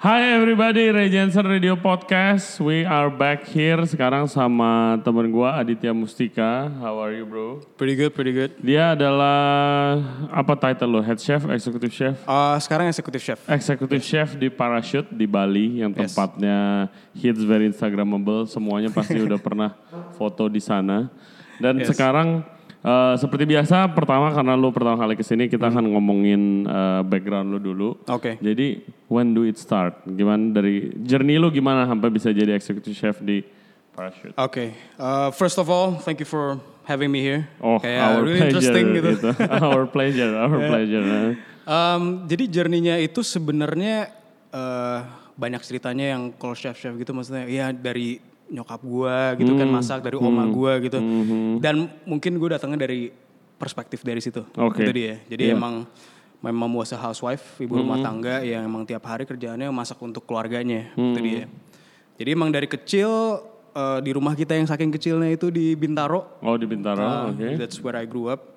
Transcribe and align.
Hi 0.00 0.32
everybody, 0.32 0.88
Ray 0.88 1.12
Jensen 1.12 1.44
Radio 1.44 1.76
Podcast. 1.76 2.56
We 2.56 2.88
are 2.88 3.12
back 3.12 3.44
here 3.44 3.84
sekarang 3.84 4.32
sama 4.32 4.96
temen 5.04 5.28
gua 5.28 5.60
Aditya 5.60 5.92
Mustika. 5.92 6.72
How 6.80 6.96
are 7.04 7.12
you 7.12 7.28
bro? 7.28 7.60
Pretty 7.76 8.00
good, 8.00 8.16
pretty 8.16 8.32
good. 8.32 8.56
Dia 8.64 8.96
adalah 8.96 10.00
apa 10.32 10.56
title 10.56 10.88
lo? 10.96 11.00
Head 11.04 11.20
chef, 11.20 11.44
executive 11.52 11.92
chef? 11.92 12.16
Uh, 12.24 12.56
sekarang 12.56 12.88
executive 12.88 13.20
chef. 13.20 13.44
Executive 13.44 14.00
chef 14.00 14.40
di 14.40 14.48
Parachute 14.48 15.12
di 15.12 15.28
Bali 15.28 15.84
yang 15.84 15.92
Yes. 15.92 16.16
tempatnya 16.16 16.88
hits 17.12 17.44
very 17.44 17.68
instagramable. 17.68 18.48
Semuanya 18.48 18.88
pasti 18.88 19.20
udah 19.20 19.36
pernah 19.36 19.76
foto 20.16 20.48
di 20.48 20.64
sana. 20.64 21.12
Dan 21.60 21.76
Yes. 21.76 21.92
sekarang 21.92 22.40
eh, 22.84 23.14
seperti 23.20 23.44
biasa 23.46 23.92
pertama 23.92 24.32
karena 24.32 24.52
lu 24.56 24.72
pertama 24.72 24.96
kali 25.00 25.14
ke 25.16 25.24
sini 25.24 25.46
kita 25.46 25.68
akan 25.68 25.92
ngomongin 25.92 26.64
eh, 26.64 27.00
background 27.04 27.52
lu 27.52 27.58
dulu. 27.60 27.88
Oke. 28.08 28.40
Jadi 28.40 28.84
when 29.08 29.32
do 29.36 29.44
it 29.44 29.56
start? 29.60 30.04
Gimana 30.04 30.52
dari 30.56 30.92
journey 31.04 31.36
lu 31.36 31.52
gimana 31.52 31.84
sampai 31.84 32.08
bisa 32.08 32.32
jadi 32.32 32.56
executive 32.56 32.96
chef 32.96 33.20
di 33.20 33.44
Parachute? 33.90 34.34
Oke. 34.38 34.72
Uh, 34.96 35.28
first 35.34 35.58
of 35.58 35.66
all, 35.68 35.98
thank 36.00 36.22
you 36.22 36.28
for 36.28 36.56
having 36.86 37.10
me 37.10 37.20
here. 37.20 37.50
Oh, 37.60 37.76
Kayak 37.78 38.00
our 38.00 38.22
really 38.24 38.40
pleasure 38.40 38.56
interesting 38.56 38.84
gitu. 38.96 39.10
our 39.66 39.84
pleasure, 39.86 40.32
our 40.38 40.58
pleasure. 40.70 41.04
Um, 41.68 42.24
jadi 42.26 42.44
journey-nya 42.48 42.96
itu 42.98 43.20
sebenarnya 43.20 44.10
uh, 44.50 45.06
banyak 45.38 45.62
ceritanya 45.64 46.16
yang 46.16 46.22
kalau 46.36 46.52
chef-chef 46.52 46.92
gitu 47.00 47.16
maksudnya 47.16 47.48
ya 47.48 47.72
dari 47.72 48.20
nyokap 48.50 48.82
gua 48.82 49.32
gitu 49.34 49.54
kan 49.54 49.64
Hmm. 49.64 49.76
masak 49.78 50.02
dari 50.02 50.14
oma 50.14 50.44
gua 50.46 50.76
gitu. 50.78 50.98
Dan 51.56 51.86
mungkin 52.02 52.34
gue 52.34 52.48
datangnya 52.50 52.82
dari 52.82 53.14
perspektif 53.54 54.02
dari 54.02 54.18
situ. 54.18 54.42
Oke. 54.52 54.82
Itu 54.82 54.90
dia. 54.90 55.22
Jadi 55.24 55.42
Iya. 55.46 55.54
emang 55.54 55.86
mom 56.40 56.72
was 56.74 56.90
housewife, 56.90 57.56
ibu 57.58 57.76
rumah 57.76 58.00
tangga 58.00 58.40
yang 58.40 58.64
emang 58.64 58.82
tiap 58.82 59.04
hari 59.04 59.22
kerjaannya 59.22 59.68
masak 59.68 60.00
untuk 60.00 60.24
keluarganya. 60.24 60.90
Itu 60.92 61.20
dia. 61.20 61.46
Jadi 62.16 62.28
emang 62.28 62.48
dari 62.48 62.66
kecil 62.66 63.08
uh, 63.70 63.98
di 63.98 64.10
rumah 64.10 64.32
kita 64.32 64.52
yang 64.52 64.64
saking 64.64 64.90
kecilnya 64.90 65.30
itu 65.30 65.48
di 65.48 65.72
Bintaro, 65.72 66.40
Oh 66.40 66.56
di 66.56 66.66
Bintaro, 66.66 67.00
Uh, 67.00 67.24
oke. 67.30 67.46
That's 67.56 67.78
where 67.78 67.94
I 67.94 68.04
grew 68.04 68.28
up. 68.28 68.56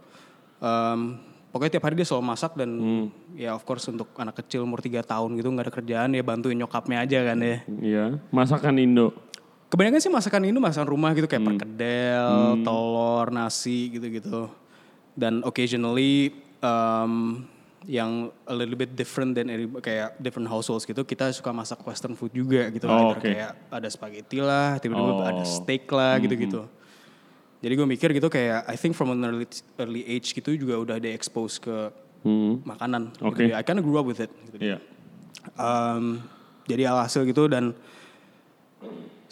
Um, 0.57 1.19
pokoknya 1.47 1.77
tiap 1.77 1.85
hari 1.85 1.95
dia 1.95 2.07
selalu 2.07 2.23
masak 2.25 2.55
dan 2.55 2.69
Hmm. 2.71 3.05
ya 3.35 3.51
of 3.51 3.61
course 3.61 3.83
untuk 3.85 4.09
anak 4.15 4.41
kecil 4.41 4.63
umur 4.63 4.79
3 4.79 5.03
tahun 5.03 5.35
gitu 5.35 5.47
nggak 5.47 5.67
ada 5.67 5.73
kerjaan 5.75 6.09
ya 6.11 6.23
bantuin 6.23 6.55
nyokapnya 6.55 7.03
aja 7.03 7.19
kan 7.21 7.37
ya. 7.37 7.57
Iya, 7.67 8.05
masakan 8.31 8.79
Indo. 8.79 9.11
Kebanyakan 9.73 9.97
sih 9.97 10.13
masakan 10.13 10.45
Indo 10.45 10.61
masakan 10.61 10.85
rumah 10.85 11.17
gitu 11.17 11.25
Hmm. 11.25 11.33
kayak 11.33 11.45
perkedel, 11.49 12.29
telur, 12.61 13.25
nasi 13.33 13.89
gitu-gitu. 13.89 14.45
Dan 15.17 15.41
occasionally 15.41 16.29
um, 16.61 17.41
yang 17.89 18.29
a 18.45 18.53
little 18.53 18.77
bit 18.77 18.93
different 18.93 19.33
than 19.33 19.49
kayak 19.81 20.13
different 20.21 20.45
households 20.45 20.85
gitu 20.85 21.01
kita 21.01 21.33
suka 21.33 21.49
masak 21.49 21.81
western 21.83 22.13
food 22.13 22.31
juga 22.31 22.69
gitu 22.69 22.85
Oh, 22.85 23.11
Either 23.11 23.17
oke. 23.17 23.25
kayak 23.25 23.51
ada 23.67 23.89
spaghetti 23.89 24.39
lah 24.39 24.77
tiba-tiba 24.79 25.11
Oh. 25.11 25.25
ada 25.25 25.43
steak 25.43 25.89
lah 25.89 26.15
gitu-gitu 26.15 26.63
jadi 27.59 27.73
gue 27.75 27.87
mikir 27.89 28.15
gitu 28.15 28.31
kayak 28.31 28.63
I 28.65 28.79
think 28.79 28.95
from 28.95 29.11
an 29.11 29.19
early, 29.21 29.47
early 29.75 30.03
age 30.05 30.31
gitu 30.31 30.55
juga 30.55 30.79
udah 30.79 30.95
ada 30.95 31.09
expose 31.11 31.59
ke 31.59 31.91
Hmm. 32.23 32.63
makanan 32.63 33.11
Oke. 33.19 33.43
gitu. 33.43 33.51
I 33.51 33.63
kinda 33.63 33.83
grew 33.83 33.99
up 33.99 34.07
with 34.07 34.23
it 34.23 34.31
gitu. 34.47 34.63
Iya. 34.63 34.77
Um, 35.59 36.23
jadi 36.63 36.87
alhasil 36.87 37.27
gitu 37.27 37.51
dan 37.51 37.75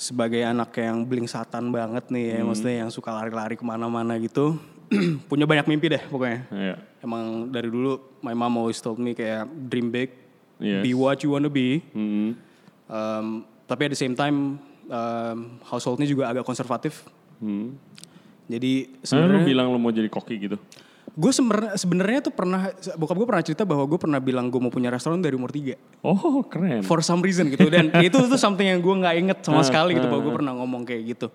sebagai 0.02 0.42
anak 0.42 0.74
yang 0.82 1.06
bling 1.06 1.30
satan 1.30 1.70
banget 1.70 2.10
nih 2.10 2.34
ya, 2.34 2.40
Hmm. 2.42 2.50
maksudnya 2.50 2.76
yang 2.82 2.90
suka 2.90 3.14
lari-lari 3.14 3.54
ke 3.54 3.62
mana-mana 3.62 4.18
gitu, 4.18 4.58
punya 5.30 5.46
banyak 5.46 5.70
mimpi 5.70 5.94
deh 5.94 6.02
pokoknya. 6.10 6.50
Iya. 6.50 6.76
Emang 7.06 7.54
dari 7.54 7.70
dulu 7.70 8.02
my 8.26 8.34
mom 8.34 8.58
always 8.58 8.82
told 8.82 8.98
me 8.98 9.14
kayak 9.14 9.46
dream 9.70 9.94
big, 9.94 10.10
Yes. 10.58 10.82
be 10.82 10.98
what 10.98 11.22
you 11.22 11.30
wanna 11.30 11.50
be. 11.50 11.86
Hmm. 11.94 12.34
Um, 12.90 13.46
tapi 13.70 13.86
at 13.88 13.94
the 13.94 14.02
same 14.02 14.18
time 14.18 14.58
um, 14.90 15.38
householdnya 15.64 16.10
juga 16.10 16.34
agak 16.34 16.44
konservatif. 16.44 17.06
Hmm. 17.38 17.78
Jadi 18.50 19.00
Sebenarnya 19.00 19.06
lu 19.06 19.46
sebenarnya 19.46 19.48
bilang 19.48 19.68
lu 19.70 19.80
mau 19.80 19.94
jadi 19.94 20.10
koki 20.10 20.36
gitu. 20.38 20.58
Gue 21.12 21.32
sebenarnya 21.74 22.24
tuh 22.24 22.32
pernah 22.32 22.72
bokap 22.96 23.16
gue 23.16 23.28
pernah 23.28 23.44
cerita 23.44 23.64
bahwa 23.64 23.84
gue 23.84 24.00
pernah 24.00 24.18
bilang 24.18 24.48
gue 24.48 24.58
mau 24.58 24.72
punya 24.72 24.88
restoran 24.88 25.20
dari 25.20 25.36
umur 25.36 25.52
3 25.52 25.76
Oh 26.08 26.40
keren. 26.44 26.82
for 26.82 27.04
some 27.04 27.20
reason 27.20 27.52
gitu. 27.52 27.68
Dan 27.68 27.92
itu 28.08 28.16
tuh 28.16 28.40
something 28.40 28.64
yang 28.64 28.80
gue 28.80 28.96
nggak 28.96 29.16
inget 29.18 29.38
sama 29.44 29.60
Ah, 29.60 29.68
sekali 29.68 29.92
gitu 29.94 30.08
ah, 30.08 30.12
bahwa 30.12 30.22
gue 30.24 30.34
pernah 30.40 30.54
ngomong 30.56 30.82
kayak 30.84 31.02
gitu. 31.12 31.28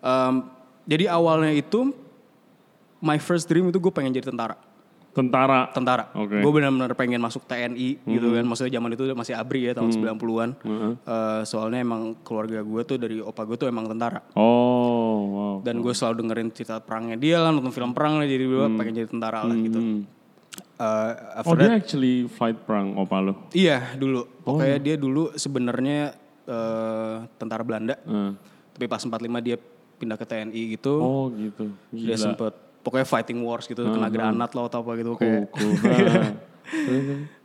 Um, 0.00 0.48
jadi 0.84 1.08
awalnya 1.08 1.52
itu 1.52 1.92
my 2.98 3.16
first 3.16 3.44
dream 3.44 3.68
itu 3.68 3.76
gue 3.76 3.92
pengen 3.92 4.12
jadi 4.12 4.28
tentara 4.28 4.56
Tentara. 5.14 5.70
tentara 5.70 6.10
Oke. 6.12 6.36
gue 6.36 6.50
benar-benar 6.50 6.90
pengen 6.92 7.18
masuk 7.18 7.42
TNI 7.44 8.02
gitu 8.04 8.28
kan 8.30 8.42
maksudnya 8.42 8.74
zaman 8.74 8.90
itu 8.90 9.04
masih 9.08 9.32
abri 9.32 9.62
ya 9.62 9.72
tahun 9.72 9.88
90-an 9.88 10.50
Eh, 10.96 11.40
soalnya 11.44 11.78
emang 11.78 12.02
keluarga 12.20 12.60
gue 12.60 12.82
tuh 12.82 12.96
dari 12.96 13.18
opa 13.18 13.42
gue 13.44 13.54
tuh 13.54 13.64
emang 13.64 13.86
tentara 13.86 14.26
Oh 14.34 15.16
wow. 15.24 15.56
dan 15.60 15.78
gue 15.78 15.90
selalu 15.90 16.14
dengerin 16.20 16.48
cerita 16.50 16.78
perangnya 16.78 17.14
dia 17.14 17.38
lah 17.38 17.48
nonton 17.48 17.70
film 17.70 17.90
perang 17.90 18.18
lah 18.18 18.26
jadi 18.26 18.42
gue 18.42 18.66
pengen 18.74 18.94
jadi 18.96 19.08
tentara 19.08 19.40
lah 19.40 19.54
gitu 19.54 19.78
Hmm. 19.78 20.02
Eh, 20.74 21.12
Oh 21.40 21.46
after 21.46 21.56
dia 21.56 21.70
actually 21.72 22.26
fight 22.28 22.58
perang 22.60 22.94
opa 22.96 23.18
lu. 23.20 23.34
Iya 23.50 23.94
dulu. 23.94 24.26
Oh, 24.42 24.54
Pokoknya 24.54 24.70
iya. 24.72 24.82
dia 24.84 24.96
dulu 24.96 25.30
sebenarnya 25.32 26.14
eh, 26.44 27.16
tentara 27.32 27.62
Belanda. 27.62 27.94
Eh. 27.96 28.30
Tapi 28.72 28.84
pas 28.84 28.98
45 28.98 29.14
dia 29.40 29.56
pindah 29.94 30.14
ke 30.14 30.22
TNI 30.24 30.62
gitu. 30.72 30.94
Oh 30.96 31.26
gitu. 31.30 31.70
dia 31.88 32.14
Gila. 32.14 32.18
sempet 32.20 32.54
pokoknya 32.84 33.02
fighting 33.02 33.40
wars 33.40 33.64
gitu, 33.64 33.80
kena 33.82 34.06
granat 34.06 34.52
lah 34.52 34.64
atau 34.64 34.78
apa 34.78 34.92
gitu 34.94 35.16
kayak. 35.16 35.48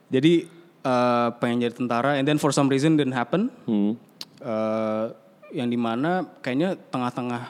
Jadi 0.10 0.34
eh, 0.82 1.28
pengen 1.38 1.58
jadi 1.62 1.74
tentara 1.74 2.18
and 2.18 2.26
then 2.26 2.36
for 2.36 2.50
some 2.50 2.68
reason 2.68 2.94
didn't 2.94 3.14
happen. 3.14 3.48
Hmm. 3.64 3.94
Eh, 4.38 5.06
yang 5.52 5.66
di 5.66 5.76
mana 5.76 6.24
kayaknya 6.40 6.78
tengah-tengah 6.88 7.50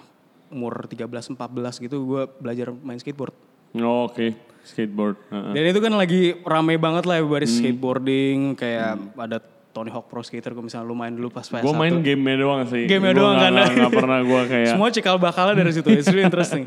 umur 0.49 0.87
13 0.87 1.05
14 1.29 1.37
gitu 1.79 1.97
gue 2.05 2.21
belajar 2.37 2.71
main 2.73 2.97
skateboard. 2.97 3.35
Oh, 3.75 4.05
Oke. 4.05 4.33
Skateboard. 4.61 5.15
Heeh. 5.29 5.51
Dan 5.53 5.63
itu 5.67 5.79
kan 5.79 5.93
lagi 5.93 6.21
rame 6.41 6.75
banget 6.75 7.03
lah 7.03 7.17
everybody 7.17 7.45
Hmm. 7.45 7.55
skateboarding 7.55 8.37
kayak 8.55 8.97
ada 9.15 9.37
Tony 9.69 9.87
Hawk 9.87 10.09
Pro 10.09 10.19
Skater 10.19 10.51
kalau 10.51 10.65
misalnya 10.65 10.83
lu 10.83 10.97
main 10.97 11.13
dulu 11.13 11.29
pas 11.29 11.45
PS1. 11.45 11.61
Gue 11.61 11.75
main 11.75 11.95
gamenya 12.01 12.37
doang 12.39 12.61
sih. 12.65 12.83
Gamenya 12.85 13.13
doang 13.15 13.35
nggak- 13.35 13.45
kan? 13.45 13.53
nggak- 13.55 13.73
nggak 13.77 13.93
pernah 13.93 14.19
gue 14.21 14.41
kayak. 14.49 14.67
Semua 14.73 14.89
cikal 14.89 15.15
bakalnya 15.17 15.55
dari 15.55 15.71
situ. 15.71 15.87
It's 15.89 16.09
really 16.09 16.25
interesting. 16.27 16.65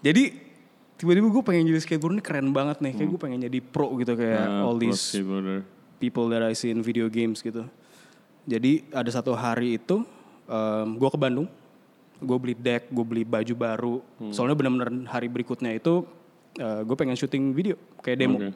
Jadi 0.00 0.32
tiba-tiba 0.96 1.28
gue 1.28 1.42
pengen 1.44 1.64
jadi 1.68 1.80
skateboard 1.80 2.20
ini 2.20 2.24
keren 2.24 2.52
banget 2.52 2.80
nih. 2.80 2.92
Kayak 2.96 3.08
gue 3.12 3.20
pengen 3.20 3.40
jadi 3.44 3.58
pro 3.60 3.88
gitu 3.96 4.12
kayak 4.16 4.44
Ah, 4.44 4.64
all 4.64 4.76
these 4.76 4.96
skateboarder. 5.00 5.64
people 5.96 6.28
that 6.28 6.40
I 6.40 6.52
see 6.52 6.72
in 6.72 6.80
video 6.80 7.08
games 7.08 7.40
gitu. 7.40 7.64
Jadi 8.48 8.88
ada 8.90 9.08
satu 9.08 9.32
hari 9.32 9.76
itu 9.76 10.04
gue 10.96 11.08
ke 11.08 11.18
Bandung. 11.20 11.48
Gue 12.20 12.36
beli 12.36 12.52
deck, 12.52 12.92
gue 12.92 13.04
beli 13.04 13.24
baju 13.24 13.54
baru. 13.56 13.94
Hmm. 14.20 14.32
Soalnya 14.32 14.56
benar-benar 14.56 14.92
hari 15.08 15.28
berikutnya 15.28 15.72
itu 15.72 16.04
gue 16.60 16.96
pengen 16.96 17.16
syuting 17.16 17.52
video 17.52 17.76
kayak 18.00 18.18
demo. 18.20 18.36
Oke. 18.40 18.52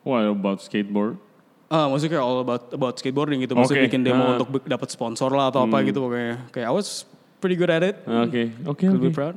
What 0.00 0.24
about 0.24 0.58
skateboard? 0.64 1.20
Ah, 1.70 1.86
maksudnya 1.86 2.16
kayak 2.18 2.24
all 2.24 2.40
about 2.40 2.64
about 2.72 2.94
skateboarding 2.96 3.44
gitu. 3.44 3.52
Maksudnya 3.54 3.84
Oke, 3.84 3.88
bikin 3.92 4.02
demo. 4.02 4.24
Hmm. 4.24 4.34
untuk 4.40 4.64
dapat 4.64 4.88
sponsor 4.88 5.28
lah 5.30 5.52
atau 5.52 5.68
apa 5.68 5.84
gitu 5.84 6.00
pokoknya. 6.00 6.48
Kayak 6.50 6.66
I 6.66 6.74
was 6.74 7.04
pretty 7.40 7.56
good 7.56 7.72
at 7.72 7.82
it. 7.82 7.96
Oke, 8.04 8.52
oke, 8.68 8.78
Could 8.84 9.00
oke. 9.00 9.08
be 9.08 9.10
proud. 9.10 9.34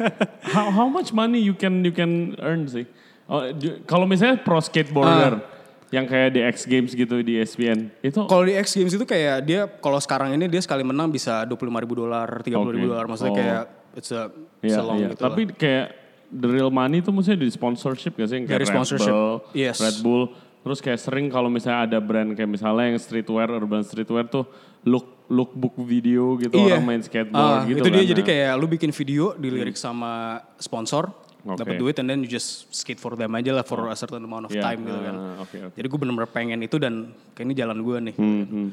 How 0.54 0.68
how 0.68 0.86
much 0.86 1.14
money 1.14 1.38
you 1.38 1.54
can 1.54 1.80
you 1.80 1.94
can 1.94 2.34
earn 2.42 2.66
sih? 2.66 2.84
Oh, 3.24 3.40
kalau 3.88 4.04
misalnya 4.04 4.42
pro 4.42 4.60
skateboarder 4.60 5.40
yang 5.88 6.04
kayak 6.04 6.34
di 6.34 6.40
X 6.42 6.66
Games 6.66 6.90
gitu 6.92 7.22
di 7.22 7.38
ESPN 7.38 7.88
itu 8.02 8.18
Kalau 8.26 8.42
di 8.42 8.52
X 8.52 8.74
Games 8.74 8.92
itu 8.92 9.06
kayak 9.06 9.46
dia 9.46 9.64
kalau 9.78 9.96
sekarang 9.96 10.34
ini 10.34 10.50
dia 10.50 10.58
sekali 10.58 10.82
menang 10.82 11.08
bisa 11.08 11.46
25 11.46 11.70
ribu 11.80 11.94
dolar, 12.04 12.42
30 12.42 12.50
ribu 12.74 12.84
Oke. 12.84 12.92
dolar. 12.92 13.04
Maksudnya 13.06 13.32
Oh. 13.32 13.38
kayak 13.38 13.62
it's 13.94 14.10
a, 14.10 14.28
it's 14.60 14.74
Iya, 14.74 14.82
a 14.82 14.84
long 14.84 14.98
iya. 14.98 15.08
gitu 15.14 15.22
Tapi 15.22 15.42
kayak 15.54 15.86
the 16.34 16.48
real 16.50 16.68
money 16.68 16.98
itu 16.98 17.14
maksudnya 17.14 17.38
di 17.40 17.48
sponsorship 17.48 18.18
gak 18.18 18.26
sih? 18.26 18.42
Yang 18.42 18.44
kayak 18.50 18.58
Dari 18.58 18.66
Red 18.66 18.74
sponsorship, 18.74 19.14
Bull, 19.14 19.34
yes. 19.54 19.76
Red 19.78 19.98
Bull. 20.02 20.22
Terus 20.64 20.80
kayak 20.80 20.96
sering 20.96 21.26
kalau 21.28 21.46
misalnya 21.46 21.84
ada 21.84 21.98
brand 22.00 22.32
kayak 22.32 22.48
misalnya 22.48 22.88
yang 22.88 22.96
streetwear, 22.96 23.52
urban 23.52 23.84
streetwear 23.84 24.24
tuh 24.24 24.48
look 24.82 25.04
lookbook 25.24 25.76
video 25.78 26.36
gitu 26.36 26.52
Iya. 26.54 26.76
orang 26.76 26.84
main 26.86 27.00
skateboard 27.00 27.40
Ah, 27.54 27.64
gitu 27.64 27.78
itu 27.78 27.88
dia 27.90 27.96
kan. 27.98 28.10
jadi 28.10 28.18
Nah. 28.18 28.26
kayak 28.26 28.50
lu 28.54 28.66
bikin 28.66 28.90
video 28.90 29.24
dilirik 29.34 29.72
sama 29.74 30.12
sponsor, 30.58 31.12
Oke. 31.42 31.56
dapat 31.58 31.74
duit 31.76 31.96
and 31.96 32.06
then 32.06 32.20
you 32.20 32.28
just 32.28 32.68
skate 32.70 32.96
for 32.96 33.12
them 33.12 33.32
aja 33.32 33.50
lah 33.50 33.62
for 33.62 33.86
a 33.86 33.94
certain 33.94 34.20
amount 34.20 34.44
of 34.44 34.52
Iya, 34.52 34.60
time 34.62 34.80
gitu 34.82 35.00
kan. 35.02 35.14
ah, 35.14 35.36
Oke, 35.38 35.56
oke. 35.62 35.74
Jadi 35.74 35.86
gue 35.86 35.98
bener-bener 35.98 36.28
pengen 36.28 36.60
itu 36.60 36.76
dan 36.76 36.94
kayak 37.30 37.44
ini 37.44 37.54
jalan 37.54 37.78
gue 37.78 37.96
nih. 38.02 38.14
Hmm, 38.14 38.44
hmm. 38.44 38.68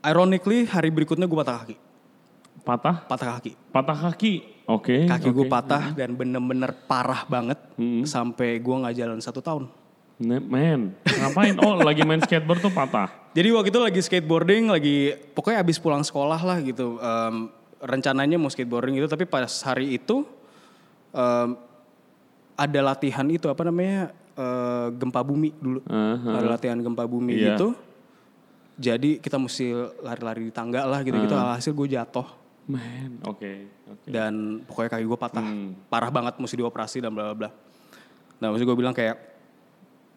Ironically 0.00 0.64
hari 0.64 0.88
berikutnya 0.88 1.26
gue 1.26 1.34
patah 1.36 1.56
kaki. 1.60 1.76
Patah? 2.60 2.96
Patah 3.04 3.28
kaki. 3.36 3.52
Patah 3.68 3.98
kaki. 4.00 4.34
Oke. 4.64 4.96
Kaki 5.04 5.28
gue 5.28 5.46
oke. 5.46 5.50
patah 5.50 5.90
dan 5.92 6.12
bener-bener 6.12 6.70
parah 6.84 7.24
banget 7.24 7.58
sampai 8.04 8.58
gue 8.58 8.74
nggak 8.76 8.94
jalan 8.94 9.18
satu 9.18 9.40
tahun. 9.40 9.66
Man, 10.18 10.98
ngapain? 10.98 11.54
Oh, 11.62 11.78
lagi 11.78 12.02
main 12.02 12.18
skateboard 12.18 12.58
tuh 12.58 12.74
patah. 12.74 13.06
Jadi 13.30 13.54
waktu 13.54 13.70
itu 13.70 13.78
lagi 13.78 14.00
skateboarding, 14.02 14.66
lagi 14.66 14.96
pokoknya 15.30 15.62
abis 15.62 15.78
pulang 15.78 16.02
sekolah 16.02 16.42
lah 16.42 16.58
gitu. 16.58 16.98
Em, 16.98 17.46
rencananya 17.78 18.34
mau 18.34 18.50
skateboarding 18.50 18.98
gitu, 18.98 19.06
tapi 19.06 19.22
pas 19.24 19.46
hari 19.62 19.94
itu 19.94 20.26
em, 21.12 21.54
ada 22.52 22.80
latihan 22.84 23.22
itu 23.30 23.46
apa 23.46 23.62
namanya 23.62 24.10
eh, 24.34 24.86
gempa 24.92 25.22
bumi 25.22 25.54
dulu. 25.54 25.86
Aha. 25.86 26.42
Ada 26.42 26.48
latihan 26.50 26.78
gempa 26.78 27.06
bumi 27.06 27.38
Iya. 27.38 27.54
gitu. 27.54 27.78
Jadi 28.74 29.18
kita 29.18 29.38
mesti 29.38 29.70
lari-lari 30.00 30.46
di 30.46 30.54
tangga 30.54 30.82
lah 30.82 31.02
gitu-gitu. 31.02 31.34
Alhasil 31.34 31.70
gue 31.72 31.88
jatuh 31.88 32.26
Man, 32.66 33.22
oke, 33.24 33.50
oke. 33.88 34.04
dan 34.04 34.60
pokoknya 34.62 34.90
kaki 34.92 35.04
gue 35.04 35.16
patah, 35.16 35.40
Hmm. 35.40 35.72
parah 35.88 36.10
banget 36.10 36.36
mesti 36.36 36.54
dioperasi 36.54 37.00
dan 37.00 37.10
bla 37.10 37.30
bla 37.30 37.36
bla. 37.36 37.50
Nah 38.38 38.50
maksud 38.50 38.66
gue 38.66 38.76
bilang 38.76 38.92
kayak 38.92 39.16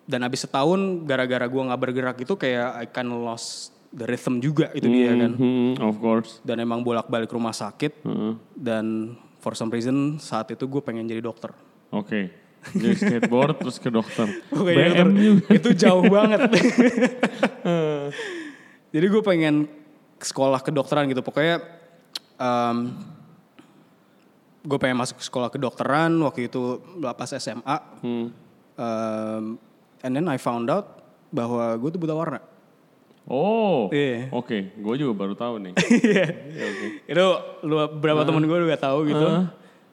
dan 0.10 0.20
habis 0.26 0.44
setahun 0.44 1.06
gara-gara 1.06 1.46
gue 1.46 1.62
nggak 1.62 1.82
bergerak 1.82 2.18
itu 2.22 2.34
kayak 2.36 2.70
I 2.82 2.86
kind 2.90 3.10
of 3.14 3.22
lost 3.22 3.76
the 3.92 4.08
rhythm 4.08 4.40
juga 4.40 4.72
itu 4.72 4.88
dia 4.88 5.14
kan. 5.14 5.32
Hmm, 5.36 5.74
of 5.84 5.96
course. 6.00 6.40
Dan 6.42 6.64
emang 6.64 6.82
bolak-balik 6.82 7.30
rumah 7.30 7.52
sakit 7.52 8.02
Heeh. 8.08 8.34
dan 8.56 9.16
for 9.44 9.54
some 9.54 9.70
reason 9.70 10.18
saat 10.18 10.50
itu 10.50 10.64
gue 10.66 10.82
pengen 10.82 11.06
jadi 11.06 11.20
dokter. 11.20 11.52
Oke. 11.92 12.32
Jadi 12.62 12.94
skateboard 12.94 13.58
terus 13.58 13.82
ke 13.82 13.90
dokter. 13.90 14.30
BM 14.54 15.10
juga. 15.18 15.50
itu 15.50 15.70
jauh 15.74 16.06
banget. 16.06 16.46
Jadi 18.94 19.06
gue 19.08 19.22
pengen 19.24 19.66
sekolah 20.22 20.62
kedokteran 20.62 21.10
gitu. 21.10 21.26
Pokoknya 21.26 21.64
gue 24.62 24.78
pengen 24.78 24.98
masuk 24.98 25.22
sekolah 25.26 25.50
kedokteran 25.50 26.14
waktu 26.22 26.48
itu 26.48 26.80
pas 27.02 27.32
SMA. 27.34 27.78
Hmm. 28.06 28.28
Um, 28.78 29.44
and 30.02 30.12
then 30.12 30.26
I 30.28 30.38
found 30.38 30.70
out 30.70 31.02
bahwa 31.30 31.78
gue 31.78 31.90
tuh 31.90 32.02
buta 32.02 32.14
warna. 32.14 32.40
Oh, 33.30 33.88
Iya. 33.94 34.34
oke. 34.34 34.58
Gue 34.82 34.96
juga 34.98 35.14
baru 35.16 35.34
tahu 35.38 35.62
nih. 35.62 35.74
Iya. 36.04 36.26
Iya, 36.52 36.66
oke. 36.68 36.88
itu 37.06 37.26
lu 37.64 37.76
beberapa 37.96 38.26
temen 38.26 38.44
gue 38.44 38.58
udah 38.66 38.82
tahu 38.82 39.00
gitu. 39.08 39.28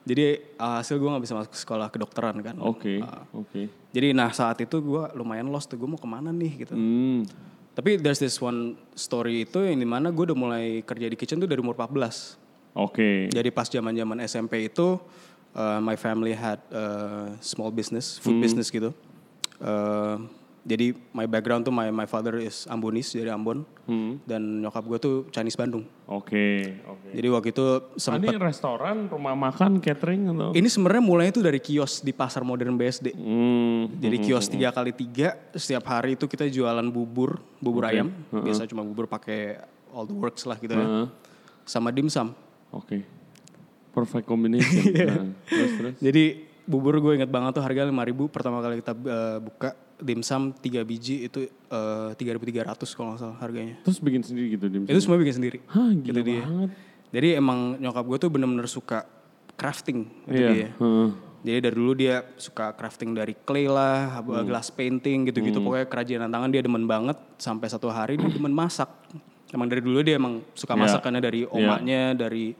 Jadi 0.09 0.25
hasil 0.57 0.97
gue 0.97 1.05
nggak 1.05 1.23
bisa 1.23 1.35
masuk 1.37 1.53
sekolah 1.53 1.87
kedokteran 1.93 2.41
kan. 2.41 2.57
Oke, 2.57 2.97
oke. 3.29 3.69
Jadi 3.93 4.07
nah 4.11 4.33
saat 4.33 4.57
itu 4.57 4.81
gue 4.81 5.03
lumayan 5.13 5.45
lost 5.47 5.69
tuh 5.69 5.77
gue 5.77 5.85
mau 5.85 6.01
ke 6.01 6.09
mana 6.09 6.33
nih 6.33 6.65
gitu. 6.65 6.73
Hmm. 6.73 7.29
Tapi 7.77 7.95
there's 7.95 8.17
this 8.17 8.41
one 8.41 8.75
story 8.97 9.45
itu 9.45 9.61
yang 9.63 9.77
di 9.77 9.87
mana 9.87 10.09
gue 10.09 10.33
udah 10.33 10.35
mulai 10.35 10.81
kerja 10.83 11.05
di 11.07 11.15
kitchen 11.15 11.37
tuh 11.37 11.47
dari 11.47 11.61
umur 11.61 11.77
14. 11.77 12.35
Oke. 12.73 13.29
Jadi 13.29 13.49
pas 13.53 13.69
zaman 13.69 13.93
zaman 13.93 14.17
SMP 14.25 14.67
itu, 14.67 14.97
uh, 15.53 15.79
my 15.79 15.95
family 15.95 16.33
had 16.33 16.59
uh, 16.73 17.33
small 17.39 17.69
business, 17.69 18.17
food 18.17 18.41
business 18.41 18.67
gitu. 18.67 18.91
Uh, 19.59 20.17
jadi 20.59 20.91
my 21.11 21.23
background 21.23 21.63
tuh 21.63 21.71
my 21.71 21.87
my 21.89 22.03
father 22.03 22.35
is 22.35 22.67
Ambonis 22.67 23.11
dari 23.11 23.27
Ambon 23.27 23.63
Hmm. 23.89 24.21
dan 24.21 24.61
nyokap 24.61 24.85
gue 24.85 24.99
tuh 25.01 25.15
Chinese 25.33 25.57
Bandung. 25.57 25.81
Oke, 26.05 26.77
oke. 26.85 27.09
Jadi 27.09 27.27
waktu 27.27 27.49
itu 27.49 27.65
sempet 27.97 28.29
Ini 28.29 28.37
restoran, 28.37 29.09
rumah 29.09 29.33
makan, 29.33 29.81
catering 29.81 30.29
atau? 30.29 30.53
ini 30.53 30.69
sebenarnya 30.69 31.01
mulainya 31.01 31.33
tuh 31.33 31.41
dari 31.41 31.57
kios 31.57 31.99
di 31.99 32.13
pasar 32.13 32.45
modern 32.45 32.77
BSD. 32.77 33.17
Hmm. 33.17 33.89
Jadi 33.97 34.17
kios 34.21 34.45
tiga 34.45 34.69
kali 34.69 34.93
tiga 34.93 35.33
setiap 35.51 35.89
hari 35.89 36.13
itu 36.13 36.29
kita 36.29 36.45
jualan 36.45 36.85
bubur, 36.85 37.41
bubur 37.57 37.89
ayam. 37.89 38.13
Biasa 38.29 38.69
cuma 38.69 38.85
bubur 38.85 39.09
pakai 39.09 39.57
all 39.89 40.05
the 40.05 40.13
works 40.13 40.45
lah 40.45 40.55
gitu 40.55 40.69
ya. 40.69 40.85
Heeh. 40.85 41.05
Sama 41.65 41.89
dimsum. 41.89 42.29
Oke. 42.69 43.01
Perfect 43.89 44.29
combination. 44.29 44.85
nah, 45.09 45.33
terus 45.49 45.71
terus. 45.81 45.93
Jadi 45.97 46.25
bubur 46.69 47.01
gue 47.01 47.17
inget 47.17 47.27
banget 47.27 47.51
tuh 47.51 47.63
harga 47.65 47.81
5000 47.83 48.29
pertama 48.29 48.61
kali 48.61 48.77
kita 48.77 48.93
eh, 48.93 49.37
buka 49.41 49.69
dimsum 49.97 50.53
3 50.53 50.61
biji 50.85 51.25
itu 51.25 51.49
eh, 51.49 52.09
3300 52.13 52.77
kalau 52.93 53.07
nggak 53.09 53.19
salah 53.19 53.37
harganya. 53.37 53.75
Terus 53.81 53.97
bikin 53.97 54.21
sendiri 54.21 54.53
gitu 54.53 54.69
dim. 54.69 54.85
Itu 54.85 54.99
semua 54.99 55.17
bikin 55.17 55.35
sendiri. 55.35 55.57
Hah, 55.65 55.89
gila 55.91 56.13
Itu 56.13 56.23
dia. 56.23 56.43
banget. 56.45 56.69
Jadi 57.09 57.27
emang 57.33 57.59
nyokap 57.75 58.05
gue 58.05 58.17
tuh 58.19 58.29
bener-bener 58.29 58.69
suka 58.69 59.01
crafting 59.55 60.05
itu 60.23 60.37
Iya. 60.37 60.49
dia. 60.53 60.69
heeh. 60.77 61.09
Jadi 61.39 61.57
dari 61.61 61.71
dulu 61.73 61.93
dia 61.95 62.15
suka 62.35 62.75
crafting 62.75 63.15
dari 63.15 63.31
clay 63.33 63.63
lah, 63.65 64.19
Hmm. 64.19 64.43
glass 64.43 64.69
painting 64.69 65.23
gitu-gitu. 65.25 65.57
Pokoknya 65.57 65.87
kerajinan 65.87 66.27
tangan 66.27 66.51
dia 66.51 66.59
demen 66.59 66.83
banget. 66.83 67.15
Sampai 67.35 67.65
satu 67.65 67.87
hari 67.87 68.15
dia 68.15 68.27
demen 68.29 68.51
masak. 68.51 68.91
Emang 69.49 69.65
dari 69.65 69.79
dulu 69.79 70.03
dia 70.03 70.15
emang 70.15 70.43
suka 70.53 70.75
Iya. 70.75 70.81
masak 70.85 71.01
karena 71.01 71.17
dari 71.17 71.41
omaknya, 71.43 72.13
dari 72.13 72.53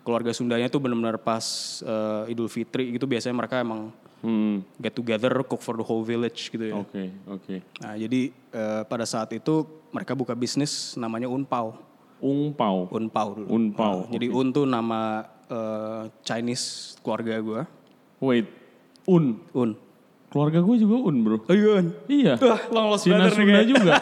keluarga 0.00 0.30
Sundanya 0.30 0.66
tuh 0.66 0.80
bener-bener 0.80 1.16
pas 1.16 1.44
eh, 1.80 2.32
Idul 2.32 2.48
Fitri 2.48 2.94
gitu. 2.94 3.04
Biasanya 3.04 3.36
mereka 3.36 3.60
emang 3.60 3.92
Hmm. 4.20 4.60
get 4.76 4.92
together, 4.92 5.32
cook 5.48 5.64
for 5.64 5.80
the 5.80 5.84
whole 5.84 6.04
village 6.04 6.52
gitu 6.52 6.60
ya. 6.60 6.76
Oke, 6.76 7.08
oke. 7.24 7.54
Nah 7.80 7.96
jadi 7.96 8.28
eh, 8.28 8.82
pada 8.84 9.08
saat 9.08 9.32
itu 9.32 9.64
mereka 9.90 10.12
buka 10.12 10.36
bisnis 10.36 10.92
namanya 10.92 11.24
Unpau. 11.24 11.72
Ungpau. 12.20 12.84
Unpau 12.92 13.28
dulu. 13.32 13.48
Unpau, 13.48 14.04
Nah, 14.04 14.12
Jadi 14.12 14.28
Un 14.28 14.52
tuh 14.52 14.68
nama 14.68 15.24
eh, 15.48 16.02
Chinese 16.20 16.96
keluarga 17.00 17.40
gue. 17.40 17.60
Wait. 18.20 18.44
Un. 19.08 19.40
Un. 19.56 19.72
Keluarga 20.28 20.60
gue 20.60 20.76
juga 20.76 20.96
Un, 21.00 21.16
Bro. 21.24 21.36
Oh 21.48 21.56
iya 21.56 21.68
Un. 21.80 21.86
Iya. 22.04 22.34
Wah, 22.44 22.60
long 22.68 22.86
lost 22.92 23.08
Cina 23.08 23.24
brother 23.24 23.32
Sunda 23.32 23.64
juga. 23.64 23.94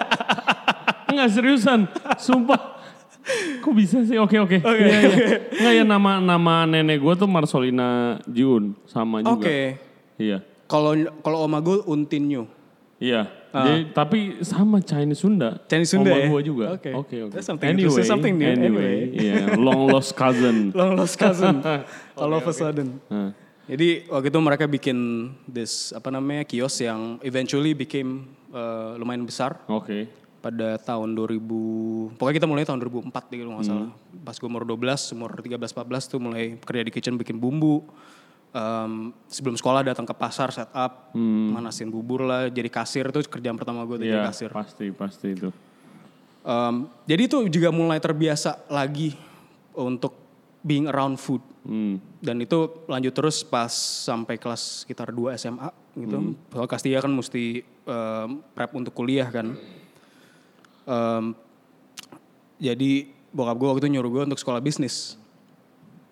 Enggak 1.15 1.29
seriusan. 1.31 1.81
Sumpah. 2.19 2.78
Kok 3.69 3.77
bisa 3.77 4.01
sih? 4.01 4.17
Oke 4.17 4.41
oke. 4.41 4.65
Iya 4.65 4.99
iya. 5.05 5.29
Enggak 5.53 5.73
ya 5.77 5.85
nama 5.85 6.11
nama 6.25 6.55
nenek 6.65 7.05
gue 7.05 7.15
tuh 7.21 7.29
Marsolina 7.29 8.17
Jiun 8.25 8.73
sama 8.89 9.21
juga. 9.21 9.45
Oke. 9.45 9.77
Iya. 10.17 10.41
Kalau 10.65 10.97
kalau 11.21 11.45
oma 11.45 11.61
gue 11.61 11.85
Untinyu. 11.85 12.49
Iya. 12.97 13.29
Jadi 13.53 13.93
tapi 13.93 14.41
sama 14.41 14.81
Chinese 14.81 15.21
Sunda. 15.21 15.61
Chinese 15.69 15.93
Sunda 15.93 16.17
Oma 16.17 16.25
ya? 16.25 16.29
gua 16.33 16.41
juga. 16.41 16.65
Oke. 16.81 16.97
Oke 16.97 17.17
oke. 17.29 17.33
That's 17.37 17.45
something 17.45 17.69
Anyway, 17.69 17.93
interesting, 17.93 18.09
something 18.09 18.35
new. 18.41 18.49
Anyway, 18.49 18.97
Anyway. 19.13 19.21
iya. 19.21 19.53
Long 19.61 19.85
lost 19.85 20.17
cousin. 20.17 20.57
Long 20.79 20.97
lost 20.97 21.21
cousin. 21.21 21.61
All 22.21 22.33
of 22.33 22.49
a 22.49 22.55
sudden. 22.57 23.05
Nah, 23.13 23.37
Jadi 23.69 24.09
waktu 24.09 24.33
itu 24.33 24.41
mereka 24.41 24.65
bikin 24.65 24.97
this 25.45 25.93
apa 25.93 26.09
namanya 26.09 26.49
kios 26.49 26.73
yang 26.81 27.21
eventually 27.21 27.77
became 27.77 28.33
uh, 28.49 28.97
lumayan 28.97 29.29
besar 29.29 29.61
Oke. 29.69 30.09
Pada 30.39 30.79
tahun 30.79 31.19
2000. 31.19 32.15
Pokoknya 32.15 32.37
kita 32.39 32.49
mulai 32.49 32.63
tahun 32.63 32.79
2004 32.83 33.31
deh 33.31 33.39
kalau 33.43 33.53
nggak 33.59 33.67
salah. 33.67 33.91
Pas 34.23 34.37
gue 34.39 34.49
umur 34.49 34.65
12, 34.65 35.15
umur 35.19 35.31
13 35.35 35.59
14 35.59 36.13
tuh 36.13 36.19
mulai 36.23 36.57
kerja 36.63 36.83
di 36.87 36.93
kitchen 36.95 37.19
bikin 37.19 37.37
bumbu. 37.43 37.83
Um, 38.49 39.13
sebelum 39.29 39.61
sekolah 39.61 39.85
datang 39.85 40.09
ke 40.09 40.15
pasar 40.17 40.49
set 40.49 40.73
up, 40.73 41.13
manasin 41.53 41.93
bubur 41.93 42.25
lah, 42.25 42.49
jadi 42.49 42.73
kasir 42.73 43.05
itu 43.13 43.21
kerjaan 43.29 43.61
pertama 43.61 43.85
gue 43.85 44.01
jadi 44.01 44.25
Iya 44.25 44.33
kasir. 44.33 44.49
pasti 44.49 44.89
pasti 44.89 45.29
itu. 45.37 45.49
Um, 46.49 46.89
jadi 47.05 47.29
itu 47.29 47.45
juga 47.53 47.69
mulai 47.69 48.01
terbiasa 48.01 48.65
lagi 48.73 49.13
untuk 49.77 50.17
being 50.65 50.89
around 50.89 51.21
food. 51.21 51.45
Hmm. 51.69 52.01
Dan 52.25 52.41
itu 52.41 52.89
lanjut 52.89 53.13
terus 53.13 53.45
pas 53.45 53.71
sampai 54.09 54.41
kelas 54.41 54.89
sekitar 54.89 55.13
2 55.13 55.37
SMA 55.37 55.69
gitu. 56.01 56.33
Soal 56.49 56.67
kelas 56.67 56.85
3 56.89 57.05
kan 57.05 57.13
mesti 57.13 57.45
um, 57.85 58.41
prep 58.57 58.73
untuk 58.73 58.97
kuliah 58.97 59.29
kan. 59.29 59.55
Um, 60.89 61.37
jadi 62.57 63.07
bokap 63.29 63.55
gue 63.55 63.69
waktu 63.69 63.81
itu 63.85 63.91
nyuruh 63.93 64.11
gue 64.11 64.23
untuk 64.33 64.41
sekolah 64.41 64.59
bisnis. 64.59 65.21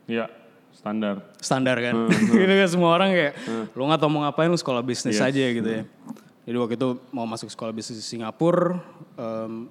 Iya. 0.04 0.28
Standar. 0.76 1.24
Standar 1.40 1.76
kan. 1.80 2.06
gitu 2.36 2.52
kan 2.52 2.68
semua 2.68 2.92
orang 2.92 3.10
kayak, 3.10 3.34
lu 3.72 3.88
gak 3.88 3.98
tau 3.98 4.12
mau 4.12 4.22
ngapain 4.22 4.46
lu 4.46 4.54
sekolah 4.54 4.84
bisnis 4.84 5.16
Yes. 5.16 5.24
aja 5.24 5.44
gitu 5.50 5.66
ya. 5.66 5.82
Jadi 6.46 6.56
waktu 6.60 6.74
itu 6.76 6.88
mau 7.10 7.26
masuk 7.26 7.48
sekolah 7.48 7.72
bisnis 7.72 7.98
di 7.98 8.06
Singapura. 8.06 8.78
um, 9.16 9.66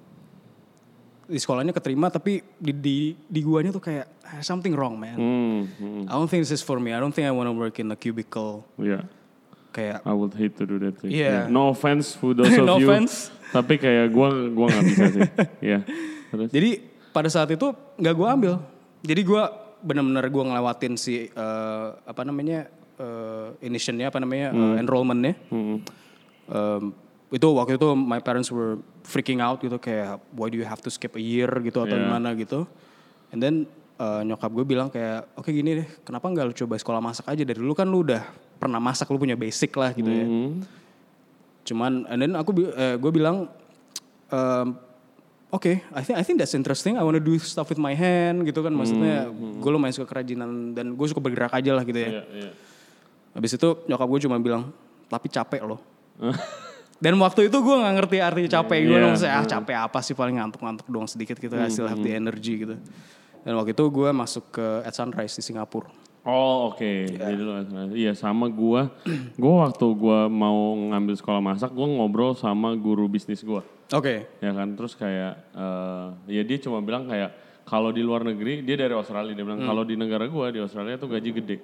di 1.26 1.42
sekolahnya 1.42 1.74
keterima 1.74 2.06
tapi 2.06 2.38
di, 2.54 2.70
di, 2.70 2.98
di 3.26 3.40
guanya 3.42 3.74
tuh 3.74 3.82
kayak 3.82 4.06
"Ah, 4.22 4.38
something 4.46 4.70
wrong 4.78 4.94
man. 4.94 5.18
Hmm. 5.18 5.60
hmm. 5.74 6.02
I 6.06 6.14
don't 6.14 6.30
think 6.30 6.46
this 6.46 6.54
is 6.54 6.62
for 6.62 6.78
me. 6.78 6.94
I 6.94 7.02
don't 7.02 7.10
think 7.10 7.26
I 7.26 7.34
want 7.34 7.50
to 7.50 7.54
work 7.54 7.82
in 7.82 7.90
a 7.90 7.98
cubicle. 7.98 8.62
Iya. 8.78 9.02
Kayak 9.76 10.00
I 10.02 10.12
would 10.16 10.32
hate 10.32 10.56
to 10.56 10.64
do 10.64 10.80
that 10.80 10.96
sih. 10.98 11.12
Iya. 11.12 11.28
Yeah, 11.28 11.42
No 11.46 11.68
offense 11.68 12.16
for 12.16 12.32
those 12.36 12.48
of 12.50 12.64
No 12.64 12.80
you. 12.80 12.88
offense. 12.88 13.28
Tapi 13.52 13.76
kayak 13.76 14.08
gua 14.08 14.32
gua 14.48 14.72
nggak 14.72 14.84
bisa 14.88 15.04
sih. 15.12 15.22
Iya. 15.68 15.78
Terus. 16.26 16.48
jadi 16.48 16.70
pada 17.12 17.28
saat 17.28 17.48
itu 17.48 17.70
nggak 17.96 18.12
gue 18.12 18.28
ambil. 18.28 18.54
Jadi 19.00 19.22
gue 19.22 19.42
benar-benar 19.78 20.26
gue 20.26 20.42
ngelewatin 20.42 20.94
si 20.96 21.28
eh, 21.28 21.88
apa 21.94 22.22
namanya 22.22 22.66
uh, 22.98 23.54
initialnya 23.60 24.10
apa 24.10 24.18
namanya 24.18 24.50
eh, 24.50 24.80
enrollmentnya. 24.82 25.32
Hmm. 25.48 25.78
Um, 26.46 26.84
itu 27.28 27.48
waktu 27.50 27.74
itu 27.74 27.88
my 27.92 28.18
parents 28.18 28.50
were 28.50 28.78
freaking 29.02 29.38
out 29.38 29.58
gitu 29.58 29.76
kayak 29.76 30.22
why 30.32 30.46
do 30.46 30.54
you 30.54 30.66
have 30.66 30.78
to 30.78 30.90
skip 30.90 31.14
a 31.14 31.22
year 31.22 31.48
gitu 31.60 31.80
atau 31.80 31.94
Yeah. 31.94 32.04
gimana 32.06 32.34
gitu. 32.34 32.66
And 33.30 33.38
then 33.38 33.66
eh, 33.96 34.22
nyokap 34.24 34.50
gue 34.52 34.64
bilang 34.64 34.88
kayak 34.88 35.32
oke 35.34 35.48
gini 35.48 35.82
deh 35.82 35.88
kenapa 36.02 36.28
nggak 36.28 36.44
lu 36.46 36.54
coba 36.54 36.74
sekolah 36.76 37.00
masak 37.00 37.26
aja 37.26 37.42
dari 37.42 37.58
dulu 37.58 37.72
kan 37.72 37.84
lu 37.84 38.04
udah 38.04 38.22
pernah 38.56 38.76
masak 38.78 39.08
lu 39.08 39.16
punya 39.16 39.36
basic 39.36 39.72
lah 39.74 39.92
gitu 39.92 40.08
ya. 40.08 40.24
Hmm. 40.24 40.64
Cuman 41.66 42.06
and 42.06 42.18
then 42.20 42.32
aku 42.34 42.50
eh, 42.72 42.94
gue 42.96 43.10
bilang 43.10 43.50
um, 44.30 44.66
oke 45.50 45.72
I 45.92 46.02
think 46.02 46.16
I 46.16 46.22
think 46.22 46.36
that's 46.38 46.54
interesting 46.54 46.94
I 46.94 47.02
wanna 47.02 47.18
do 47.18 47.34
stuff 47.36 47.68
with 47.68 47.80
my 47.80 47.92
hand 47.92 48.46
gitu 48.46 48.62
kan 48.62 48.70
maksudnya 48.70 49.26
gue 49.32 49.70
lumayan 49.70 49.92
suka 49.92 50.06
kerajinan 50.06 50.72
dan 50.72 50.94
gue 50.94 51.06
suka 51.08 51.18
bergerak 51.18 51.52
aja 51.52 51.74
lah 51.74 51.82
gitu 51.82 51.98
ya. 51.98 52.10
Iya, 52.10 52.22
iya. 52.32 52.50
Habis 53.34 53.58
itu 53.58 53.68
nyokap 53.84 54.06
gue 54.06 54.20
cuma 54.24 54.36
bilang 54.38 54.70
tapi 55.06 55.26
capek 55.28 55.62
loh. 55.66 55.80
Dan 56.96 57.12
waktu 57.20 57.52
itu 57.52 57.60
gue 57.60 57.76
nggak 57.76 57.94
ngerti 58.00 58.16
arti 58.24 58.40
capek. 58.48 58.78
Gue 58.88 58.96
Iya. 58.96 59.04
langsung 59.04 59.28
ah 59.28 59.44
capek 59.44 59.76
apa 59.76 60.00
sih 60.00 60.16
paling 60.16 60.40
ngantuk-ngantuk 60.40 60.88
doang 60.88 61.04
sedikit 61.04 61.36
gitu. 61.36 61.52
I 61.52 61.68
still 61.68 61.84
have 61.84 62.00
the 62.00 62.16
energy 62.16 62.64
gitu. 62.64 62.72
Dan 63.46 63.54
waktu 63.54 63.72
itu 63.72 63.84
gue 63.86 64.10
masuk 64.10 64.50
ke 64.50 64.66
At 64.82 64.90
Sunrise 64.92 65.32
di 65.32 65.42
Singapura. 65.44 65.86
Oh 66.26 66.74
oke, 66.74 67.06
jadi 67.06 67.38
lu 67.38 67.54
iya 67.94 68.10
sama 68.10 68.50
gua. 68.50 68.90
gua 69.38 69.70
waktu 69.70 69.86
gua 69.94 70.26
mau 70.26 70.74
ngambil 70.74 71.14
sekolah 71.14 71.38
masak, 71.38 71.70
gua 71.70 71.86
ngobrol 71.86 72.34
sama 72.34 72.74
guru 72.74 73.06
bisnis 73.06 73.46
gua. 73.46 73.62
Oke. 73.94 74.26
Ya 74.42 74.50
kan, 74.50 74.74
terus 74.74 74.98
kayak 74.98 75.38
eh, 75.54 76.06
ya 76.26 76.42
dia 76.42 76.58
cuma 76.58 76.82
bilang 76.82 77.06
kayak 77.06 77.30
kalau 77.62 77.94
di 77.94 78.02
luar 78.02 78.26
negeri 78.26 78.58
dia 78.60 78.74
dari 78.74 78.90
Australia 78.90 79.30
dia 79.30 79.46
bilang 79.46 79.62
kalau 79.62 79.86
di 79.86 79.94
negara 79.94 80.26
gua 80.26 80.50
di 80.50 80.58
Australia 80.58 80.98
tuh 80.98 81.06
gaji 81.06 81.30
gede. 81.30 81.56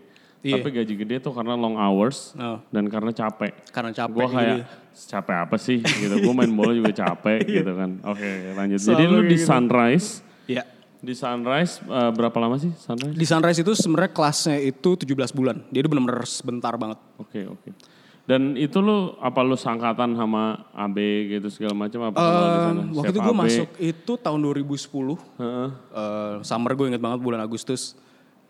Iya. 0.46 0.62
Tapi 0.62 0.70
gaji 0.74 0.94
gede 0.96 1.16
tuh 1.18 1.34
karena 1.34 1.58
long 1.58 1.74
hours 1.74 2.30
Oh. 2.34 2.62
dan 2.70 2.86
karena 2.86 3.10
capek. 3.10 3.66
Karena 3.66 3.90
capek. 3.90 4.14
Gue 4.14 4.28
kayak 4.28 4.58
jadi- 4.62 4.66
capek 5.10 5.36
apa 5.42 5.56
sih 5.58 5.78
gitu. 5.82 6.14
Gue 6.18 6.34
main 6.34 6.50
bola 6.50 6.70
juga 6.70 6.90
capek 6.92 7.46
gitu 7.58 7.72
kan. 7.74 7.98
Oke 8.06 8.30
lanjut. 8.54 8.78
Jadi 8.78 8.90
Selalu 8.94 9.06
lu 9.08 9.18
kayak 9.18 9.26
di 9.26 9.38
gitu. 9.38 9.46
Sunrise. 9.46 10.08
Iya. 10.46 10.62
Di 11.02 11.18
Sunrise 11.18 11.82
eh, 11.82 12.10
berapa 12.14 12.38
lama 12.38 12.54
sih 12.62 12.70
Sunrise? 12.78 13.18
Di 13.18 13.26
Sunrise 13.26 13.58
itu 13.58 13.74
sebenarnya 13.74 14.14
kelasnya 14.14 14.56
itu 14.62 14.94
17 14.94 15.34
bulan. 15.34 15.58
Dia 15.74 15.82
itu 15.82 15.90
benar-benar 15.90 16.22
sebentar 16.30 16.72
banget. 16.78 16.98
Oke 17.18 17.42
oke. 17.50 17.74
Dan 18.22 18.54
itu 18.54 18.78
lu 18.78 19.18
apa 19.18 19.42
lu 19.42 19.58
sangkatan 19.58 20.14
sama 20.14 20.62
AB 20.78 20.96
gitu 21.26 21.50
segala 21.50 21.74
macam 21.74 22.06
apa 22.06 22.16
kenal 22.22 22.46
di 22.46 22.60
sana? 22.62 22.82
Um, 22.86 22.94
waktu 22.94 23.10
itu 23.10 23.18
gue 23.18 23.34
masuk 23.34 23.68
itu 23.82 24.12
tahun 24.14 24.38
2010. 24.38 25.42
Heeh. 25.42 25.68
Eh, 25.74 26.34
summer 26.46 26.70
gue 26.78 26.86
inget 26.86 27.02
banget 27.02 27.18
bulan 27.18 27.42
Agustus. 27.42 27.98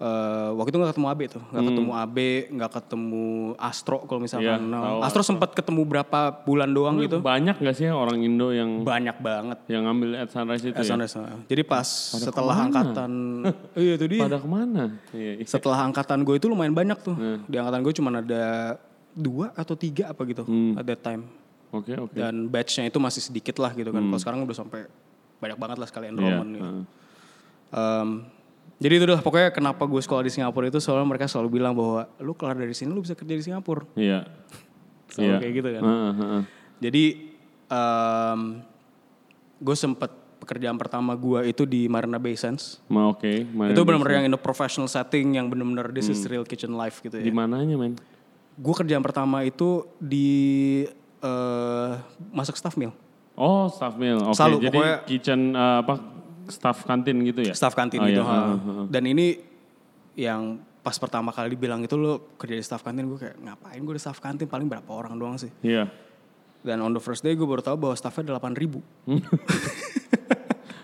Eh, 0.03 0.49
waktu 0.53 0.75
itu 0.75 0.79
gak 0.79 0.91
ketemu 0.91 1.07
AB 1.07 1.21
tuh, 1.31 1.43
gak 1.47 1.63
ketemu 1.63 1.91
AB, 1.95 2.17
gak 2.59 2.71
ketemu 2.75 3.27
Astro 3.55 4.03
kalau 4.03 4.19
misalkan. 4.19 4.51
Hmm. 4.51 4.67
Iya, 4.67 4.73
Nah, 4.73 4.83
tahu 4.83 4.99
Astro 5.07 5.23
sempat 5.23 5.51
ketemu 5.53 5.81
berapa 5.85 6.19
bulan 6.43 6.67
doang 6.69 6.99
Lu 6.99 7.07
gitu. 7.07 7.17
Banyak 7.23 7.57
gak 7.57 7.71
sih 7.73 7.87
orang 7.87 8.19
Indo 8.19 8.51
yang 8.51 8.83
Banyak 8.83 9.23
banget. 9.23 9.59
yang 9.69 9.87
ngambil 9.87 10.19
at 10.19 10.29
Sunrise 10.29 10.65
itu 10.65 10.75
Eh, 10.75 10.83
ya? 10.83 10.91
Sunrise, 10.91 11.15
nah. 11.15 11.39
Jadi 11.47 11.63
pas 11.63 11.87
setelah 11.87 12.35
ke 12.51 12.59
mana? 12.59 12.67
angkatan, 12.67 13.13
iya 13.79 13.93
itu 13.95 14.07
dia. 14.09 14.21
Pada 14.21 14.37
ke 14.37 14.49
mana? 14.49 14.85
Iya. 15.13 15.33
iya. 15.39 15.47
Setelah 15.47 15.79
angkatan 15.81 16.19
gue 16.21 16.35
itu 16.35 16.47
lumayan 16.47 16.75
banyak 16.75 16.99
tuh. 16.99 17.15
Hmm. 17.15 17.39
Di 17.47 17.57
angkatan 17.57 17.81
gue 17.81 17.93
cuma 17.95 18.09
ada 18.13 18.45
dua 19.13 19.55
atau 19.55 19.75
tiga 19.77 20.11
apa 20.11 20.25
gitu 20.25 20.43
Hmm. 20.43 20.75
at 20.75 20.85
that 20.85 20.99
time. 20.99 21.31
Oke 21.71 21.95
oke. 21.95 22.11
Dan 22.13 22.51
batchnya 22.51 22.85
itu 22.85 22.99
masih 22.99 23.23
sedikit 23.23 23.55
lah 23.57 23.71
gitu 23.71 23.89
kan. 23.89 24.03
Kalau 24.03 24.19
sekarang 24.19 24.43
udah 24.43 24.57
sampai 24.57 24.83
banyak 25.39 25.55
banget 25.57 25.77
lah 25.79 25.87
sekali 25.87 26.07
Hmm. 26.07 26.13
Enrollment. 26.13 26.51
gitu. 26.51 26.67
heeh. 26.67 26.85
Um, 27.71 28.09
jadi 28.83 28.95
itu 28.97 29.07
dah 29.07 29.21
pokoknya 29.21 29.49
kenapa 29.51 29.83
gue 29.85 29.99
sekolah 29.99 30.21
di 30.21 30.33
Singapura 30.33 30.67
itu 30.67 30.77
soalnya 30.77 31.07
mereka 31.07 31.25
selalu 31.25 31.49
bilang 31.53 31.73
bahwa 31.73 32.11
lu 32.19 32.35
kelar 32.35 32.57
dari 32.57 32.75
sini 32.75 32.91
lu 32.91 32.99
bisa 32.99 33.15
kerja 33.15 33.31
di 33.31 33.41
Singapura. 33.41 33.87
Iya. 33.95 34.27
Selalu 35.09 35.23
Iya. 35.25 35.39
kayak 35.39 35.53
gitu 35.55 35.69
kan. 35.71 35.83
Heeh, 35.83 36.13
heeh. 36.17 36.43
Jadi 36.81 37.05
um, 37.69 38.41
gue 39.59 39.77
sempet 39.77 40.11
pekerjaan 40.37 40.75
pertama 40.75 41.15
gue 41.15 41.47
itu 41.47 41.63
di 41.63 41.87
Marina 41.87 42.19
Bay 42.19 42.35
Sands. 42.35 42.83
Ma 42.87 43.07
oke. 43.07 43.47
main 43.47 43.71
itu 43.71 43.79
di- 43.79 43.87
benar-benar 43.87 44.15
yang 44.19 44.27
in 44.27 44.35
a 44.35 44.41
professional 44.41 44.91
setting 44.91 45.39
yang 45.39 45.47
benar-benar 45.47 45.89
this 45.89 46.11
is 46.11 46.19
real 46.27 46.43
kitchen 46.43 46.75
life 46.75 46.99
gitu 46.99 47.15
Di 47.15 47.31
ya. 47.31 47.33
mananya 47.33 47.79
men? 47.79 47.95
Gue 48.53 48.75
kerjaan 48.75 49.01
pertama 49.01 49.41
itu 49.43 49.87
di 49.97 50.83
eh, 51.19 51.91
masak 52.29 52.59
staff 52.59 52.75
meal. 52.75 52.91
Oh, 53.33 53.65
staff 53.67 53.95
meal. 53.95 54.19
Oke, 54.21 54.35
Selalu, 54.35 54.57
jadi 54.61 54.75
pokoknya- 54.75 55.01
kitchen 55.07 55.41
eh, 55.53 55.77
apa 55.81 55.95
staff 56.47 56.83
kantin 56.83 57.23
gitu 57.23 57.41
ya? 57.43 57.53
Staff 57.53 57.73
kantin 57.73 57.99
Oh, 57.99 58.07
gitu. 58.07 58.19
iya, 58.19 58.25
ha. 58.25 58.39
Dan 58.87 59.03
ini 59.05 59.39
yang 60.15 60.43
pas 60.79 60.95
pertama 60.95 61.31
kali 61.31 61.53
dibilang 61.53 61.79
itu 61.81 61.95
lo 61.95 62.35
kerja 62.35 62.53
di 62.53 62.61
staff 62.61 62.81
kantin 62.81 63.07
gue 63.07 63.15
kayak 63.17 63.39
ngapain 63.39 63.79
gue 63.79 63.95
di 63.95 64.01
staff 64.01 64.19
kantin 64.19 64.45
paling 64.45 64.67
berapa 64.67 64.89
orang 64.89 65.15
doang 65.15 65.37
sih. 65.37 65.51
Iya. 65.61 65.87
Dan 66.61 66.79
on 66.81 66.91
the 66.91 66.99
first 66.99 67.21
day 67.21 67.33
gue 67.33 67.43
baru 67.43 67.61
tahu 67.61 67.77
bahwa 67.77 67.93
staffnya 67.93 68.33
8 68.33 68.55
ribu. 68.55 68.79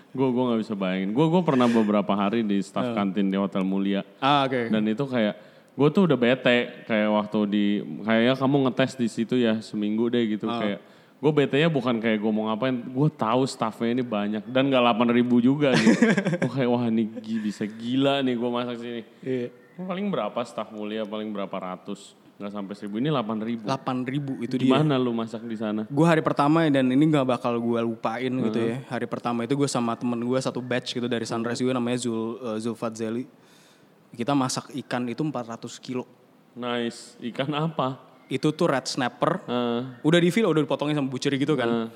Gue 0.09 0.25
gue 0.27 0.43
nggak 0.43 0.59
bisa 0.59 0.73
bayangin. 0.73 1.13
Gue 1.13 1.29
gue 1.29 1.41
pernah 1.41 1.69
beberapa 1.69 2.11
hari 2.11 2.41
di 2.41 2.59
staff 2.59 2.91
kantin 2.91 3.29
di 3.29 3.37
Hotel 3.37 3.61
Mulia 3.61 4.01
Ah 4.17 4.43
oke. 4.43 4.67
dan 4.67 4.81
itu 4.83 5.05
kayak 5.05 5.37
gue 5.71 5.89
tuh 5.89 6.03
udah 6.03 6.17
bete 6.17 6.57
kayak 6.83 7.09
waktu 7.09 7.39
di 7.45 7.65
kayaknya 8.01 8.33
kamu 8.35 8.55
ngetes 8.67 8.97
di 8.97 9.07
situ 9.07 9.35
ya 9.37 9.61
seminggu 9.61 10.09
deh 10.09 10.25
gitu 10.27 10.43
Ah. 10.45 10.59
kayak 10.59 10.79
gue 11.19 11.31
bete 11.35 11.59
nya 11.59 11.67
bukan 11.67 11.99
kayak 11.99 12.15
gue 12.17 12.31
mau 12.31 12.47
ngapain 12.47 12.71
gue 12.71 13.09
tahu 13.11 13.43
staffnya 13.43 13.91
ini 13.91 14.03
banyak 14.03 14.43
dan 14.47 14.71
gak 14.71 14.79
8 14.79 15.11
ribu 15.11 15.43
juga 15.43 15.75
gitu 15.75 15.99
gue 16.47 16.51
kayak 16.55 16.69
wah 16.71 16.87
ini 16.87 17.11
bisa 17.43 17.67
gila 17.67 18.23
nih 18.23 18.39
gue 18.39 18.49
masak 18.49 18.75
sini 18.79 19.01
Iya. 19.19 19.51
paling 19.79 20.07
berapa 20.07 20.39
staff 20.47 20.71
mulia 20.71 21.03
paling 21.03 21.27
berapa 21.29 21.51
ratus 21.51 22.15
nggak 22.39 22.55
sampai 22.55 22.71
seribu 22.71 23.03
ini 23.03 23.11
8 23.11 23.35
ribu 23.43 23.63
8 23.67 24.07
ribu 24.07 24.31
itu 24.39 24.55
dia. 24.55 24.71
gimana 24.71 24.95
lu 24.95 25.11
masak 25.11 25.43
di 25.43 25.59
sana 25.59 25.83
Gue 25.91 26.07
hari 26.07 26.23
pertama 26.23 26.63
dan 26.71 26.87
ini 26.87 27.03
gak 27.11 27.27
bakal 27.27 27.59
gue 27.59 27.79
lupain 27.83 28.31
gitu 28.31 28.59
ya. 28.63 28.79
Hari 28.87 29.11
pertama 29.11 29.43
itu 29.43 29.59
gue 29.59 29.67
sama 29.67 29.99
temen 29.99 30.15
gue 30.23 30.39
satu 30.39 30.63
batch 30.63 30.95
gitu 30.95 31.11
dari 31.11 31.27
Sunrise 31.27 31.59
juga 31.59 31.75
namanya 31.75 31.99
Zul 31.99 32.39
uh, 32.39 32.55
Zulfat 32.55 32.95
Zeli. 32.95 33.27
Kita 34.15 34.31
masak 34.31 34.71
ikan 34.71 35.03
itu 35.11 35.19
400 35.19 35.67
kilo. 35.83 36.07
nice 36.55 37.19
ikan 37.19 37.51
apa 37.51 37.99
Itu 38.29 38.53
tuh 38.53 38.69
red 38.69 38.85
snapper. 38.85 39.41
Eh, 39.49 39.81
Udah 40.05 40.19
di 40.21 40.29
udah 40.29 40.61
dipotongin 40.61 40.95
sama 40.95 41.09
butchery 41.09 41.41
gitu 41.41 41.57
kan. 41.57 41.89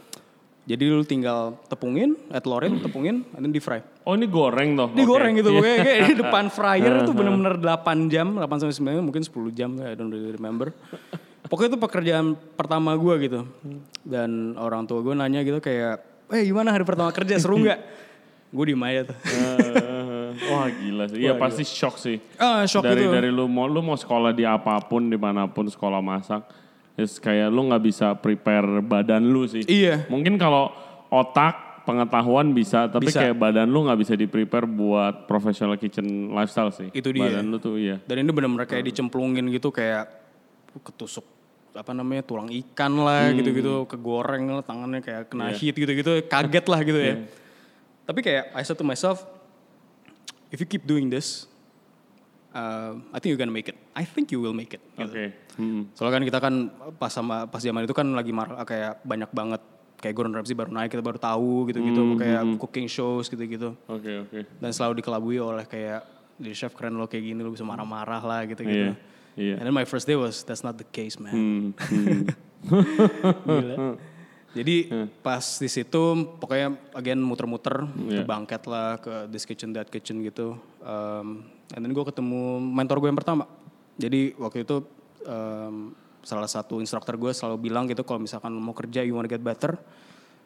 Jadi 0.63 0.83
lu 0.87 1.03
tinggal 1.03 1.59
tepungin, 1.67 2.15
eh, 2.31 2.39
telorin, 2.39 2.79
tepungin, 2.79 3.27
and 3.35 3.43
then 3.43 3.51
di 3.51 3.59
fry. 3.59 3.83
oh 4.07 4.15
ini 4.15 4.31
goreng 4.31 4.79
toh 4.79 4.87
Digoreng 4.95 5.35
Oke. 5.35 5.39
gitu 5.43 5.49
pokoknya 5.59 5.77
kayak 5.83 5.99
di 6.07 6.15
depan 6.23 6.45
fryer 6.47 6.93
itu 7.03 7.11
bener-bener 7.11 7.55
8 7.59 8.07
jam, 8.07 8.27
8 8.39 8.47
sampai 8.63 8.75
9 8.99 9.03
mungkin 9.03 9.23
10 9.27 9.51
jam, 9.51 9.75
I 9.83 9.91
don't 9.95 10.07
really 10.07 10.31
remember. 10.31 10.71
Pokoknya 11.51 11.75
itu 11.75 11.79
pekerjaan 11.83 12.25
pertama 12.55 12.95
gue 12.95 13.15
gitu. 13.27 13.39
Dan 14.07 14.55
orang 14.55 14.87
tua 14.87 15.03
gue 15.03 15.11
nanya 15.11 15.43
gitu 15.43 15.59
kayak, 15.59 15.99
eh 16.31 16.47
gimana 16.47 16.71
hari 16.71 16.87
pertama 16.87 17.11
kerja 17.11 17.35
seru 17.35 17.59
nggak? 17.59 17.79
gue 18.53 18.65
diem 18.69 18.83
aja 18.85 19.01
tuh. 19.09 19.17
Wah 20.49 20.67
gila 20.69 21.05
sih. 21.09 21.19
Iya 21.21 21.33
pasti 21.37 21.63
shock 21.65 21.95
sih. 22.01 22.17
Ah, 22.41 22.65
shock 22.65 22.83
dari 22.83 23.05
gitu. 23.05 23.13
dari 23.13 23.29
lu 23.29 23.45
mau 23.45 23.69
lu 23.69 23.81
mau 23.85 23.97
sekolah 23.97 24.33
di 24.33 24.43
apa 24.43 24.79
pun 24.83 25.07
di 25.07 25.17
mana 25.17 25.45
pun 25.45 25.69
sekolah 25.69 26.01
masak, 26.01 26.43
is 26.97 27.17
kayak 27.17 27.49
lu 27.49 27.69
nggak 27.69 27.83
bisa 27.83 28.13
prepare 28.17 28.81
badan 28.81 29.23
lu 29.23 29.45
sih. 29.45 29.65
Iya. 29.65 30.05
Mungkin 30.09 30.37
kalau 30.37 30.73
otak 31.13 31.73
pengetahuan 31.83 32.55
bisa, 32.55 32.87
tapi 32.87 33.11
Bisa. 33.11 33.19
kayak 33.19 33.35
badan 33.35 33.67
lu 33.67 33.83
nggak 33.83 33.99
bisa 33.99 34.13
di 34.15 34.25
prepare 34.25 34.63
buat 34.63 35.27
professional 35.27 35.75
kitchen 35.75 36.31
lifestyle 36.31 36.71
sih. 36.71 36.89
Itu 36.95 37.11
dia. 37.11 37.27
Badan 37.27 37.45
lu 37.51 37.57
tuh 37.59 37.75
iya. 37.75 37.99
Dan 38.07 38.23
ini 38.23 38.31
bener-bener 38.31 38.65
kayak 38.65 38.87
dicemplungin 38.87 39.45
gitu 39.51 39.69
kayak 39.69 40.07
ketusuk 40.81 41.27
apa 41.73 41.89
namanya 41.89 42.21
tulang 42.21 42.53
ikan 42.53 42.93
lah 43.01 43.33
gitu-gitu 43.33 43.89
kegoreng 43.89 44.45
lah 44.45 44.61
tangannya 44.61 45.01
kayak 45.01 45.25
kena 45.25 45.49
heat 45.57 45.73
gitu-gitu 45.73 46.21
kaget 46.29 46.65
lah 46.69 46.79
gitu 46.85 46.99
ya. 47.01 47.15
Tapi 48.03 48.19
kayak 48.21 48.53
I 48.53 48.61
said 48.61 48.77
to 48.77 48.85
myself 48.85 49.25
if 50.53 50.61
you 50.61 50.69
keep 50.69 50.85
doing 50.85 51.09
this 51.09 51.49
uh, 52.53 52.93
I 53.11 53.17
think 53.17 53.33
you're 53.33 53.41
gonna 53.41 53.53
make 53.53 53.67
it. 53.67 53.77
I 53.97 54.05
think 54.05 54.31
you 54.31 54.39
will 54.39 54.53
make 54.53 54.77
it. 54.77 54.81
Oke. 54.95 55.09
gitu. 55.09 55.19
Hmm. 55.57 55.89
Soalnya 55.97 56.13
kan 56.21 56.23
kita 56.29 56.39
kan 56.39 56.53
pas 56.97 57.11
sama 57.11 57.49
pas 57.49 57.61
zaman 57.61 57.85
itu 57.85 57.93
kan 57.93 58.05
lagi 58.13 58.29
mar 58.33 58.53
kayak 58.65 59.01
banyak 59.05 59.29
banget 59.33 59.61
kayak 59.97 60.13
Gordon 60.17 60.33
Ramsay 60.35 60.57
baru 60.57 60.71
naik 60.73 60.91
kita 60.93 61.03
baru 61.03 61.15
tahu 61.15 61.71
gitu-gitu 61.71 62.19
kayak 62.19 62.41
cooking 62.61 62.87
shows 62.89 63.29
gitu-gitu. 63.29 63.73
Oke 63.89 64.29
oke. 64.29 64.39
Dan 64.61 64.69
selalu 64.73 65.01
dikelabui 65.01 65.37
oleh 65.41 65.65
kayak 65.65 66.05
jadi 66.37 66.55
chef 66.65 66.73
keren 66.73 66.97
lo 66.97 67.05
kayak 67.05 67.23
gini 67.23 67.39
lo 67.41 67.53
bisa 67.53 67.65
marah-marah 67.65 68.21
lah 68.21 68.41
gitu-gitu. 68.45 68.93
Iya. 68.93 69.11
Iya. 69.33 69.55
And 69.57 69.65
then 69.65 69.73
my 69.73 69.85
first 69.85 70.05
day 70.05 70.17
was 70.17 70.45
that's 70.45 70.61
not 70.61 70.77
the 70.77 70.85
case 70.85 71.17
man. 71.17 71.33
Hmm, 71.33 71.65
hmm. 71.89 72.21
Gila. 73.49 73.75
Jadi 74.53 74.85
pas 75.25 75.41
di 75.41 75.65
situ 75.65 76.01
pokoknya 76.37 76.77
again 76.93 77.17
muter-muter 77.17 77.89
ke 77.89 78.21
Iya. 78.21 78.23
bangket 78.23 78.63
lah 78.69 79.01
ke 79.01 79.25
this 79.33 79.49
kitchen 79.49 79.73
that 79.73 79.89
kitchen 79.89 80.21
gitu. 80.21 80.53
Um, 80.85 81.49
and 81.73 81.81
then 81.81 81.89
gue 81.89 82.05
ketemu 82.05 82.61
mentor 82.61 83.01
gue 83.01 83.09
yang 83.09 83.17
pertama. 83.17 83.49
Jadi 83.97 84.37
waktu 84.37 84.61
itu 84.61 84.85
um, 85.25 85.97
salah 86.21 86.45
satu 86.45 86.77
instruktur 86.77 87.17
gue 87.17 87.33
selalu 87.33 87.67
bilang 87.67 87.89
gitu 87.89 88.05
kalau 88.05 88.21
misalkan 88.21 88.53
mau 88.53 88.77
kerja 88.77 89.01
you 89.01 89.17
wanna 89.17 89.27
get 89.27 89.41
better 89.41 89.73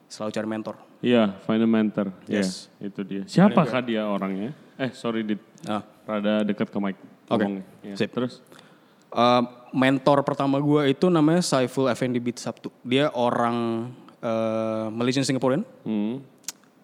selalu 0.08 0.30
cari 0.32 0.48
mentor. 0.48 0.74
Iya, 1.04 1.36
find 1.44 1.60
a 1.60 1.68
mentor. 1.68 2.08
Yes. 2.24 2.72
itu 2.80 3.04
dia. 3.04 3.22
Siapakah 3.28 3.84
dia 3.84 4.08
orangnya? 4.08 4.56
Eh, 4.80 4.88
sorry, 4.96 5.20
Dit. 5.20 5.42
Ah. 5.68 5.84
Rada 6.08 6.40
dekat 6.48 6.72
ke 6.72 6.78
mic. 6.80 6.96
Oke. 7.28 7.60
Iya. 7.84 7.94
sip. 7.94 8.08
Terus? 8.08 8.40
Uh, 9.08 9.42
mentor 9.72 10.24
pertama 10.24 10.60
gue 10.60 10.92
itu 10.92 11.08
namanya 11.08 11.44
Saiful 11.44 11.88
Effendi 11.88 12.20
Bit 12.20 12.40
Sabtu. 12.40 12.72
Dia 12.84 13.12
orang 13.12 13.88
uh, 14.20 14.88
Malaysian 14.92 15.24
Singaporean 15.24 15.64
Hmm. 15.84 16.20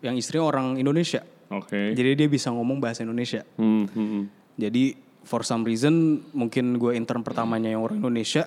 yang 0.04 0.16
istrinya 0.16 0.44
orang 0.44 0.76
Indonesia. 0.76 1.24
Oke. 1.48 1.96
Jadi 1.96 2.10
dia 2.16 2.28
bisa 2.28 2.52
ngomong 2.52 2.80
bahasa 2.80 3.04
Indonesia. 3.04 3.44
Hmm, 3.56 3.88
hmm, 3.88 4.08
hmm. 4.08 4.24
Jadi 4.60 4.84
for 5.24 5.40
some 5.44 5.64
reason 5.64 6.20
mungkin 6.36 6.76
gue 6.76 6.92
intern 6.92 7.24
pertamanya 7.24 7.72
yang 7.72 7.80
orang 7.84 8.00
Indonesia. 8.00 8.44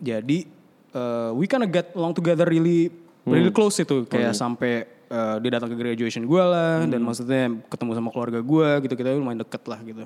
Jadi 0.00 0.44
uh, 0.92 1.32
we 1.32 1.48
kinda 1.48 1.68
get 1.68 1.92
along 1.96 2.12
together 2.12 2.44
really 2.44 2.92
really 3.28 3.52
close 3.52 3.76
itu 3.80 4.08
kayak 4.08 4.32
sampai 4.32 4.88
uh, 5.12 5.36
dia 5.36 5.50
datang 5.52 5.68
ke 5.68 5.76
graduation 5.76 6.24
gue 6.24 6.42
lah 6.44 6.84
dan 6.88 7.00
maksudnya 7.04 7.52
ketemu 7.68 7.92
sama 7.92 8.08
keluarga 8.08 8.40
gue 8.40 8.68
gitu 8.88 8.94
kita 8.96 9.16
lumayan 9.16 9.44
deket 9.44 9.62
lah 9.68 9.80
gitu. 9.84 10.04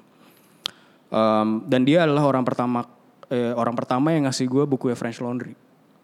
Um, 1.12 1.62
dan 1.68 1.84
dia 1.84 2.08
adalah 2.08 2.24
orang 2.24 2.42
pertama 2.42 2.88
eh, 3.32 3.52
orang 3.52 3.72
pertama 3.72 4.12
yang 4.12 4.28
ngasih 4.28 4.44
gue 4.44 4.64
buku 4.68 4.92
French 4.92 5.18
Laundry. 5.18 5.56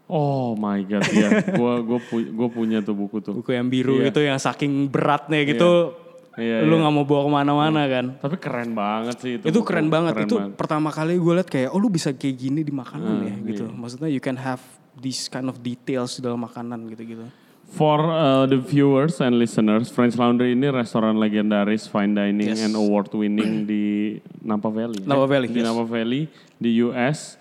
Oh 0.08 0.56
my 0.56 0.80
god, 0.82 1.04
iya. 1.12 1.44
gua 1.60 1.84
gua 1.84 2.00
pu- 2.00 2.32
gua 2.32 2.48
punya 2.48 2.80
tuh 2.80 2.96
buku 2.96 3.20
tuh. 3.20 3.36
Buku 3.36 3.52
yang 3.52 3.68
biru 3.68 4.00
itu 4.00 4.16
yang 4.18 4.40
saking 4.40 4.88
beratnya 4.88 5.44
gitu 5.44 5.92
Iya, 6.38 6.62
lu 6.62 6.78
iya. 6.78 6.86
nggak 6.86 6.94
mau 6.94 7.02
bawa 7.02 7.22
ke 7.26 7.30
mana-mana 7.34 7.82
kan. 7.90 8.06
Tapi 8.16 8.38
keren 8.38 8.70
banget 8.70 9.16
sih 9.18 9.32
itu. 9.36 9.44
Itu 9.44 9.58
buku. 9.58 9.68
keren 9.68 9.90
banget. 9.90 10.14
Keren 10.14 10.26
itu 10.30 10.36
banget. 10.38 10.54
pertama 10.54 10.88
kali 10.88 11.18
gue 11.18 11.32
liat 11.34 11.50
kayak, 11.50 11.68
oh 11.74 11.82
lu 11.82 11.90
bisa 11.90 12.14
kayak 12.14 12.36
gini 12.38 12.62
di 12.62 12.70
makanan 12.70 13.10
Hmm, 13.10 13.26
ya 13.26 13.34
gitu. 13.42 13.64
iya. 13.66 13.74
Maksudnya 13.74 14.08
you 14.08 14.22
can 14.22 14.38
have 14.38 14.62
these 14.94 15.26
kind 15.26 15.50
of 15.50 15.58
details 15.58 16.14
di 16.14 16.22
dalam 16.22 16.38
makanan 16.38 16.86
gitu-gitu. 16.88 17.26
For 17.68 18.00
uh, 18.00 18.48
the 18.48 18.56
viewers 18.56 19.20
and 19.20 19.36
listeners, 19.36 19.92
French 19.92 20.16
Laundry 20.16 20.56
ini 20.56 20.72
restoran 20.72 21.20
legendaris 21.20 21.84
fine 21.84 22.16
dining 22.16 22.48
Yes. 22.56 22.64
and 22.64 22.72
award 22.72 23.12
winning 23.12 23.68
di 23.68 24.16
Napa 24.40 24.72
Valley. 24.72 25.04
Napa 25.04 25.28
Valley, 25.28 25.52
Di 25.52 25.60
yes. 25.60 25.68
Napa 25.68 25.84
Valley 25.84 26.32
di 26.56 26.80
US. 26.88 27.36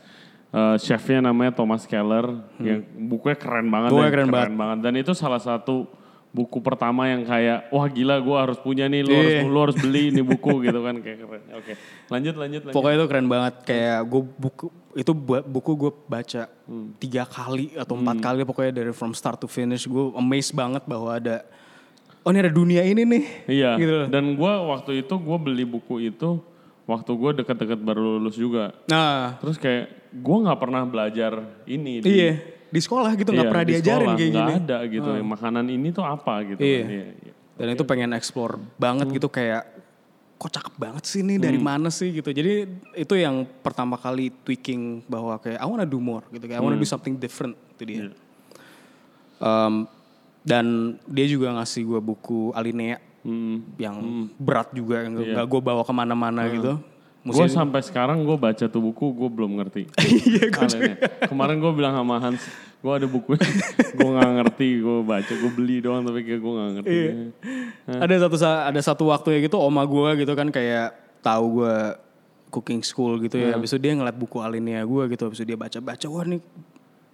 Uh, 0.47 0.79
chefnya 0.79 1.19
namanya 1.19 1.51
Thomas 1.55 1.83
Keller 1.83 2.43
yang 2.59 2.79
bukunya 3.07 3.35
keren 3.39 3.67
banget. 3.67 3.91
Hmm. 3.91 3.99
Bukunya 3.99 4.11
dan 4.15 4.27
keren 4.31 4.55
banget. 4.55 4.77
Dan 4.83 4.93
itu 4.99 5.11
salah 5.15 5.39
satu 5.39 5.87
buku 6.27 6.59
pertama 6.59 7.07
yang 7.07 7.23
kayak 7.23 7.71
wah 7.71 7.87
gila 7.87 8.19
gue 8.21 8.37
harus 8.37 8.57
punya 8.59 8.85
nih 8.85 9.01
lu 9.01 9.15
harus 9.15 9.33
Iya. 9.33 9.41
lu 9.47 9.59
harus 9.63 9.77
beli 9.79 10.01
ini 10.11 10.21
buku 10.35 10.53
gitu 10.61 10.79
kan 10.83 10.95
kayak 10.99 11.17
keren. 11.23 11.43
Oke. 11.55 11.73
Lanjut 12.07 12.35
lanjut 12.35 12.61
lanjut. 12.67 12.75
Pokoknya 12.75 12.95
itu 12.99 13.07
keren 13.07 13.27
banget. 13.27 13.53
Kayak 13.63 13.99
gue 14.05 14.21
buku 14.37 14.65
itu 14.97 15.11
buku 15.45 15.71
gue 15.77 15.91
baca 16.05 16.41
tiga 16.97 17.23
kali 17.25 17.73
atau 17.73 17.93
empat 17.95 18.17
kali 18.17 18.41
pokoknya 18.43 18.71
dari 18.75 18.91
from 18.91 19.13
start 19.13 19.37
to 19.37 19.47
finish 19.47 19.85
gue 19.85 20.13
amazed 20.13 20.53
banget 20.53 20.83
bahwa 20.83 21.13
ada 21.13 21.45
oh 22.21 22.29
ini 22.29 22.39
ada 22.43 22.51
dunia 22.51 22.83
ini 22.83 23.01
nih. 23.01 23.23
Iya. 23.47 23.71
Gitu. 23.79 23.97
Dan 24.11 24.35
gue 24.35 24.53
waktu 24.67 25.01
itu 25.01 25.13
gue 25.15 25.37
beli 25.39 25.63
buku 25.63 26.11
itu 26.11 26.37
waktu 26.85 27.11
gue 27.11 27.31
deket-deket 27.43 27.79
baru 27.79 28.19
lulus 28.19 28.35
juga. 28.35 28.71
Nah, 28.87 29.35
Terus 29.41 29.57
kayak 29.57 30.11
gue 30.11 30.37
nggak 30.43 30.59
pernah 30.59 30.83
belajar 30.87 31.43
ini 31.65 31.99
di, 31.99 32.07
iya 32.07 32.33
di 32.67 32.79
sekolah 32.83 33.11
gitu 33.15 33.29
nggak 33.31 33.45
iya, 33.47 33.51
pernah 33.51 33.65
di 33.65 33.73
diajarin 33.73 33.97
sekolah, 33.97 34.17
kayak 34.19 34.31
nggak 34.31 34.47
gini. 34.47 34.61
ada 34.63 34.77
gitu. 34.87 35.09
Makanan 35.23 35.65
ini 35.71 35.87
tuh 35.95 36.05
apa 36.05 36.33
gitu. 36.43 36.59
Iya. 36.59 36.81
kan. 36.83 36.89
Iya, 36.91 37.07
iya. 37.23 37.33
Dan 37.57 37.67
itu 37.73 37.83
pengen 37.87 38.11
explore 38.13 38.55
banget 38.77 39.07
gitu 39.09 39.27
kayak 39.31 39.63
kok 40.37 40.53
cakep 40.53 40.73
banget 40.77 41.03
sih 41.09 41.25
nih 41.25 41.37
dari 41.41 41.57
mana 41.57 41.89
sih 41.89 42.13
gitu. 42.13 42.29
Jadi 42.29 42.69
itu 42.93 43.13
yang 43.17 43.49
pertama 43.65 43.97
kali 43.97 44.29
tweaking 44.45 45.01
bahwa 45.09 45.41
kayak 45.41 45.57
I 45.57 45.65
wanna 45.65 45.87
do 45.87 45.97
more 45.97 46.21
gitu 46.29 46.45
kayak 46.45 46.59
I 46.59 46.63
wanna 46.63 46.77
do 46.77 46.85
something 46.85 47.17
different 47.17 47.57
itu 47.73 47.83
dia. 47.87 47.97
Iya. 47.97 48.09
Um, 49.37 49.89
dan 50.45 50.97
dia 51.09 51.25
juga 51.27 51.51
ngasih 51.57 51.83
gue 51.85 51.99
buku 52.01 52.53
Alinea 52.53 53.03
Hmm. 53.27 53.75
yang 53.75 53.97
berat 54.39 54.71
juga 54.71 55.03
yang 55.03 55.19
nggak 55.19 55.47
gue 55.51 55.59
bawa 55.59 55.83
ke 55.83 55.91
mana-mana 55.91 56.47
gitu. 56.47 56.79
Gue 57.23 57.45
sampai 57.49 57.81
sekarang 57.81 58.21
gue 58.21 58.35
baca 58.35 58.65
tuh 58.65 58.81
buku 58.81 59.05
gue 59.11 59.29
belum 59.29 59.51
ngerti. 59.57 59.83
Iya, 60.27 60.47
ya. 60.51 60.95
Kemarin 61.27 61.57
gue 61.57 61.71
bilang 61.71 61.93
sama 61.93 62.19
Hans, 62.19 62.43
gue 62.77 62.93
ada 62.93 63.05
buku 63.05 63.35
gue 63.97 64.09
nggak 64.09 64.31
ngerti, 64.37 64.69
gue 64.79 64.97
baca, 65.01 65.33
gue 65.33 65.51
beli 65.51 65.81
doang 65.81 66.01
tapi 66.01 66.21
kayak 66.21 66.39
gue 66.39 66.53
nggak 66.53 66.71
ngerti. 66.77 66.93
Iya. 66.93 67.13
Ada 67.99 68.13
satu 68.23 68.35
sa- 68.37 68.65
ada 68.65 68.79
satu 68.79 69.03
waktu 69.07 69.27
ya 69.33 69.39
gitu 69.43 69.57
oma 69.57 69.83
gue 69.83 70.23
gitu 70.23 70.33
kan 70.33 70.47
kayak 70.47 70.95
tahu 71.19 71.61
gue 71.61 71.75
cooking 72.47 72.79
school 72.79 73.19
gitu 73.19 73.35
ya. 73.35 73.53
Habis 73.53 73.71
itu 73.71 73.79
dia 73.81 73.91
ngeliat 73.91 74.15
buku 74.15 74.39
Alinea 74.39 74.83
gue 74.83 75.03
gitu. 75.11 75.27
Habis 75.27 75.43
itu 75.43 75.47
dia 75.47 75.59
baca-baca 75.59 76.05
wah 76.07 76.23
nih 76.23 76.39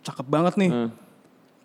cakep 0.01 0.27
banget 0.27 0.53
nih. 0.57 0.69
Hmm. 0.69 0.89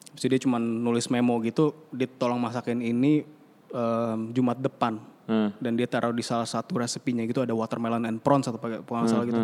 Habis 0.08 0.22
itu 0.24 0.30
dia 0.32 0.40
cuma 0.40 0.56
nulis 0.56 1.04
memo 1.08 1.36
gitu. 1.42 1.76
Dia 1.92 2.08
tolong 2.08 2.40
masakin 2.40 2.80
ini 2.80 3.28
em, 3.68 4.32
Jumat 4.32 4.56
depan. 4.56 4.96
Hmm. 5.28 5.52
Dan 5.60 5.76
dia 5.76 5.84
taruh 5.84 6.10
di 6.10 6.24
salah 6.24 6.48
satu 6.48 6.80
resepinya 6.80 7.20
gitu 7.22 7.44
ada 7.44 7.52
watermelon 7.52 8.00
and 8.02 8.18
prawns 8.18 8.48
atau 8.48 8.56
pakai 8.56 8.80
nggak 8.80 9.06
salah 9.06 9.24
gitu. 9.24 9.42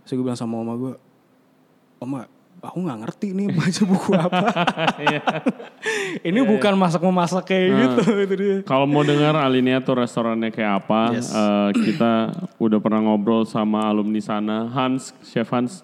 Terus 0.00 0.12
gue 0.14 0.22
bilang 0.22 0.38
sama 0.38 0.54
oma 0.56 0.74
gue, 0.74 0.94
Oma, 1.98 2.24
aku 2.60 2.78
nggak 2.78 2.98
ngerti 3.02 3.28
nih 3.32 3.46
baca 3.50 3.82
buku 3.84 4.10
apa. 4.24 4.46
Iya. 4.96 5.20
Ini 6.22 6.40
bukan 6.40 6.72
masak 6.74 7.00
memasak 7.00 7.44
kayak 7.44 7.66
gitu 7.76 8.02
itu 8.16 8.34
dia. 8.36 8.56
Kalau 8.62 8.86
mau 8.86 9.02
dengar 9.02 9.34
Alinea 9.34 9.80
tuh 9.80 9.98
restorannya 9.98 10.48
kayak 10.48 10.72
apa, 10.80 11.00
Yes. 11.12 11.28
eh, 11.28 11.68
kita 11.74 12.12
udah 12.56 12.78
pernah 12.78 13.00
ngobrol 13.02 13.44
sama 13.44 13.84
alumni 13.84 14.20
sana, 14.20 14.68
Hans, 14.68 15.12
Chef 15.24 15.48
Hans, 15.48 15.82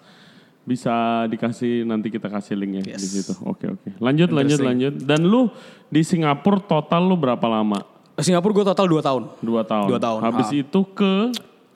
bisa 0.63 0.91
dikasih 1.27 1.83
nanti 1.83 2.09
kita 2.09 2.27
kasih 2.27 2.55
linknya 2.55 2.83
Yes. 2.87 3.01
di 3.01 3.09
situ. 3.11 3.33
Oke 3.43 3.67
oke. 3.67 3.89
Lanjut 3.99 4.31
lanjut 4.31 4.61
lanjut. 4.61 4.95
Dan 4.99 5.25
lu 5.25 5.51
di 5.87 6.01
Singapura 6.01 6.59
total 6.59 7.05
lu 7.05 7.17
berapa 7.17 7.45
lama? 7.45 7.96
Singapura 8.19 8.53
gue 8.57 8.65
total 8.65 8.87
2 8.89 9.01
tahun. 9.05 9.23
Dua 9.45 9.63
tahun. 9.63 9.87
Dua 9.93 10.01
tahun, 10.01 10.21
Habis 10.25 10.49
ah. 10.49 10.61
itu 10.65 10.81
ke, 10.97 11.13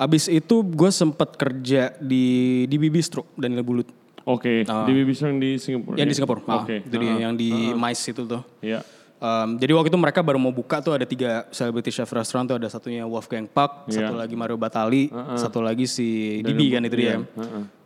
Abis 0.00 0.33
itu 0.33 0.64
gue 0.64 0.88
sempet 0.88 1.37
kerja 1.37 1.92
di 2.00 2.64
di 2.64 2.76
Bibistro 2.81 3.29
Daniel 3.37 3.61
Bulut. 3.61 3.85
oke, 4.24 4.64
di 4.64 4.92
Bibis 4.96 5.20
yang 5.20 5.37
di 5.37 5.61
Singapura. 5.61 6.00
Yang 6.00 6.07
ya? 6.07 6.09
di 6.09 6.16
Singapura. 6.16 6.40
Ah, 6.48 6.64
Oke. 6.64 6.76
Itu 6.81 6.96
dia 6.96 7.14
yang 7.20 7.37
di 7.37 7.76
Mais 7.76 8.00
itu 8.00 8.24
tuh. 8.24 8.40
Iya. 8.64 8.81
Um, 9.20 9.61
jadi 9.61 9.76
waktu 9.76 9.92
itu 9.92 10.00
mereka 10.00 10.24
baru 10.24 10.40
mau 10.40 10.48
buka 10.48 10.81
tuh 10.81 10.96
ada 10.96 11.05
tiga 11.05 11.44
celebrity 11.53 11.92
chef 11.92 12.09
restaurant 12.09 12.48
tuh 12.48 12.57
ada 12.57 12.72
satunya 12.72 13.05
Wolfgang 13.05 13.44
Puck, 13.44 13.92
Iya. 13.92 14.09
satu 14.09 14.16
lagi 14.16 14.33
Mario 14.33 14.57
Batali, 14.57 15.12
satu 15.37 15.61
lagi 15.61 15.85
si 15.85 16.40
Didi 16.40 16.72
kan 16.72 16.81
itu 16.88 16.96
dia. 16.96 17.20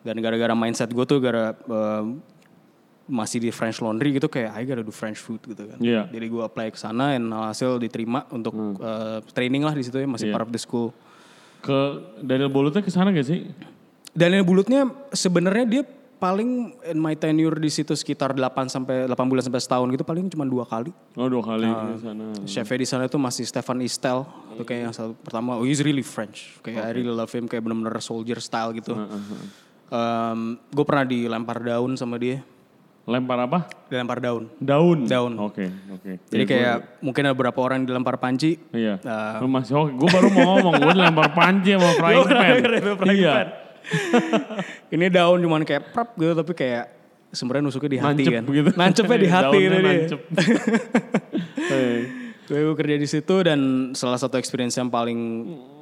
Dan 0.06 0.14
gara-gara 0.22 0.54
mindset 0.54 0.94
gue 0.94 1.02
tuh 1.02 1.18
gara 1.18 1.50
um, 1.66 2.22
masih 3.04 3.36
di 3.38 3.52
French 3.52 3.78
Laundry 3.78 4.16
gitu 4.16 4.26
kayak 4.26 4.56
I 4.56 4.64
gotta 4.64 4.80
do 4.80 4.88
French 4.88 5.20
food 5.20 5.44
gitu 5.44 5.60
kan. 5.68 5.76
Iya. 5.76 6.08
Jadi 6.08 6.26
gue 6.26 6.40
apply 6.40 6.72
ke 6.72 6.78
sana 6.78 7.12
dan 7.12 7.28
hasil 7.28 7.76
diterima 7.76 8.24
untuk 8.28 8.56
uh, 8.80 9.20
training 9.30 9.60
lah 9.60 9.72
di 9.72 9.84
situ 9.84 9.96
ya 9.96 10.08
masih 10.08 10.28
Iya. 10.28 10.34
part 10.34 10.44
of 10.44 10.52
the 10.52 10.58
school. 10.58 10.88
Ke 11.60 12.00
Daniel 12.18 12.48
Bolutnya 12.48 12.80
ke 12.80 12.88
sana 12.88 13.08
gak 13.08 13.24
sih? 13.24 13.44
Daniel 14.12 14.40
Bulutnya 14.42 14.84
sebenarnya 15.10 15.66
dia 15.66 15.82
paling 16.14 16.72
in 16.88 16.96
my 16.96 17.12
tenure 17.12 17.60
di 17.60 17.68
situ 17.68 17.92
sekitar 17.92 18.32
8 18.32 18.40
sampai 18.66 19.04
8 19.04 19.12
bulan 19.28 19.44
sampai 19.44 19.60
setahun 19.60 19.84
gitu 19.92 20.04
paling 20.06 20.24
cuma 20.32 20.48
dua 20.48 20.64
kali. 20.64 20.88
Oh 21.12 21.28
dua 21.28 21.44
kali 21.44 21.68
Ah. 21.68 21.92
ke 21.92 22.00
sana. 22.00 22.24
Chefnya 22.48 22.78
di 22.80 22.88
sana 22.88 23.02
itu 23.04 23.20
masih 23.20 23.44
Stefan 23.44 23.84
Istel. 23.84 24.24
Itu 24.56 24.64
kayak 24.64 24.80
yang 24.88 24.94
satu 24.96 25.12
pertama, 25.20 25.60
oh 25.60 25.66
he's 25.68 25.84
really 25.84 26.00
French. 26.00 26.56
Kayak 26.64 26.80
I 26.80 26.90
really 26.94 27.12
love 27.12 27.28
him 27.28 27.44
kayak 27.44 27.60
bener-bener 27.60 27.92
soldier 28.00 28.40
style 28.40 28.72
gitu. 28.72 28.96
gue 30.72 30.84
pernah 30.84 31.04
dilempar 31.04 31.60
daun 31.60 31.94
sama 31.94 32.16
dia. 32.16 32.40
Lempar 33.04 33.36
apa? 33.38 33.68
Dilempar 33.86 34.16
daun. 34.16 34.48
Daun. 34.56 35.04
Daun. 35.04 35.32
Oke 35.38 35.68
oke. 35.90 36.24
Jadi 36.24 36.44
kayak 36.44 36.76
mungkin 36.98 37.22
ada 37.22 37.32
beberapa 37.32 37.60
orang 37.60 37.84
dilempar 37.84 38.16
panci. 38.16 38.56
Iya. 38.70 38.96
Lu 39.38 39.46
masih 39.46 39.76
oke. 39.76 39.92
Gue 39.94 40.08
baru 40.08 40.28
mau 40.30 40.56
ngomong, 40.56 40.74
gue 40.78 40.92
dilempar 40.94 41.28
panci 41.30 41.76
sama 41.76 41.90
frying 42.00 42.24
pan. 42.24 43.08
iya. 43.10 43.32
Ini 44.94 45.06
daun 45.08 45.38
cuman 45.38 45.62
kayak 45.62 45.92
prap 45.92 46.16
gitu 46.16 46.32
tapi 46.32 46.52
kayak 46.54 46.84
sebenarnya 47.28 47.62
nusuknya 47.62 47.90
di 47.90 47.98
hati 47.98 48.22
Nancep 48.22 48.32
kan. 48.32 48.44
gitu. 48.48 48.70
Nancepnya 48.80 49.18
di 49.18 49.28
hati 49.28 49.44
Daunnya 49.60 49.68
itu 49.68 49.76
dia. 49.76 49.92
nancep. 49.92 50.20
Eh, 51.66 51.98
Gue 52.44 52.76
kerja 52.76 52.96
di 52.96 53.04
situ 53.04 53.34
dan 53.40 53.60
salah 53.92 54.16
satu 54.16 54.36
experience 54.36 54.76
yang 54.76 54.88
paling 54.88 55.20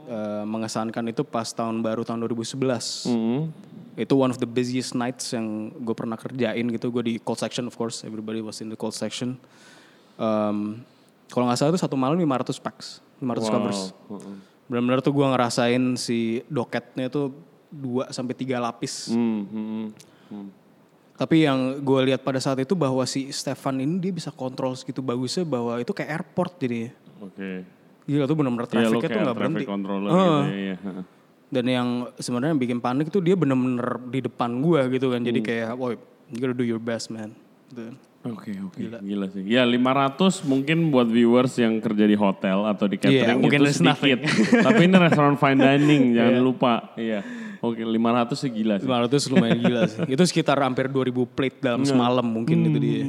eh, 0.04 0.42
mengesankan 0.42 1.06
itu 1.06 1.22
pas 1.22 1.46
tahun 1.46 1.82
baru 1.82 2.02
tahun 2.02 2.22
2011. 2.24 3.06
mm, 3.06 3.40
Itu 3.92 4.16
one 4.16 4.32
of 4.32 4.40
the 4.40 4.48
busiest 4.48 4.96
nights 4.96 5.36
yang 5.36 5.68
gue 5.84 5.92
pernah 5.92 6.16
kerjain 6.16 6.64
gitu. 6.72 6.88
Gue 6.88 7.02
di 7.04 7.14
cold 7.20 7.40
section 7.40 7.68
of 7.68 7.74
course, 7.76 8.04
everybody 8.08 8.40
was 8.40 8.60
in 8.64 8.72
the 8.72 8.78
cold 8.78 8.96
section. 8.96 9.36
Um, 10.16 10.84
kalau 11.28 11.48
nggak 11.48 11.58
salah 11.60 11.72
itu 11.72 11.80
satu 11.80 11.96
malam 11.96 12.16
500 12.20 12.60
packs, 12.60 13.00
500 13.20 13.52
covers. 13.52 13.80
Heeh. 14.12 14.36
Benar-benar 14.68 15.00
tuh 15.04 15.12
gue 15.12 15.26
ngerasain 15.26 15.82
si 16.00 16.40
doketnya 16.48 17.12
tuh 17.12 17.32
2 17.72 18.12
sampai 18.12 18.36
3 18.36 18.60
lapis. 18.60 19.12
Hmm, 19.12 19.44
hmm, 19.48 19.86
hmm. 20.28 20.48
Tapi 21.16 21.44
yang 21.44 21.80
gue 21.80 22.00
lihat 22.12 22.24
pada 22.24 22.40
saat 22.40 22.60
itu 22.60 22.72
bahwa 22.72 23.04
si 23.04 23.28
Stefan 23.32 23.80
ini 23.80 24.00
dia 24.00 24.12
bisa 24.12 24.32
kontrol 24.32 24.76
segitu 24.76 25.04
bagusnya 25.04 25.44
bahwa 25.44 25.76
itu 25.80 25.92
kayak 25.92 26.20
airport 26.20 26.56
jadi. 26.60 26.92
Oke. 27.20 27.64
Gila 28.08 28.24
tuh 28.26 28.36
benar-benar 28.36 28.66
Iya 28.66 28.72
trafficnya 28.72 28.98
tuh 28.98 29.08
kayak 29.08 29.24
nggak 29.24 29.38
berhenti. 29.38 29.64
controller 29.64 30.10
Heeh. 30.10 30.18
gitu 30.18 30.52
ya. 30.52 30.56
Iya. 30.56 30.76
Dan 31.52 31.68
yang 31.68 31.88
sebenarnya 32.16 32.56
bikin 32.56 32.80
panik 32.80 33.12
itu 33.12 33.20
dia 33.20 33.36
bener-bener 33.36 34.00
di 34.08 34.24
depan 34.24 34.64
gua 34.64 34.88
gitu 34.88 35.12
kan. 35.12 35.20
Hmm. 35.20 35.28
Jadi 35.28 35.40
kayak, 35.44 35.76
woi, 35.76 36.00
you 36.32 36.40
gotta 36.40 36.56
do 36.56 36.64
your 36.64 36.80
best 36.80 37.12
man. 37.12 37.36
Gitu. 37.68 37.92
Oke 38.22 38.54
oke 38.54 38.78
gila. 39.02 39.26
sih. 39.34 39.42
Ya 39.42 39.66
500 39.66 40.46
mungkin 40.46 40.94
buat 40.94 41.10
viewers 41.10 41.58
yang 41.58 41.82
kerja 41.82 42.06
di 42.06 42.14
hotel 42.14 42.62
atau 42.70 42.86
di 42.86 42.94
catering 42.94 43.34
Iya, 43.34 43.34
mungkin 43.34 43.66
itu 43.66 43.82
sedikit. 43.82 44.18
Tapi 44.70 44.80
ini 44.86 44.94
restoran 44.94 45.34
fine 45.34 45.58
dining 45.58 46.02
jangan 46.16 46.38
lupa. 46.38 46.94
Iya. 46.94 47.26
Oke 47.58 47.82
500 47.82 48.30
sih 48.38 48.50
gila 48.54 48.74
sih. 48.78 48.86
500 48.86 49.32
lumayan 49.34 49.58
gila 49.58 49.82
sih. 49.92 50.00
Itu 50.06 50.22
sekitar 50.22 50.62
hampir 50.62 50.86
2000 50.86 51.10
plate 51.34 51.58
dalam 51.58 51.82
semalam 51.82 52.22
mungkin 52.22 52.62
itu 52.70 52.78
dia. 52.78 53.04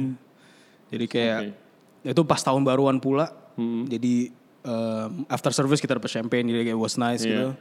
Jadi 0.90 1.06
kayak, 1.06 1.40
itu 2.02 2.22
pas 2.26 2.42
tahun 2.42 2.66
baruan 2.66 2.98
pula. 2.98 3.30
Jadi 3.86 4.34
um, 4.66 5.22
after 5.30 5.54
service 5.54 5.78
kita 5.78 5.94
dapat 5.94 6.10
champagne 6.10 6.50
jadi 6.50 6.74
kayak 6.74 6.78
was 6.78 6.98
nice 6.98 7.22
gitu. 7.22 7.54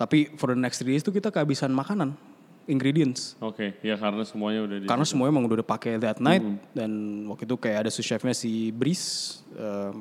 Tapi 0.00 0.32
for 0.40 0.56
the 0.56 0.60
next 0.60 0.80
three 0.80 0.96
days 0.96 1.04
tuh 1.04 1.12
kita 1.12 1.28
kehabisan 1.28 1.68
makanan, 1.76 2.16
ingredients. 2.64 3.36
Oke 3.36 3.76
ya 3.84 4.00
karena 4.00 4.24
semuanya 4.24 4.64
udah 4.64 4.76
di. 4.80 4.86
Karena 4.88 5.04
semuanya 5.04 5.36
emang 5.36 5.44
udah 5.44 5.60
pakai 5.60 6.00
that 6.00 6.24
night 6.24 6.40
dan 6.72 6.88
waktu 7.28 7.44
itu 7.44 7.60
kayak 7.60 7.84
ada 7.84 7.90
sous 7.92 8.08
chefnya 8.08 8.32
si 8.32 8.72
Brice 8.72 9.40
um, 9.52 10.00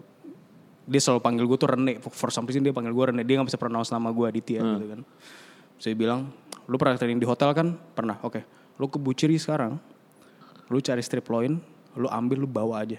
dia 0.88 1.04
selalu 1.04 1.20
panggil 1.20 1.46
gue 1.52 1.58
tuh 1.60 1.70
Rene. 1.70 1.94
For, 2.00 2.32
some 2.32 2.48
reason 2.48 2.64
dia 2.64 2.72
panggil 2.72 2.96
gue 2.96 3.06
Rene 3.12 3.28
dia 3.28 3.44
gak 3.44 3.52
bisa 3.52 3.60
pronounce 3.60 3.92
nama 3.92 4.08
gue 4.08 4.26
Aditya 4.26 4.64
gitu 4.64 4.88
kan. 4.88 5.02
Saya 5.76 5.94
bilang 6.00 6.32
lu 6.66 6.80
pernah 6.80 6.96
training 6.96 7.20
di 7.20 7.28
hotel 7.28 7.52
kan? 7.52 7.76
Pernah 7.92 8.24
oke. 8.24 8.40
Lu 8.80 8.88
ke 8.88 8.96
butchery 8.96 9.36
sekarang 9.36 9.76
lu 10.70 10.80
cari 10.80 11.02
strip 11.04 11.26
loin 11.28 11.60
lu 12.00 12.08
ambil 12.08 12.46
lu 12.46 12.48
bawa 12.48 12.88
aja. 12.88 12.98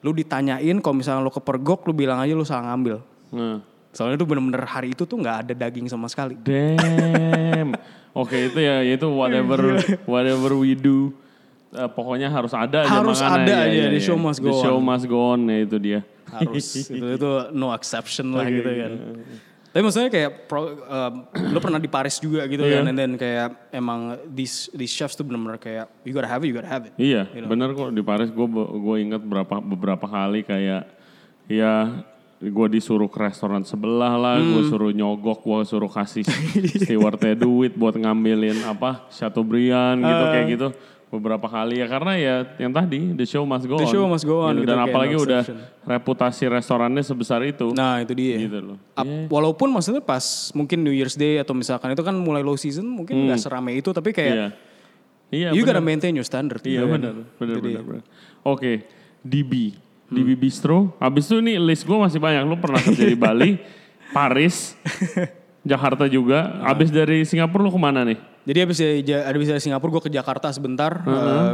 Lu 0.00 0.16
ditanyain 0.16 0.78
kalau 0.80 0.96
misalnya 0.96 1.20
lu 1.20 1.28
kepergok 1.28 1.84
lu 1.84 1.92
bilang 1.92 2.16
aja 2.16 2.32
lu 2.32 2.48
salah 2.48 2.72
ngambil. 2.72 2.96
Nah. 3.34 3.60
Soalnya 3.98 4.14
itu 4.14 4.26
bener-bener 4.30 4.62
hari 4.62 4.94
itu 4.94 5.02
tuh 5.02 5.18
nggak 5.18 5.36
ada 5.42 5.52
daging 5.58 5.90
sama 5.90 6.06
sekali. 6.06 6.38
Damn. 6.38 7.74
Oke 8.14 8.46
itu 8.46 8.58
ya 8.58 8.78
itu 8.80 9.06
whatever 9.10 9.58
whatever 10.06 10.54
we 10.54 10.74
do 10.74 11.10
eh, 11.70 11.86
pokoknya 11.86 12.30
harus 12.30 12.50
ada 12.50 12.82
aja 12.82 12.94
Harus 12.94 13.18
makanannya. 13.18 13.42
ada 13.42 13.52
Ya, 13.52 13.66
aja, 13.66 13.74
ya, 13.74 13.86
the 13.90 13.98
ya. 13.98 14.06
show 14.06 14.14
must 14.16 14.38
The 14.38 14.46
go 14.46 14.54
show 14.58 14.76
on. 14.78 14.82
must 14.84 15.04
go 15.04 15.18
on 15.34 15.40
ya 15.44 15.58
itu 15.60 15.76
dia. 15.76 16.00
Harus 16.28 16.66
itu 16.78 16.94
itu 16.94 17.30
no 17.50 17.72
exception 17.72 18.30
lah 18.30 18.46
gitu 18.46 18.64
kan. 18.64 18.92
Tapi 19.68 19.82
maksudnya 19.84 20.08
kayak 20.08 20.48
pro, 20.48 20.64
um, 20.80 21.14
lo 21.52 21.58
pernah 21.58 21.76
di 21.76 21.86
Paris 21.86 22.16
juga 22.16 22.46
gitu 22.46 22.64
Iya. 22.64 22.80
kan, 22.80 22.84
and 22.88 22.96
then 22.96 23.12
kayak 23.14 23.68
emang 23.68 24.16
these 24.26 24.72
these 24.72 24.88
chefs 24.88 25.12
tuh 25.12 25.22
bener-bener 25.22 25.56
kayak 25.56 25.86
you 26.02 26.10
gotta 26.10 26.26
have 26.26 26.40
it, 26.40 26.48
you 26.48 26.56
gotta 26.56 26.66
have 26.66 26.84
it. 26.84 26.92
Iya, 26.96 27.28
bener 27.44 27.72
kok 27.72 27.92
di 27.92 28.00
Paris 28.00 28.30
gue 28.30 28.46
gue 28.48 28.96
inget 28.96 29.20
berapa 29.20 29.60
beberapa 29.60 30.04
kali 30.04 30.40
kayak 30.40 30.88
ya 31.46 32.00
gue 32.40 32.66
disuruh 32.68 33.06
ke 33.06 33.18
restoran 33.20 33.62
sebelah 33.62 34.14
lah, 34.14 34.34
gue 34.36 34.62
Hmm. 34.62 34.70
suruh 34.70 34.90
nyogok, 34.90 35.42
gue 35.42 35.58
suruh 35.64 35.88
kasih 35.88 36.22
stewardnya 36.80 37.34
duit 37.34 37.74
buat 37.74 37.92
ngambilin 37.92 38.62
apa 38.64 39.06
Chateaubriand 39.08 39.98
gitu 39.98 40.22
Ah. 40.22 40.30
kayak 40.30 40.46
gitu 40.48 40.68
beberapa 41.08 41.48
kali 41.48 41.80
ya 41.80 41.88
karena 41.88 42.12
ya 42.14 42.34
yang 42.58 42.68
tadi 42.68 43.00
the 43.12 43.24
show 43.24 43.40
must 43.42 43.64
go 43.64 43.74
The 43.74 43.88
on. 43.88 43.90
show 43.90 44.04
must 44.04 44.22
go 44.22 44.38
on 44.40 44.54
Gitu. 44.54 44.60
gitu, 44.60 44.70
dan 44.70 44.78
apalagi 44.78 45.14
no 45.14 45.24
udah 45.24 45.42
reputasi 45.82 46.44
restorannya 46.46 47.00
sebesar 47.00 47.40
itu 47.42 47.72
Nah 47.72 47.98
itu 47.98 48.12
dia. 48.12 48.36
gitu 48.36 48.60
loh. 48.60 48.76
Ap- 48.92 49.08
Walaupun 49.26 49.72
maksudnya 49.72 49.98
pas 49.98 50.20
mungkin 50.52 50.84
New 50.84 50.92
Year's 50.92 51.16
Day 51.16 51.40
atau 51.40 51.52
misalkan 51.52 51.90
itu 51.90 52.02
kan 52.02 52.12
mulai 52.12 52.44
low 52.44 52.54
season 52.54 52.84
mungkin 52.84 53.24
nggak 53.24 53.40
serame 53.40 53.72
itu 53.74 53.88
tapi 53.88 54.12
kayak 54.12 54.30
Iya. 54.30 54.48
Iya, 55.28 55.48
you 55.52 55.60
bener. 55.60 55.76
gotta 55.76 55.82
maintain 55.82 56.12
your 56.12 56.24
standard. 56.24 56.60
Iya 56.60 56.84
benar, 56.84 57.12
benar, 57.34 57.56
benar, 57.56 57.82
benar. 57.82 58.04
Oke, 58.42 58.84
DB, 59.18 59.76
DB 60.08 60.34
Bistro. 60.34 60.96
Habis 60.98 61.28
itu 61.28 61.38
nih 61.38 61.56
list 61.60 61.84
gue 61.84 61.96
masih 61.96 62.16
banyak. 62.18 62.42
Lu 62.44 62.56
pernah 62.56 62.80
kerja 62.80 63.04
di 63.04 63.16
Bali, 63.16 63.50
Paris, 64.16 64.72
Jakarta 65.62 66.08
juga. 66.08 66.64
Habis 66.64 66.88
dari 66.88 67.28
Singapura 67.28 67.64
lu 67.64 67.72
ke 67.72 67.80
mana 67.80 68.02
nih? 68.04 68.18
Jadi 68.48 68.58
abis 68.64 68.76
dari, 68.80 69.60
Singapura 69.60 70.00
gue 70.00 70.02
ke 70.08 70.12
Jakarta 70.12 70.48
sebentar. 70.48 71.04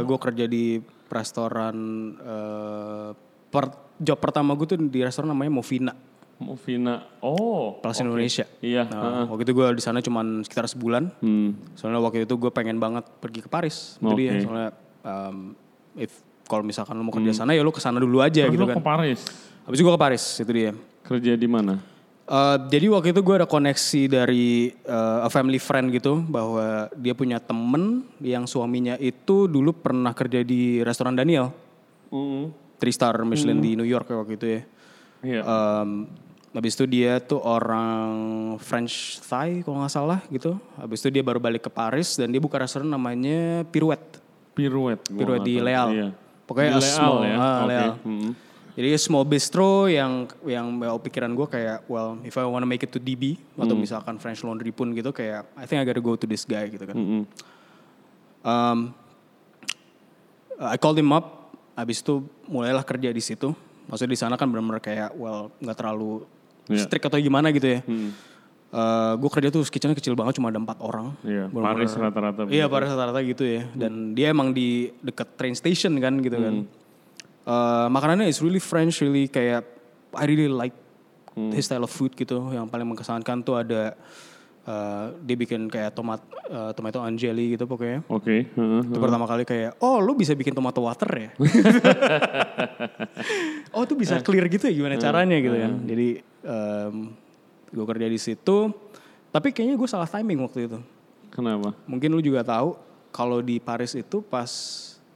gue 0.01 0.17
kerja 0.19 0.45
di 0.47 0.79
restoran. 1.11 1.75
eh, 2.17 3.09
per- 3.51 3.83
job 3.95 4.19
pertama 4.19 4.51
gue 4.55 4.67
tuh 4.67 4.79
di 4.79 4.99
restoran 5.03 5.31
namanya 5.31 5.51
Movina. 5.51 5.93
Movina. 6.35 7.07
Oh, 7.23 7.79
Plaza 7.79 8.03
Indonesia. 8.03 8.43
iya. 8.59 8.83
Nah, 8.83 9.23
waktu 9.31 9.47
itu 9.47 9.55
gue 9.55 9.67
di 9.71 9.83
sana 9.83 10.03
cuma 10.03 10.19
sekitar 10.43 10.67
sebulan. 10.67 11.11
Hmm. 11.23 11.55
Soalnya 11.79 12.03
waktu 12.03 12.27
itu 12.27 12.35
gue 12.35 12.51
pengen 12.51 12.75
banget 12.75 13.07
pergi 13.23 13.39
ke 13.39 13.47
Paris. 13.47 13.95
Itu 13.99 14.11
dia. 14.19 14.35
Oke. 14.35 14.43
Soalnya 14.43 14.69
um, 15.07 15.55
if 15.95 16.11
kalau 16.45 16.63
misalkan 16.65 16.93
lo 16.97 17.03
mau 17.05 17.13
kerja 17.13 17.33
sana 17.43 17.51
ya 17.57 17.65
lo 17.65 17.73
ke 17.73 17.81
sana 17.81 17.97
dulu 17.97 18.21
aja 18.21 18.45
Terus 18.45 18.53
gitu 18.53 18.65
kan. 18.69 18.75
ke 18.77 18.81
Paris. 18.81 19.19
Habis 19.65 19.77
itu 19.81 19.85
gue 19.85 19.93
ke 19.97 20.01
Paris, 20.01 20.23
itu 20.37 20.51
dia. 20.53 20.71
Kerja 21.01 21.33
di 21.33 21.49
mana? 21.49 21.81
Uh, 22.25 22.57
jadi 22.73 22.89
waktu 22.89 23.13
itu 23.13 23.21
gue 23.21 23.35
ada 23.37 23.45
koneksi 23.45 24.01
dari 24.09 24.73
uh, 24.89 25.25
a 25.25 25.29
family 25.29 25.61
friend 25.61 25.93
gitu 25.93 26.25
bahwa 26.25 26.89
dia 26.97 27.13
punya 27.13 27.37
temen 27.37 28.01
yang 28.17 28.49
suaminya 28.49 28.97
itu 28.97 29.45
dulu 29.45 29.69
pernah 29.77 30.09
kerja 30.09 30.41
di 30.41 30.81
restoran 30.81 31.13
Daniel, 31.13 31.53
three 32.81 32.93
star 32.93 33.13
Michelin 33.21 33.61
di 33.61 33.77
New 33.77 33.85
York 33.85 34.09
waktu 34.09 34.33
itu 34.41 34.47
ya. 34.49 34.61
Iya. 35.21 35.41
Um, 35.45 36.09
habis 36.55 36.73
itu 36.73 36.85
dia 36.89 37.21
tuh 37.21 37.43
orang 37.45 38.15
French 38.57 39.21
Thai 39.21 39.61
kalau 39.61 39.85
nggak 39.85 39.93
salah 39.93 40.19
gitu. 40.33 40.57
Habis 40.81 41.05
itu 41.05 41.09
dia 41.13 41.21
baru 41.21 41.37
balik 41.37 41.69
ke 41.69 41.71
Paris 41.73 42.17
dan 42.17 42.33
dia 42.33 42.41
buka 42.41 42.57
restoran 42.57 42.89
namanya 42.89 43.61
Pirouette. 43.69 44.17
Pirouette. 44.57 45.13
Pirouette 45.13 45.45
di. 45.45 45.61
Leal. 45.61 45.89
Iya. 45.93 46.09
Pokoknya 46.45 46.77
di 46.77 46.81
Leal 46.81 46.93
small, 46.93 47.17
ya. 47.21 47.35
ah, 47.35 47.57
Oke. 47.57 47.69
Leal. 47.69 47.91
Hmm. 48.01 48.31
Jadi 48.75 48.87
small 48.99 49.23
bistro 49.23 49.87
yang 49.87 50.27
yang 50.43 50.67
well, 50.77 50.99
pikiran 50.99 51.31
gue 51.31 51.47
kayak 51.47 51.87
well 51.87 52.19
if 52.21 52.35
I 52.35 52.43
wanna 52.43 52.67
make 52.67 52.83
it 52.83 52.91
to 52.91 52.99
DB 52.99 53.39
atau 53.55 53.71
misalkan 53.71 54.19
French 54.19 54.43
Laundry 54.43 54.69
pun 54.69 54.91
gitu 54.91 55.09
kayak 55.09 55.47
I 55.55 55.63
think 55.63 55.79
I 55.79 55.87
gotta 55.87 56.03
go 56.03 56.13
to 56.13 56.27
this 56.27 56.43
guy 56.43 56.67
gitu 56.67 56.83
kan. 56.83 56.91
Mm-mm. 56.93 57.23
Um, 58.43 58.91
I 60.55 60.75
called 60.75 60.95
him 60.95 61.09
up, 61.09 61.55
habis 61.73 61.99
itu 61.99 62.19
mulailah 62.45 62.83
kerja 62.83 63.09
di 63.09 63.19
situ. 63.19 63.55
Maksudnya 63.87 64.11
di 64.11 64.19
sana 64.19 64.35
kan 64.35 64.47
benar-benar 64.47 64.79
kayak 64.79 65.15
well 65.15 65.49
nggak 65.57 65.77
terlalu 65.77 66.23
Iya. 66.65 66.89
strict 66.89 67.05
atau 67.05 67.21
gimana 67.21 67.53
gitu 67.53 67.77
ya. 67.77 67.79
Hmm. 67.85 68.09
Gue 69.15 69.31
kerja 69.31 69.49
tuh 69.55 69.63
kitchennya 69.63 69.95
kecil 69.95 70.19
banget 70.19 70.35
cuma 70.35 70.51
ada 70.51 70.59
empat 70.59 70.83
orang. 70.83 71.15
Iya, 71.23 71.47
Paris 71.47 71.95
rata-rata. 71.95 72.43
Iya 72.51 72.67
Paris 72.67 72.91
rata-rata 72.91 73.23
gitu 73.23 73.47
ya. 73.47 73.63
Dan 73.71 74.11
dia 74.11 74.35
emang 74.35 74.51
di 74.51 74.91
dekat 74.99 75.39
train 75.39 75.55
station 75.55 75.95
kan 76.03 76.19
gitu 76.19 76.35
kan. 76.35 76.67
Eh, 77.45 77.87
makanannya 77.93 78.25
is 78.25 78.41
really 78.41 78.57
French, 78.57 79.05
really 79.05 79.29
kayak 79.29 79.61
I 80.17 80.25
really 80.25 80.49
like 80.49 80.73
his 81.53 81.69
style 81.69 81.85
of 81.85 81.93
food 81.93 82.17
gitu. 82.17 82.49
Yang 82.49 82.73
paling 82.73 82.89
mengesankan 82.89 83.45
tuh 83.45 83.61
ada 83.61 83.93
eh, 84.65 85.05
dia 85.21 85.37
bikin 85.37 85.69
kayak 85.69 85.93
tomat 85.93 86.25
eh, 86.49 86.73
tomato 86.73 87.05
angeli 87.05 87.53
gitu 87.53 87.69
pokoknya. 87.69 88.01
Oke. 88.09 88.49
heeh. 88.49 88.81
Itu 88.81 88.97
pertama 88.97 89.29
kali 89.29 89.45
kayak, 89.45 89.77
oh 89.77 90.01
lu 90.01 90.17
bisa 90.17 90.33
bikin 90.33 90.57
tomato 90.57 90.81
water 90.81 91.05
ya? 91.13 91.29
oh 93.77 93.85
tuh 93.85 93.93
bisa 93.93 94.17
clear 94.25 94.49
gitu 94.49 94.65
ya 94.65 94.73
gimana 94.73 94.97
caranya 94.97 95.37
gitu 95.37 95.53
kan. 95.53 95.85
Jadi 95.85 96.07
gue 97.75 97.85
kerja 97.85 98.07
di 98.07 98.15
situ, 98.15 98.71
tapi 99.29 99.51
kayaknya 99.51 99.75
gue 99.75 99.85
salah 99.85 100.07
timing 100.07 100.39
waktu 100.41 100.65
itu. 100.65 100.79
Kenapa? 101.27 101.75
Mungkin 101.83 102.09
lu 102.09 102.23
juga 102.23 102.41
tahu 102.41 102.79
kalau 103.11 103.43
di 103.43 103.59
Paris 103.59 103.91
itu 103.93 104.23
pas 104.23 104.47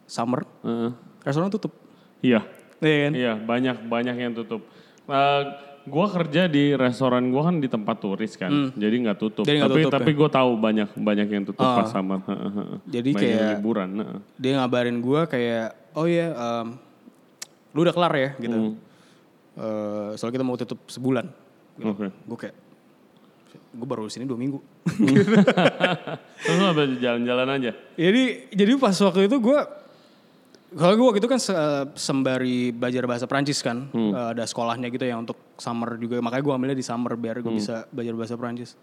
summer 0.04 0.44
Heeh. 0.60 0.92
restoran 1.24 1.48
tutup. 1.48 1.72
Iya. 2.20 2.44
Iya 2.80 2.96
kan? 3.00 3.12
Iya, 3.12 3.34
banyak 3.38 3.76
banyak 3.86 4.16
yang 4.18 4.32
tutup. 4.34 4.68
Eh, 5.04 5.44
gua 5.84 6.08
kerja 6.08 6.46
di 6.46 6.76
restoran 6.76 7.28
gua 7.28 7.48
kan 7.48 7.58
di 7.58 7.68
tempat 7.68 7.98
turis 7.98 8.36
kan, 8.36 8.72
jadi 8.74 8.96
nggak 9.00 9.18
tutup. 9.18 9.44
Hmm. 9.44 9.50
Jadi 9.50 9.60
tapi 9.60 9.72
tutup, 9.80 9.90
ya? 9.90 9.96
tapi 9.96 10.12
gua 10.14 10.30
tahu 10.30 10.52
banyak 10.56 10.90
banyak 10.94 11.28
yang 11.30 11.44
tutup 11.46 11.60
Ah. 11.62 11.76
pas 11.80 11.88
summer. 11.88 12.20
Heeh, 12.22 12.52
heeh. 12.54 12.78
Jadi 12.90 13.10
Banyak 13.10 13.24
kayak- 13.26 13.52
liburan. 13.54 13.90
heeh. 13.98 14.20
Dia 14.36 14.52
ngabarin 14.58 14.98
gue 15.00 15.22
kayak, 15.26 15.68
oh 15.92 16.06
iya, 16.06 16.28
em, 16.30 16.68
lu 17.72 17.80
udah 17.82 17.92
kelar 17.92 18.14
ya 18.14 18.30
gitu. 18.38 18.76
Eh, 19.56 20.10
soalnya 20.16 20.36
kita 20.36 20.46
mau 20.46 20.56
tutup 20.56 20.80
sebulan. 20.86 21.28
Oke. 21.82 22.08
Gue 22.26 22.38
kayak, 22.38 22.56
gue 23.72 23.88
baru 23.88 24.06
di 24.06 24.14
sini 24.14 24.26
dua 24.26 24.36
minggu. 24.36 24.60
Terus 26.44 26.60
apa 26.62 26.82
jalan-jalan 26.98 27.48
aja? 27.56 27.72
Jadi 27.96 28.24
jadi 28.52 28.72
pas 28.76 28.96
waktu 28.96 29.28
itu 29.28 29.38
gue 29.38 29.60
kalau 30.70 30.94
gue 30.94 31.06
waktu 31.08 31.20
itu 31.20 31.26
kan 31.28 31.42
se- 31.42 31.58
sembari 31.98 32.70
belajar 32.70 33.04
bahasa 33.04 33.26
Prancis 33.26 33.58
kan, 33.60 33.90
Hmm. 33.90 34.14
Eh, 34.14 34.28
ada 34.38 34.46
sekolahnya 34.46 34.88
gitu 34.88 35.02
ya 35.02 35.18
untuk 35.18 35.34
summer 35.58 35.98
juga, 35.98 36.22
makanya 36.22 36.44
gue 36.46 36.54
ambilnya 36.54 36.78
di 36.78 36.86
summer 36.86 37.14
biar 37.14 37.42
Hmm. 37.42 37.44
gue 37.50 37.54
bisa 37.58 37.90
belajar 37.90 38.14
bahasa 38.14 38.36
Prancis. 38.36 38.78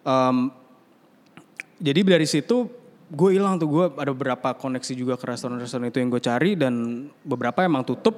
Em, 0.00 0.48
jadi 1.76 2.00
dari 2.00 2.24
situ 2.24 2.68
gue 3.04 3.30
hilang 3.30 3.60
tuh 3.60 3.68
gue 3.68 3.84
ada 3.94 4.10
beberapa 4.10 4.56
koneksi 4.56 4.92
juga 4.94 5.14
ke 5.14 5.28
restoran-restoran 5.28 5.92
itu 5.92 6.00
yang 6.00 6.08
gue 6.08 6.18
cari 6.18 6.56
dan 6.56 6.72
beberapa 7.20 7.60
emang 7.60 7.84
tutup. 7.84 8.16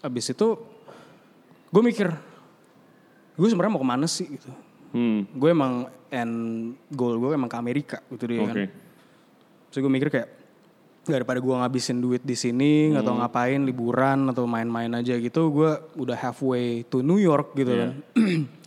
Habis 0.00 0.32
itu 0.32 0.56
gue 1.68 1.82
mikir, 1.82 2.08
gue 3.36 3.48
sebenarnya 3.48 3.72
mau 3.76 3.82
ke 3.84 3.88
mana 3.88 4.06
sih 4.08 4.26
gitu. 4.26 4.48
Hmm. 4.90 5.28
Gue 5.36 5.52
emang 5.52 5.86
end 6.08 6.34
goal 6.88 7.20
gue 7.20 7.36
emang 7.36 7.48
ke 7.48 7.56
Amerika 7.56 7.98
gitu 8.08 8.24
dia 8.26 8.40
kan. 8.42 8.54
Oke. 8.56 8.64
Terus 9.70 9.80
gue 9.80 9.92
mikir 9.92 10.08
kayak 10.08 10.28
daripada 11.06 11.38
gue 11.38 11.54
ngabisin 11.54 12.02
duit 12.02 12.18
di 12.26 12.34
sini 12.34 12.90
nggak 12.90 13.06
tahu 13.06 13.16
ngapain 13.22 13.62
liburan 13.62 14.26
atau 14.26 14.42
main-main 14.42 14.90
aja 14.90 15.14
gitu 15.14 15.54
gue 15.54 15.70
udah 16.02 16.18
halfway 16.18 16.82
to 16.90 16.98
New 16.98 17.22
York 17.22 17.54
gitu 17.54 17.72
kan 17.72 17.90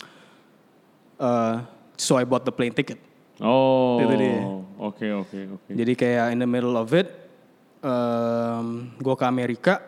Eh, 1.20 1.56
so 2.00 2.16
I 2.16 2.24
bought 2.24 2.48
the 2.48 2.56
plane 2.56 2.72
ticket 2.72 2.96
Oh. 3.44 4.00
Itu 4.00 4.16
dia. 4.16 4.40
Oke 4.80 5.12
oke 5.12 5.40
oke. 5.60 5.72
jadi 5.76 5.92
kayak 5.96 6.26
in 6.32 6.40
the 6.40 6.48
middle 6.48 6.80
of 6.80 6.88
it 6.96 7.12
gue 8.96 9.16
ke 9.20 9.26
Amerika 9.28 9.84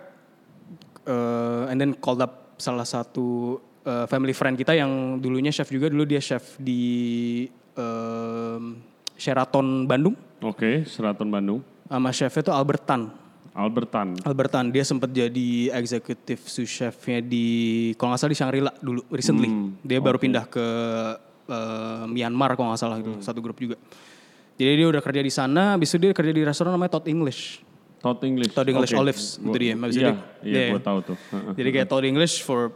eh, 1.08 1.72
and 1.72 1.80
then 1.80 1.96
called 1.96 2.20
up 2.20 2.60
salah 2.60 2.84
satu 2.84 3.56
eh, 3.84 4.06
family 4.06 4.32
friend 4.32 4.56
kita 4.56 4.74
yang 4.74 4.92
dulunya 5.18 5.50
chef 5.50 5.68
juga 5.68 5.88
dulu 5.88 6.04
dia 6.04 6.20
chef 6.20 6.58
di 6.58 7.46
em, 7.76 8.64
Sheraton 9.14 9.86
Bandung 9.86 10.16
Oke, 10.42 10.84
Seraton 10.84 11.28
Bandung. 11.28 11.60
sama 11.86 12.10
chefnya 12.10 12.42
tuh 12.44 12.56
Albert 12.56 12.84
Tan 12.84 13.04
Albertan. 13.52 14.16
Albertan 14.24 14.72
dia 14.72 14.80
sempat 14.82 15.12
jadi 15.12 15.76
executive 15.76 16.40
sous 16.42 16.64
chefnya 16.66 17.20
di 17.20 17.44
kalau 18.00 18.16
nggak 18.16 18.22
salah 18.22 18.32
di 18.32 18.40
Shangri-La 18.40 18.72
dulu 18.80 19.04
recently. 19.12 19.52
Hmm, 19.52 19.76
dia 19.84 20.00
baru 20.00 20.16
pindah 20.16 20.48
ke 20.48 20.66
eh, 21.46 22.04
Myanmar 22.08 22.56
kalau 22.56 22.72
nggak 22.72 22.80
salah 22.80 22.96
gitu, 23.04 23.12
Hmm. 23.12 23.20
satu 23.20 23.44
grup 23.44 23.60
juga. 23.60 23.76
Jadi 24.56 24.72
dia 24.72 24.88
udah 24.88 25.04
kerja 25.04 25.20
di 25.20 25.28
sana, 25.28 25.76
habis 25.76 25.92
itu 25.92 26.00
dia 26.00 26.16
kerja 26.16 26.32
di 26.32 26.48
restoran 26.48 26.72
namanya 26.72 26.96
Todd 26.96 27.12
English. 27.12 27.60
Todd 28.00 28.24
English. 28.24 28.56
Todd 28.56 28.72
English 28.72 28.96
Oke. 28.96 29.02
Olives, 29.04 29.36
itu 29.36 29.58
dia. 29.60 29.74
Habis 29.76 29.92
itu 29.92 30.00
Iya, 30.00 30.08
dia- 30.08 30.24
iya, 30.48 30.56
iya. 30.56 30.72
gue 30.72 30.82
tahu 30.82 31.00
tuh. 31.04 31.18
Jadi 31.52 31.70
kayak 31.70 31.88
Todd 31.92 32.06
English 32.08 32.36
for 32.42 32.72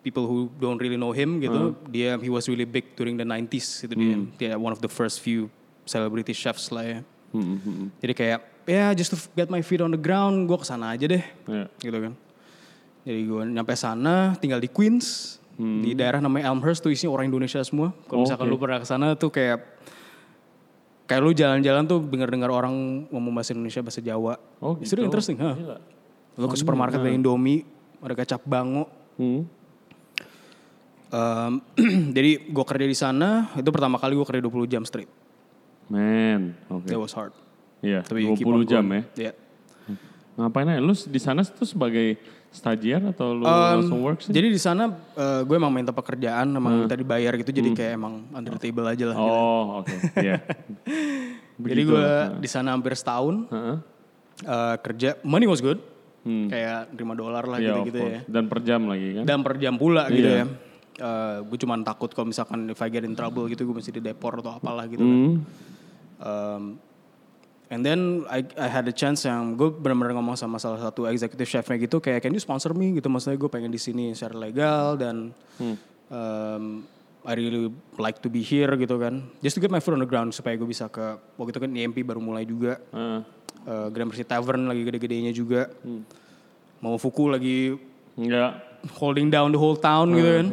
people 0.00 0.24
who 0.24 0.48
don't 0.56 0.76
really 0.76 0.96
know 0.96 1.10
him 1.10 1.38
gitu, 1.38 1.72
Hmm. 1.72 1.88
dia 1.88 2.16
he 2.16 2.28
was 2.28 2.44
really 2.44 2.64
big 2.64 2.92
during 2.94 3.14
the 3.14 3.24
90s 3.24 3.84
itu 3.84 3.92
dia. 3.92 4.16
Dia 4.36 4.52
one 4.54 4.70
of 4.70 4.80
the 4.80 4.88
first 4.88 5.20
few 5.20 5.48
celebrity 5.84 6.32
chefs 6.32 6.68
lah 6.68 6.82
ya. 6.82 6.98
Hmm, 7.30 7.44
hmm, 7.44 7.58
hmm. 7.60 7.88
Jadi 8.00 8.12
kayak 8.14 8.40
ya 8.64 8.90
just 8.92 9.10
to 9.10 9.18
get 9.34 9.46
my 9.46 9.60
feet 9.60 9.78
on 9.78 9.90
the 9.90 9.98
ground, 9.98 10.44
gue 10.44 10.56
ke 10.56 10.64
sana 10.64 10.92
aja 10.92 11.04
deh 11.04 11.24
Iya. 11.46 11.66
gitu 11.78 11.98
kan. 12.00 12.12
Jadi 13.00 13.20
gue 13.22 13.42
nyampe 13.46 13.72
sana, 13.74 14.34
tinggal 14.36 14.58
di 14.58 14.68
Queens. 14.68 15.36
di 15.60 15.92
daerah 15.92 16.24
namanya 16.24 16.48
Elmhurst 16.48 16.80
tuh 16.80 16.88
isinya 16.88 17.12
orang 17.12 17.28
Indonesia 17.28 17.60
semua. 17.60 17.92
Kalau 18.08 18.24
misalkan 18.24 18.48
Oke. 18.48 18.52
lu 18.52 18.56
pernah 18.56 18.80
ke 18.80 18.88
sana 18.88 19.12
tuh 19.12 19.28
kayak 19.28 19.60
kayak 21.04 21.20
lu 21.20 21.36
jalan-jalan 21.36 21.84
tuh 21.84 22.00
dengar-dengar 22.00 22.48
orang 22.48 23.04
ngomong 23.12 23.32
bahasa 23.34 23.52
Indonesia, 23.52 23.84
bahasa 23.84 24.00
Jawa. 24.00 24.40
Oh, 24.56 24.78
Itu 24.80 24.94
gitu. 24.94 25.04
interesting, 25.04 25.36
ha. 25.36 25.52
Gila. 25.52 25.76
Lu 26.38 26.46
ke 26.48 26.56
supermarket 26.56 26.96
ada 26.96 27.12
Indomie, 27.12 27.66
ada 28.00 28.14
kecap 28.14 28.40
bango. 28.46 28.88
Hmm. 29.20 29.44
Em, 31.10 31.52
jadi 32.16 32.30
gue 32.46 32.64
kerja 32.64 32.86
di 32.86 32.94
sana, 32.94 33.28
itu 33.52 33.66
pertama 33.68 33.98
kali 33.98 34.14
gue 34.14 34.22
kerja 34.22 34.38
20 34.40 34.66
jam 34.66 34.82
straight. 34.82 35.10
Man, 35.86 36.54
oke. 36.68 36.86
That 36.86 36.96
was 36.96 37.10
hard. 37.10 37.34
Iya, 37.80 38.04
Tapi 38.04 38.22
you 38.22 38.34
keep 38.34 38.46
20 38.46 38.54
on 38.54 38.62
jam 38.64 38.84
going. 38.84 38.94
ya. 38.94 39.02
Iya. 39.20 39.32
Ngapain 40.36 40.66
aja? 40.68 40.78
Lu 40.78 40.94
di 40.94 41.18
sana 41.18 41.42
tuh 41.42 41.66
sebagai 41.66 42.14
stagiar 42.50 43.02
atau 43.04 43.32
lu 43.32 43.42
Um, 43.42 43.50
langsung 43.76 43.98
work 44.00 44.20
sih? 44.20 44.30
Jadi 44.30 44.48
di 44.48 44.58
sana 44.58 44.86
eh, 45.12 45.42
gue 45.42 45.52
emang 45.52 45.70
minta 45.70 45.90
pekerjaan, 45.90 46.50
emang 46.52 46.86
minta 46.86 46.94
dibayar 46.94 47.34
gitu, 47.36 47.50
jadi 47.50 47.68
kayak 47.70 47.92
emang 47.94 48.30
under 48.30 48.54
the 48.54 48.62
table 48.62 48.84
aja 48.84 49.04
lah. 49.06 49.16
gitu. 49.16 49.34
Oh, 49.34 49.64
oke. 49.82 49.94
Iya. 50.16 50.36
Jadi 51.60 51.82
gue 51.84 52.04
di 52.40 52.48
sana 52.48 52.72
hampir 52.72 52.94
setahun 52.94 53.44
Heeh. 53.46 53.76
eh, 54.42 54.76
kerja, 54.80 55.18
money 55.22 55.44
was 55.44 55.60
good, 55.60 55.76
Hmm. 56.20 56.48
kayak 56.48 56.92
5 56.92 57.12
dolar 57.14 57.44
lah 57.44 57.56
Iya, 57.56 57.80
gitu-gitu 57.80 57.98
ya. 57.98 58.04
course. 58.20 58.28
Dan 58.28 58.44
per 58.46 58.58
jam 58.60 58.80
lagi 58.84 59.08
kan? 59.12 59.24
Dan 59.24 59.38
per 59.40 59.54
jam 59.56 59.74
pula 59.74 60.04
gitu 60.06 60.28
Iya. 60.30 60.44
Ya. 61.00 61.40
gue 61.40 61.58
cuman 61.58 61.80
takut 61.80 62.12
kalau 62.12 62.28
misalkan 62.28 62.68
if 62.68 62.78
I 62.84 62.92
get 62.92 63.08
in 63.08 63.16
trouble 63.16 63.48
gitu 63.48 63.64
gue 63.64 63.72
mesti 63.72 63.90
di 63.90 64.04
depor 64.04 64.44
atau 64.44 64.60
apalah 64.60 64.84
gitu 64.84 65.00
kan. 65.00 65.16
Hmm. 65.16 65.36
Um, 66.20 66.64
and 67.70 67.86
then 67.86 68.26
I, 68.28 68.42
I 68.58 68.68
had 68.68 68.84
a 68.90 68.92
chance 68.92 69.24
yang 69.24 69.54
gue 69.54 69.70
benar-benar 69.70 70.12
ngomong 70.18 70.34
sama 70.34 70.58
salah 70.58 70.82
satu 70.82 71.06
executive 71.06 71.46
chefnya 71.48 71.78
gitu 71.80 72.02
kayak 72.02 72.26
can 72.26 72.34
you 72.34 72.42
sponsor 72.42 72.74
me 72.74 72.98
gitu 72.98 73.06
maksudnya 73.06 73.38
gue 73.38 73.48
pengen 73.48 73.70
di 73.70 73.78
sini 73.80 74.12
secara 74.12 74.36
legal 74.36 74.98
dan 74.98 75.30
um, 76.10 76.84
I 77.20 77.32
really 77.38 77.70
like 77.96 78.18
to 78.24 78.28
be 78.28 78.42
here 78.42 78.74
gitu 78.74 78.98
kan 78.98 79.22
just 79.38 79.54
to 79.56 79.62
get 79.62 79.70
my 79.70 79.78
foot 79.78 79.94
on 79.94 80.02
the 80.02 80.10
ground 80.10 80.34
supaya 80.34 80.58
gue 80.58 80.66
bisa 80.66 80.90
ke 80.90 81.16
waktu 81.38 81.54
itu 81.54 81.60
kan 81.62 81.70
EMP 81.70 82.02
baru 82.02 82.18
mulai 82.20 82.42
juga 82.42 82.82
Heeh. 82.90 83.20
uh, 83.70 83.88
Grand 83.88 84.10
Prix 84.10 84.26
Tavern 84.26 84.66
lagi 84.66 84.82
gede-gedenya 84.82 85.30
juga 85.30 85.70
mau 86.82 86.98
Fuku 86.98 87.30
lagi 87.30 87.78
Enggak. 88.18 88.82
holding 88.98 89.30
down 89.30 89.54
the 89.54 89.60
whole 89.60 89.78
town 89.78 90.10
gitu 90.10 90.30
kan 90.42 90.48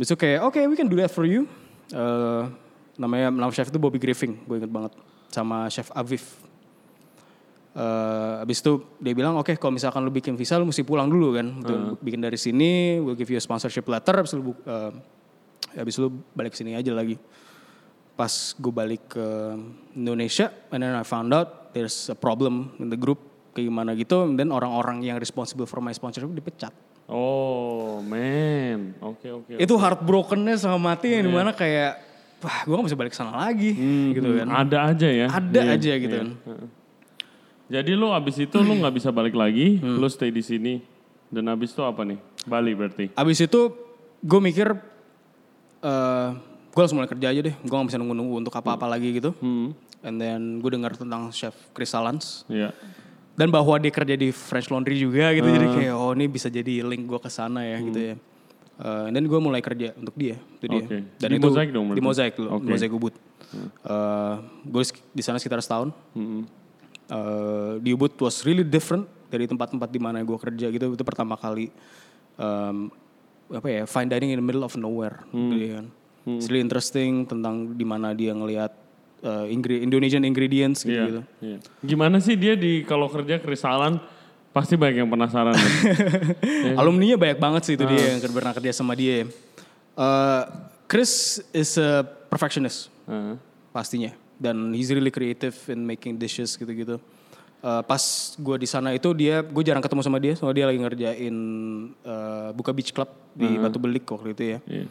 Besok 0.00 0.24
kayak 0.24 0.40
oke 0.48 0.56
we 0.64 0.76
can 0.80 0.88
do 0.88 0.96
that 0.96 1.12
for 1.12 1.28
you. 1.28 1.44
Eh, 1.92 2.42
namanya 2.96 3.28
nama 3.28 3.52
chef 3.52 3.68
itu 3.68 3.76
Bobby 3.76 4.00
Griffin 4.00 4.32
gue 4.48 4.56
inget 4.56 4.72
banget 4.72 4.96
sama 5.28 5.68
chef 5.68 5.92
Aviv. 5.92 6.24
Eh, 7.76 8.42
abis 8.42 8.64
itu 8.64 8.80
dia 8.96 9.12
bilang 9.12 9.36
oke 9.36 9.52
kalau 9.60 9.76
misalkan 9.76 10.00
lu 10.00 10.08
bikin 10.08 10.40
visa 10.40 10.56
lu 10.56 10.64
mesti 10.64 10.88
pulang 10.88 11.12
dulu 11.12 11.36
kan? 11.36 11.52
Untuk 11.60 12.00
bikin 12.00 12.24
dari 12.24 12.40
sini 12.40 12.96
we'll 12.96 13.12
give 13.12 13.28
you 13.28 13.36
a 13.36 13.44
sponsorship 13.44 13.84
letter 13.92 14.16
abis 14.24 14.32
lu 14.32 14.56
eh, 14.56 15.76
abis 15.76 16.00
lu 16.00 16.08
balik 16.32 16.56
sini 16.56 16.80
aja 16.80 16.96
lagi. 16.96 17.20
Pas 18.16 18.56
gue 18.56 18.72
balik 18.72 19.12
ke 19.12 19.26
Indonesia 19.92 20.48
and 20.72 20.80
then 20.80 20.96
I 20.96 21.04
found 21.04 21.28
out 21.36 21.76
there's 21.76 22.08
a 22.08 22.16
problem 22.16 22.72
in 22.80 22.88
the 22.88 22.96
group 22.96 23.20
kayak 23.52 23.68
gimana 23.68 23.92
gitu 24.00 24.24
and 24.24 24.40
then 24.40 24.48
orang-orang 24.48 25.04
yang 25.04 25.20
responsible 25.20 25.68
for 25.68 25.84
my 25.84 25.92
sponsorship 25.92 26.32
dipecat 26.32 26.72
Oh, 27.10 27.98
man. 28.00 28.94
Oke, 29.02 29.26
oke. 29.28 29.52
itu 29.56 29.74
heartbrokennya 29.74 30.54
sama 30.54 30.78
mati 30.88 31.10
yang 31.10 31.26
di 31.26 31.32
mana 31.32 31.50
kayak 31.50 31.98
wah 32.38 32.62
gue 32.62 32.72
gak 32.72 32.86
bisa 32.86 32.96
balik 32.96 33.12
sana 33.12 33.34
lagi 33.36 33.74
gitu 34.10 34.30
kan 34.32 34.46
Ada 34.48 34.78
aja 34.88 35.08
ya. 35.10 35.26
ada 35.28 35.60
Iya, 35.60 35.74
aja 35.74 35.92
gitu 35.98 36.14
iya. 36.14 36.22
kan 36.22 36.28
Jadi 37.68 37.92
lu 37.92 38.10
abis 38.10 38.36
itu 38.40 38.56
lu 38.56 38.74
nggak 38.76 38.94
bisa 38.96 39.10
balik 39.10 39.30
lagi, 39.32 39.78
lu 39.78 40.06
stay 40.06 40.28
di 40.28 40.40
sini. 40.40 40.82
Dan 41.26 41.46
abis 41.46 41.70
itu 41.70 41.82
apa 41.82 42.02
nih? 42.02 42.18
Bali 42.42 42.72
berarti. 42.72 43.04
abis 43.12 43.38
itu 43.40 43.60
gue 44.20 44.40
mikir 44.40 44.68
eh 45.80 46.28
gue 46.66 46.78
langsung 46.78 46.96
mulai 46.96 47.08
kerja 47.08 47.26
aja 47.28 47.40
deh 47.40 47.52
gue 47.52 47.72
gak 47.72 47.88
bisa 47.88 47.96
nunggu-nunggu 47.96 48.34
untuk 48.38 48.52
apa-apa 48.52 48.86
lagi 48.86 49.10
gitu 49.12 49.34
Hmm. 49.36 49.74
and 50.00 50.16
then 50.16 50.40
gue 50.56 50.70
dengar 50.70 50.92
tentang 50.92 51.28
chef 51.30 51.50
Chris 51.70 51.88
Salans 51.88 52.46
Iya. 52.46 52.70
Dan 53.38 53.48
bahwa 53.48 53.74
dia 53.78 53.92
kerja 53.94 54.14
di 54.18 54.34
French 54.34 54.68
Laundry 54.70 54.98
juga 54.98 55.30
gitu 55.34 55.46
jadi 55.46 55.66
kayak 55.70 55.94
oh 55.94 56.12
ini 56.14 56.26
bisa 56.26 56.50
jadi 56.50 56.82
link 56.84 57.06
gue 57.06 57.20
ke 57.20 57.30
sana 57.30 57.64
ya 57.66 57.78
gitu 57.80 58.00
ya. 58.00 58.16
And 58.80 59.12
then 59.12 59.28
gue 59.28 59.36
mulai 59.36 59.60
kerja 59.60 59.92
untuk 59.92 60.16
dia 60.16 60.40
itu 60.56 60.66
dia. 60.66 60.82
Oke. 60.84 60.98
dan 61.20 61.28
Di 61.28 61.36
itu 61.36 61.48
Mosaic 61.52 61.68
dong 61.68 61.86
di 61.92 62.00
mozaik 62.00 62.32
dulu 62.36 62.48
Oke. 62.56 62.64
di 62.64 62.70
mozaik 62.72 62.92
ubud 62.96 63.14
Eh, 63.50 64.34
gue 64.62 64.82
di 65.10 65.22
sana 65.26 65.42
sekitar 65.42 65.58
setahun. 65.58 65.90
Hmm. 66.14 66.46
Eh, 67.10 67.72
di 67.82 67.90
Ubud 67.90 68.14
was 68.22 68.46
really 68.46 68.62
different 68.62 69.10
dari 69.26 69.50
tempat-tempat 69.50 69.90
di 69.90 69.98
mana 69.98 70.22
gue 70.22 70.38
kerja 70.38 70.70
gitu 70.70 70.94
itu 70.94 71.04
pertama 71.06 71.34
kali 71.38 71.70
em, 72.38 72.90
apa 73.50 73.66
ya 73.66 73.82
fine 73.86 74.10
dining 74.10 74.34
in 74.34 74.38
the 74.38 74.46
middle 74.46 74.62
of 74.62 74.74
nowhere 74.78 75.22
gitu 75.34 75.74
kan. 75.78 75.86
It's 76.30 76.46
really 76.46 76.62
interesting 76.62 77.26
tentang 77.26 77.74
di 77.74 77.82
mana 77.82 78.14
dia 78.14 78.30
ngelihat 78.30 78.70
eh, 79.20 79.46
ingre- 79.48 79.80
Indonesian 79.80 80.22
ingredients 80.22 80.80
gitu 80.80 80.92
Iya. 80.92 81.04
gitu 81.06 81.20
iya. 81.40 81.58
Gimana 81.80 82.18
sih 82.18 82.34
dia 82.34 82.54
di 82.54 82.82
kalau 82.82 83.06
kerja 83.06 83.36
krisalan 83.36 84.00
pasti 84.50 84.74
banyak 84.74 84.96
yang 84.98 85.08
penasaran. 85.08 85.54
kan? 85.54 85.70
alumninya 86.80 87.14
banyak 87.16 87.38
banget 87.38 87.62
sih 87.64 87.74
itu 87.74 87.84
dia 87.84 88.02
yang 88.10 88.22
pernah 88.26 88.50
kerja 88.50 88.72
sama 88.72 88.92
dia 88.92 89.26
Eh, 89.92 90.42
Chris 90.86 91.12
is 91.50 91.76
a 91.76 92.02
perfectionist 92.26 92.88
Heeh. 93.04 93.36
pastinya 93.70 94.10
dan 94.36 94.72
he's 94.72 94.88
really 94.88 95.10
creative 95.10 95.52
in 95.68 95.84
making 95.84 96.16
dishes 96.16 96.56
gitu-gitu. 96.56 96.96
Eh, 97.60 97.82
pas 97.84 98.00
gue 98.34 98.56
di 98.56 98.64
sana 98.64 98.90
itu 98.90 99.12
dia, 99.12 99.38
gue 99.40 99.60
jarang 99.60 99.78
ketemu 99.78 100.00
sama 100.00 100.16
dia, 100.16 100.32
soalnya 100.32 100.56
dia 100.56 100.66
lagi 100.66 100.80
ngerjain 100.80 101.36
eh, 102.00 102.48
buka 102.50 102.72
beach 102.72 102.90
club 102.90 103.06
di 103.30 103.54
Batu 103.54 103.76
Belik 103.76 104.08
waktu 104.08 104.32
itu 104.32 104.42
ya. 104.46 104.58
Iya. 104.64 104.84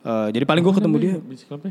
Eh, 0.00 0.28
jadi 0.32 0.44
paling 0.44 0.60
gue 0.60 0.74
ketemu 0.74 0.96
dia 0.96 1.14
Beach 1.16 1.44
Club 1.44 1.62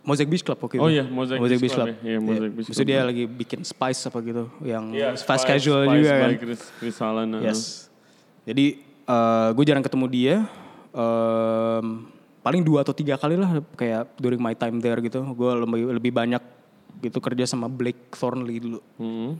Mosaic 0.00 0.26
Beach 0.26 0.40
Club 0.40 0.56
waktu 0.58 0.76
itu. 0.76 0.82
Oh 0.82 0.88
iya, 0.88 1.04
Mosaic 1.04 1.60
Beach 1.60 1.72
Club 1.72 1.88
ya. 1.88 1.96
Iya, 2.02 2.18
Mosaic 2.18 2.52
Beach 2.52 2.68
Maksudnya 2.68 2.96
Club. 2.96 3.04
dia 3.04 3.10
lagi 3.12 3.24
bikin 3.26 3.60
spice 3.62 4.00
apa 4.02 4.18
gitu, 4.20 4.44
yang 4.62 4.84
Iya, 4.90 5.12
spice, 5.12 5.22
Spice- 5.22 5.46
casual 5.46 5.80
Spice 5.82 5.94
juga 5.94 6.12
kan. 6.16 6.30
Chris, 6.36 6.62
Chris 6.76 6.96
Allen, 6.98 7.28
heeh. 7.34 7.44
Yes. 7.46 7.60
Jadi 8.42 8.66
gue 9.50 9.64
jarang 9.64 9.82
ketemu 9.82 10.06
dia. 10.06 10.34
Em, 10.90 11.86
paling 12.40 12.62
dua 12.62 12.80
atau 12.80 12.90
tiga 12.90 13.14
kali 13.14 13.34
lah 13.34 13.46
kayak 13.74 14.16
during 14.16 14.38
my 14.38 14.52
time 14.52 14.78
there 14.78 14.98
gitu. 14.98 15.20
Gue 15.30 15.50
lebih 15.54 15.82
lebih 15.92 16.12
banyak 16.12 16.42
gitu 17.00 17.18
kerja 17.18 17.44
sama 17.44 17.68
Blake 17.68 18.08
Thornley 18.10 18.56
dulu. 18.58 18.80
Hmm. 18.96 19.36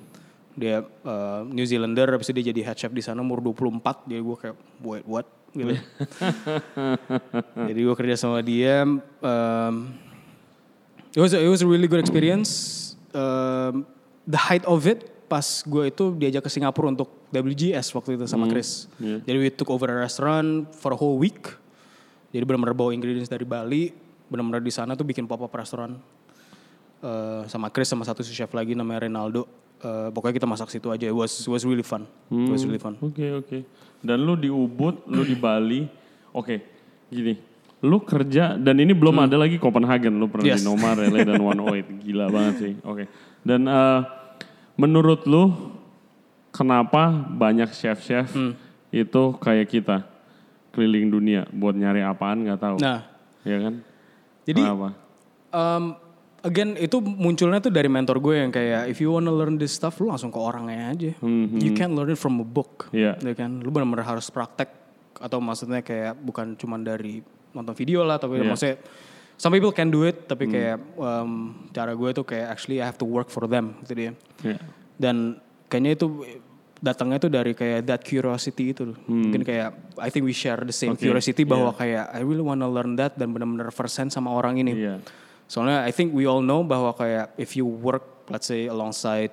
Dia 0.52 0.82
eh, 0.82 1.40
New 1.46 1.64
Zealander, 1.64 2.10
habis 2.10 2.28
itu 2.28 2.36
dia 2.36 2.52
jadi 2.52 2.60
head 2.64 2.76
chef 2.76 2.90
di 2.90 3.00
sana 3.00 3.18
umur 3.18 3.40
24. 3.40 3.80
Jadi 4.04 4.20
gue 4.20 4.36
kayak 4.36 4.56
wait 4.80 5.06
what 5.06 5.24
gitu. 5.50 5.74
jadi 7.66 7.80
gue 7.80 7.94
kerja 7.96 8.14
sama 8.14 8.38
dia. 8.40 8.84
em, 8.84 9.76
it 11.14 11.20
was 11.20 11.32
a, 11.34 11.38
it 11.40 11.50
was 11.50 11.62
a 11.62 11.68
really 11.68 11.86
good 11.86 12.00
experience. 12.00 12.78
Um, 13.10 13.86
the 14.26 14.38
height 14.38 14.62
of 14.66 14.86
it 14.86 15.10
pas 15.30 15.62
gue 15.62 15.94
itu 15.94 16.04
diajak 16.18 16.42
ke 16.42 16.50
Singapura 16.50 16.90
untuk 16.90 17.06
WGS 17.30 17.94
waktu 17.94 18.18
itu 18.18 18.26
sama 18.26 18.50
Chris. 18.50 18.90
iya. 18.98 19.22
Jadi 19.22 19.36
we 19.38 19.46
took 19.50 19.70
over 19.70 19.86
a 19.86 20.02
restaurant 20.02 20.66
for 20.74 20.90
a 20.90 20.98
whole 20.98 21.14
week. 21.22 21.46
Jadi 22.34 22.42
benar-benar 22.42 22.74
bawa 22.74 22.90
ingredients 22.90 23.30
dari 23.30 23.46
Bali, 23.46 23.94
benar-benar 24.26 24.58
di 24.58 24.74
sana 24.74 24.98
tuh 24.98 25.06
bikin 25.06 25.30
pop-up 25.30 25.50
restoran. 25.54 25.98
Eh, 27.00 27.42
sama 27.46 27.70
Chris 27.70 27.86
sama 27.88 28.02
satu 28.02 28.20
chef 28.26 28.50
lagi 28.50 28.74
namanya 28.74 29.06
Renaldo. 29.06 29.46
Eh, 29.80 30.08
pokoknya 30.10 30.34
kita 30.42 30.48
masak 30.50 30.68
situ 30.74 30.90
aja. 30.90 31.06
It 31.06 31.14
was 31.14 31.30
it 31.32 31.50
was 31.50 31.62
really 31.62 31.86
fun. 31.86 32.04
It 32.28 32.50
was 32.50 32.66
really 32.66 32.82
fun. 32.82 32.98
Oke 32.98 33.24
oke. 33.30 33.58
Dan 34.02 34.26
lu 34.26 34.34
di 34.34 34.50
Ubud, 34.50 35.06
lu 35.06 35.22
di 35.22 35.38
Bali. 35.38 35.86
Oke, 36.34 36.58
gini. 37.06 37.34
Lu 37.80 37.96
kerja 38.00 38.54
dan 38.54 38.76
ini 38.76 38.92
belum 38.92 39.16
ada 39.18 39.36
lagi 39.36 39.56
Copenhagen. 39.56 40.16
Lu 40.16 40.28
pernah 40.28 40.44
Hmm. 40.44 40.52
Yes. 40.52 40.60
di 40.60 40.68
Noma, 40.68 40.92
Relay 40.92 41.24
dan 41.24 41.40
One 41.50 41.60
Oit. 41.64 41.86
Gila 41.98 42.28
banget 42.28 42.54
sih. 42.58 42.72
Oke. 42.82 43.08
Dan 43.40 43.64
eh, 43.64 44.00
menurut 44.76 45.24
lu 45.24 45.48
kenapa 46.50 47.08
banyak 47.12 47.70
chef-chef 47.70 48.28
Hmm. 48.30 48.52
itu 48.90 49.22
kayak 49.38 49.66
kita 49.66 49.96
keliling 50.70 51.08
dunia 51.08 51.46
buat 51.48 51.72
nyari 51.72 52.00
apaan 52.00 52.42
nggak 52.42 52.60
tahu. 52.60 52.76
Nah, 52.78 53.06
Ya 53.40 53.56
kan? 53.58 53.80
jadi 54.44 54.60
Kenapa? 54.60 54.88
Um, 55.50 55.84
again 56.40 56.76
itu 56.76 57.00
munculnya 57.00 57.58
tuh 57.58 57.70
dari 57.70 57.88
mentor 57.88 58.18
gue 58.18 58.36
yang 58.36 58.50
kayak 58.50 58.86
if 58.86 58.98
you 58.98 59.08
wanna 59.08 59.30
learn 59.30 59.56
this 59.56 59.72
stuff 59.72 59.96
lu 59.96 60.06
langsung 60.06 60.28
ke 60.28 60.36
orangnya 60.36 60.90
aja. 60.90 61.10
You 61.56 61.72
can't 61.72 61.92
learn 61.92 62.08
it 62.08 62.18
from 62.18 62.36
a 62.36 62.46
book. 62.46 62.90
Iya. 62.90 63.16
Ya 63.16 63.32
kan? 63.32 63.58
Lu 63.58 63.68
benar-benar 63.68 64.04
harus 64.06 64.28
praktek 64.28 64.68
atau 65.16 65.38
maksudnya 65.38 65.80
kayak 65.80 66.16
bukan 66.18 66.52
cuma 66.54 66.76
dari 66.76 67.24
nonton 67.50 67.74
video 67.74 68.02
lah 68.02 68.16
tapi 68.16 68.38
Iya. 68.38 68.46
maksudnya 68.46 68.76
some 69.34 69.50
people 69.50 69.70
can 69.70 69.88
do 69.88 70.04
it 70.04 70.28
tapi 70.28 70.46
kayak 70.46 70.76
um, 70.94 71.54
cara 71.70 71.92
gue 71.92 72.10
tuh 72.12 72.22
kayak 72.22 72.52
actually 72.52 72.78
I 72.78 72.86
have 72.86 73.00
to 73.00 73.06
work 73.06 73.28
for 73.28 73.44
them 73.44 73.74
gitu 73.82 73.92
dia. 73.96 74.12
Ya. 74.44 74.56
Dan 74.94 75.40
kayaknya 75.66 75.96
itu 75.96 76.06
datangnya 76.76 77.18
tuh 77.18 77.28
dari 77.28 77.52
kayak 77.52 77.84
that 77.84 78.00
curiosity 78.00 78.72
itu. 78.72 78.92
Mungkin 79.04 79.40
kayak 79.40 79.96
I 79.96 80.08
think 80.08 80.24
we 80.24 80.32
share 80.32 80.60
the 80.60 80.72
same 80.72 80.92
Oke, 80.92 81.04
curiosity 81.04 81.44
bahwa 81.44 81.72
kayak 81.72 82.12
I 82.12 82.20
really 82.20 82.40
wanna 82.40 82.68
learn 82.68 82.96
that 82.96 83.16
dan 83.16 83.32
benar-benar 83.32 83.72
first 83.72 83.96
hand 83.96 84.08
sama 84.08 84.28
orang 84.28 84.60
ini. 84.60 84.72
Iya. 84.76 85.00
Soalnya 85.44 85.82
I 85.82 85.90
think 85.90 86.12
we 86.12 86.24
all 86.24 86.40
know 86.40 86.60
bahwa 86.60 86.92
kayak 86.92 87.32
if 87.34 87.56
you 87.56 87.64
work 87.64 88.28
let's 88.28 88.46
say 88.46 88.68
alongside 88.68 89.32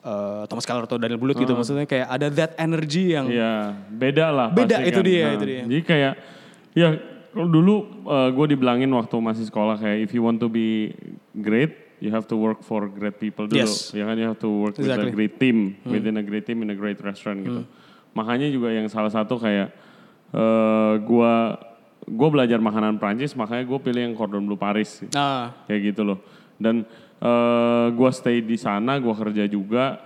uh, 0.00 0.46
Thomas 0.46 0.64
Keller 0.64 0.86
atau 0.86 0.96
Daniel 0.96 1.20
Bulut 1.20 1.36
gitu 1.36 1.52
maksudnya 1.52 1.84
kayak 1.84 2.08
ada 2.08 2.26
that 2.32 2.52
energy 2.56 3.12
yang 3.12 3.28
Iya, 3.28 3.76
beda 3.90 4.26
lah 4.32 4.48
Beda, 4.48 4.80
itu 4.80 4.96
kan. 4.96 5.04
dia, 5.04 5.26
itu 5.34 5.44
dia. 5.44 5.62
Jadi 5.66 5.82
kayak 5.82 6.12
Ya, 6.70 6.94
kalau 7.30 7.46
dulu 7.46 7.74
gue 8.34 8.46
dibilangin 8.56 8.90
waktu 8.90 9.16
masih 9.22 9.46
sekolah 9.46 9.78
kayak 9.78 10.04
if 10.04 10.10
you 10.14 10.22
want 10.22 10.38
to 10.42 10.50
be 10.50 10.90
great, 11.38 11.98
you 12.02 12.10
have 12.10 12.26
to 12.26 12.34
work 12.34 12.64
for 12.64 12.88
great 12.90 13.20
people 13.20 13.46
dulu. 13.46 13.62
Yes. 13.62 13.92
Ya 13.94 14.08
kan, 14.08 14.16
you 14.18 14.26
have 14.26 14.40
to 14.40 14.50
work 14.50 14.74
with 14.74 14.88
a 14.88 14.96
Exactly. 14.96 15.10
Hmm. 15.12 15.16
great 15.16 15.34
team, 15.38 15.58
within 15.86 16.16
a 16.18 16.24
great 16.24 16.44
team 16.48 16.64
in 16.64 16.72
a 16.72 16.78
great 16.78 16.98
restaurant 16.98 17.44
gitu. 17.44 17.62
Makanya 18.16 18.50
juga 18.50 18.74
yang 18.74 18.90
salah 18.90 19.12
satu 19.12 19.38
kayak 19.38 19.70
eh 20.30 20.94
gue 21.02 21.34
gue 22.10 22.28
belajar 22.32 22.58
makanan 22.58 22.98
Prancis, 22.98 23.36
makanya 23.38 23.62
gue 23.68 23.78
pilih 23.78 24.02
yang 24.10 24.14
Cordon 24.18 24.42
Bleu 24.48 24.58
Paris 24.58 25.04
Nah, 25.14 25.54
kayak 25.70 25.94
gitu 25.94 26.02
loh. 26.02 26.18
Dan 26.58 26.82
eh 27.20 27.86
gue 27.94 28.10
stay 28.10 28.42
di 28.42 28.56
sana, 28.58 28.98
gue 28.98 29.14
kerja 29.14 29.44
juga. 29.46 30.00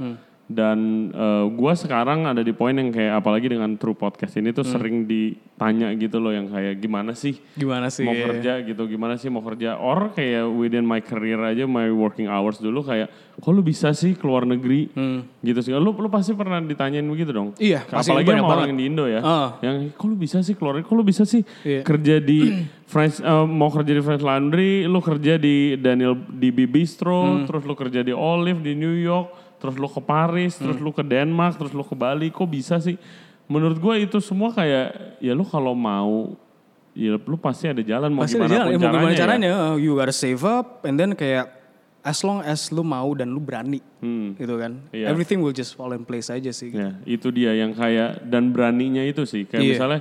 Dan 0.44 0.78
eh, 1.08 1.44
gue 1.48 1.72
sekarang 1.74 2.24
ada 2.24 2.38
di 2.38 2.52
poin 2.52 2.72
yang 2.72 2.88
kayak 2.88 3.16
apalagi 3.16 3.48
dengan 3.48 3.74
True 3.74 3.94
Podcast 3.94 4.36
ini 4.36 4.52
tuh 4.52 4.60
sering 4.62 5.08
ditanya 5.08 5.88
gitu 5.94 6.18
loh 6.18 6.30
yang 6.30 6.46
kayak 6.46 6.76
gimana 6.76 7.12
sih 7.12 7.40
gimana 7.54 7.88
sih? 7.88 8.04
mau 8.04 8.12
kerja 8.12 8.60
gitu, 8.60 8.84
gimana 8.84 9.16
sih 9.16 9.28
mau 9.28 9.40
kerja. 9.40 9.76
Or 9.76 10.10
kayak 10.10 10.44
within 10.50 10.84
my 10.84 11.00
career 11.00 11.40
aja, 11.40 11.64
my 11.64 11.88
working 11.88 12.28
hours 12.28 12.58
dulu 12.58 12.82
kayak, 12.82 13.08
kok 13.34 13.50
lu 13.50 13.60
bisa 13.60 13.90
sih 13.90 14.12
keluar 14.12 14.44
negeri 14.44 14.92
gitu 15.40 15.60
sih. 15.60 15.72
Lu, 15.72 15.90
lu 15.90 16.08
pasti 16.08 16.32
pernah 16.32 16.60
ditanyain 16.60 17.04
begitu 17.04 17.32
dong. 17.32 17.56
Iya, 17.56 17.80
pasti 17.82 18.12
Apalagi 18.12 18.28
sama 18.30 18.44
orang 18.44 18.60
banget. 18.68 18.76
di 18.76 18.84
Indo 18.84 19.04
ya. 19.06 19.20
Ah. 19.20 19.48
Yang 19.58 19.96
kok 19.96 20.06
lu 20.06 20.14
bisa 20.14 20.38
sih 20.40 20.54
keluar 20.54 20.76
kok 20.76 20.92
lu 20.92 21.02
bisa 21.02 21.24
sih 21.24 21.40
Iya. 21.64 21.80
kerja 21.82 22.20
di 22.20 22.52
French 22.84 23.16
eh, 23.18 23.46
mau 23.48 23.72
kerja 23.72 23.96
di 23.96 24.02
French 24.04 24.20
Laundry, 24.20 24.84
lu 24.84 25.00
kerja 25.00 25.34
di 25.34 25.74
Daniel 25.74 26.14
di 26.28 26.52
Bistro, 26.52 27.24
Hmm. 27.24 27.46
terus 27.48 27.64
lu 27.64 27.72
kerja 27.72 28.00
di 28.00 28.12
Olive 28.12 28.60
di 28.60 28.76
New 28.76 28.92
York, 28.92 29.43
terus 29.64 29.80
lu 29.80 29.88
ke 29.88 29.96
Paris, 29.98 30.60
terus 30.60 30.76
Hmm. 30.76 30.84
lu 30.84 30.92
ke 30.92 31.00
Denmark, 31.00 31.56
terus 31.56 31.72
lu 31.72 31.80
ke 31.80 31.96
Bali, 31.96 32.28
kok 32.28 32.44
bisa 32.44 32.76
sih? 32.76 33.00
Menurut 33.44 33.80
gue 33.80 33.94
itu 34.04 34.20
semua 34.20 34.52
kayak 34.52 35.16
ya 35.18 35.32
lu 35.32 35.40
kalau 35.42 35.72
mau 35.72 36.36
ya 36.92 37.16
lu 37.16 37.36
pasti 37.36 37.64
ada 37.64 37.80
jalan 37.80 38.12
mau 38.12 38.28
Pasti 38.28 38.36
ada 38.36 38.44
gimana 38.44 38.52
jalan, 38.54 38.68
pun 38.68 38.72
ya, 38.72 38.78
mau 38.78 38.84
gimana 38.84 39.00
caranya. 39.08 39.18
caranya, 39.18 39.48
ya. 39.48 39.64
uh, 39.66 39.76
you 39.76 39.92
gotta 39.94 40.12
save 40.12 40.44
up, 40.44 40.84
and 40.84 40.94
then 40.94 41.12
kayak 41.12 41.48
as 42.00 42.20
long 42.20 42.38
as 42.40 42.68
lu 42.68 42.84
mau 42.84 43.08
dan 43.12 43.32
lu 43.32 43.40
berani, 43.40 43.80
Hmm. 43.98 44.36
gitu 44.36 44.54
kan, 44.54 44.76
Iya. 44.92 45.08
everything 45.08 45.40
will 45.40 45.50
just 45.50 45.72
fall 45.72 45.88
in 45.90 46.04
place 46.04 46.28
aja 46.28 46.52
sih. 46.52 46.68
Ya, 46.68 47.00
itu 47.02 47.32
dia 47.32 47.56
yang 47.56 47.72
kayak 47.72 48.20
dan 48.22 48.48
beraninya 48.48 49.00
itu 49.00 49.24
sih. 49.24 49.42
Kayak 49.42 49.60
Iya. 49.60 49.72
misalnya 49.72 50.00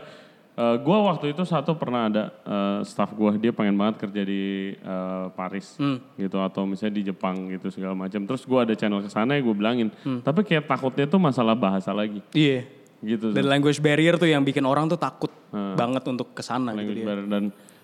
eh 0.54 0.76
gua 0.80 1.02
waktu 1.08 1.30
itu 1.30 1.42
satu 1.44 1.74
pernah 1.74 2.06
ada 2.06 2.24
eh, 2.40 2.80
staff 2.84 3.10
gua 3.12 3.34
dia 3.34 3.50
pengen 3.50 3.74
banget 3.74 3.96
kerja 4.00 4.22
di 4.22 4.44
eh, 4.72 5.26
Paris 5.32 5.74
Hmm. 5.76 5.98
gitu 6.14 6.38
atau 6.38 6.64
misalnya 6.64 6.94
di 6.94 7.04
Jepang 7.06 7.50
gitu 7.50 7.68
segala 7.68 7.94
macam. 7.94 8.22
Terus 8.22 8.44
gua 8.44 8.62
ada 8.62 8.72
channel 8.72 9.00
ke 9.00 9.10
sana 9.10 9.34
ya 9.34 9.42
gue 9.42 9.52
bilangin. 9.52 9.90
Hmm. 10.00 10.20
Tapi 10.20 10.44
kayak 10.44 10.66
takutnya 10.68 11.06
tuh 11.06 11.18
masalah 11.18 11.54
bahasa 11.54 11.90
lagi 11.90 12.22
Iya. 12.32 12.70
gitu. 13.02 13.32
Dan 13.32 13.46
language 13.46 13.78
barrier 13.78 14.14
tuh 14.16 14.26
yang 14.26 14.42
bikin 14.42 14.62
orang 14.62 14.86
tuh 14.86 14.96
takut 14.96 15.34
banget 15.52 16.02
untuk 16.04 16.32
ke 16.32 16.42
sana 16.42 16.70
gitu 16.70 16.78
language 16.80 16.98
dia. 16.98 17.08
barrier. 17.08 17.28
dan 17.28 17.44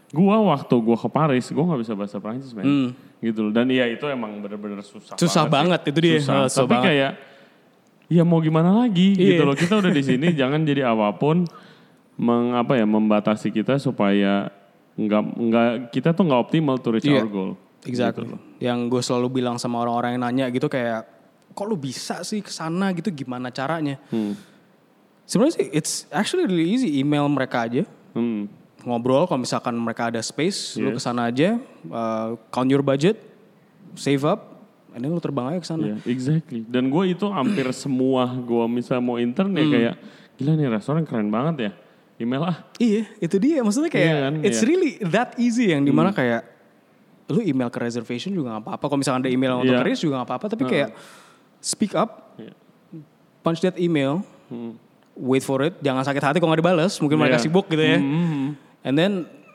gua 0.10 0.38
waktu 0.44 0.76
gua 0.76 0.96
ke 0.96 1.06
Paris 1.08 1.46
gua 1.50 1.64
nggak 1.68 1.82
bisa 1.82 1.94
bahasa 1.94 2.18
Prancis 2.18 2.50
men 2.52 2.94
gitu 3.20 3.44
loh 3.44 3.52
dan 3.52 3.66
iya 3.68 3.86
itu 3.86 4.02
emang 4.06 4.38
bener-bener 4.38 4.82
susah 4.82 5.14
Hmm. 5.14 5.20
Susah 5.20 5.46
banget, 5.46 5.80
sih. 5.80 5.90
itu 5.90 6.00
dia. 6.00 6.18
susah. 6.18 6.34
Susah 6.46 6.58
tapi 6.60 6.70
banget. 6.72 6.86
kayak 6.88 7.12
ya 8.08 8.24
mau 8.24 8.40
gimana 8.40 8.74
lagi 8.76 9.14
gitu 9.14 9.38
Iya. 9.38 9.46
loh 9.46 9.54
kita 9.54 9.74
udah 9.76 9.90
di 9.90 10.02
sini 10.02 10.28
jangan 10.40 10.62
jadi 10.62 10.82
apa 10.88 11.14
pun 11.14 11.46
mengapa 12.20 12.76
ya 12.76 12.84
membatasi 12.84 13.48
kita 13.50 13.80
supaya 13.80 14.52
nggak 14.94 15.24
nggak 15.40 15.70
kita 15.90 16.12
tuh 16.12 16.28
nggak 16.28 16.42
optimal 16.42 16.76
to 16.76 16.92
reach 16.92 17.08
Iya. 17.08 17.24
our 17.24 17.32
goal 17.32 17.52
Exactly. 17.80 18.28
Gitu 18.28 18.36
Yang 18.60 18.80
gue 18.92 19.02
selalu 19.02 19.28
bilang 19.34 19.56
sama 19.56 19.80
orang-orang 19.80 20.20
yang 20.20 20.24
nanya 20.28 20.46
gitu 20.52 20.68
kayak, 20.68 21.08
kok 21.50 21.64
lu 21.64 21.80
bisa 21.80 22.20
sih 22.22 22.44
ke 22.44 22.52
sana 22.52 22.92
gitu 22.92 23.08
gimana 23.08 23.48
caranya? 23.50 23.96
Hmm. 24.12 24.36
Sebenarnya 25.24 25.64
sih 25.64 25.68
it's 25.72 26.04
actually 26.10 26.44
really 26.44 26.68
easy. 26.68 27.00
Email 27.00 27.24
mereka 27.32 27.64
aja, 27.64 27.88
Hmm. 28.12 28.52
ngobrol 28.84 29.24
kalau 29.32 29.40
misalkan 29.40 29.80
mereka 29.80 30.12
ada 30.12 30.20
space, 30.20 30.76
lu 30.76 30.92
Yes. 30.92 31.00
ke 31.00 31.02
sana 31.02 31.32
aja, 31.32 31.56
uh, 31.88 32.36
count 32.52 32.68
your 32.68 32.84
budget, 32.84 33.16
save 33.96 34.28
up, 34.28 34.60
and 34.92 35.00
then 35.00 35.14
lu 35.14 35.24
terbang 35.24 35.56
aja 35.56 35.60
ke 35.62 35.68
sana. 35.70 35.84
Iya, 35.86 35.96
exactly. 36.04 36.68
Dan 36.68 36.92
gue 36.92 37.04
itu 37.08 37.32
hampir 37.32 37.64
semua 37.72 38.28
gue 38.28 38.66
misalnya 38.68 39.04
mau 39.06 39.16
intern 39.16 39.54
ya 39.54 39.64
kayak 39.64 39.94
gila 40.36 40.52
nih 40.54 40.68
restoran 40.68 41.08
keren 41.08 41.32
banget 41.32 41.56
ya. 41.64 41.72
Email 42.20 42.44
ah. 42.44 42.58
Iya, 42.76 43.08
itu 43.24 43.36
dia. 43.40 43.64
Maksudnya 43.64 43.88
kayak 43.88 44.06
Iya 44.12 44.18
kan, 44.28 44.34
it's 44.44 44.60
iya. 44.60 44.68
really 44.68 44.92
that 45.08 45.40
easy 45.40 45.72
yang 45.72 45.88
di 45.88 45.94
mana 45.96 46.12
kayak 46.12 46.44
lu 47.32 47.40
email 47.40 47.72
ke 47.72 47.80
reservation 47.80 48.36
juga 48.36 48.60
nggak 48.60 48.64
apa-apa. 48.68 48.84
Kalau 48.92 49.00
misalkan 49.00 49.24
ada 49.24 49.32
email 49.32 49.64
untuk 49.64 49.72
Iya. 49.72 49.80
careers 49.80 50.02
juga 50.04 50.14
nggak 50.20 50.28
apa-apa. 50.28 50.46
Tapi 50.52 50.64
kayak 50.68 50.90
speak 51.64 51.96
up, 51.96 52.36
Iya. 52.36 52.52
punch 53.40 53.64
that 53.64 53.80
email, 53.80 54.20
wait 55.16 55.48
for 55.48 55.64
it. 55.64 55.80
Jangan 55.80 56.04
sakit 56.04 56.20
hati 56.20 56.38
kalau 56.44 56.52
nggak 56.52 56.60
dibales. 56.60 57.00
Mungkin 57.00 57.16
mereka 57.16 57.40
Iya. 57.40 57.46
sibuk 57.48 57.72
gitu 57.72 57.80
ya. 57.80 58.04
Hmm. 58.04 58.60
And 58.84 58.96
then 59.00 59.12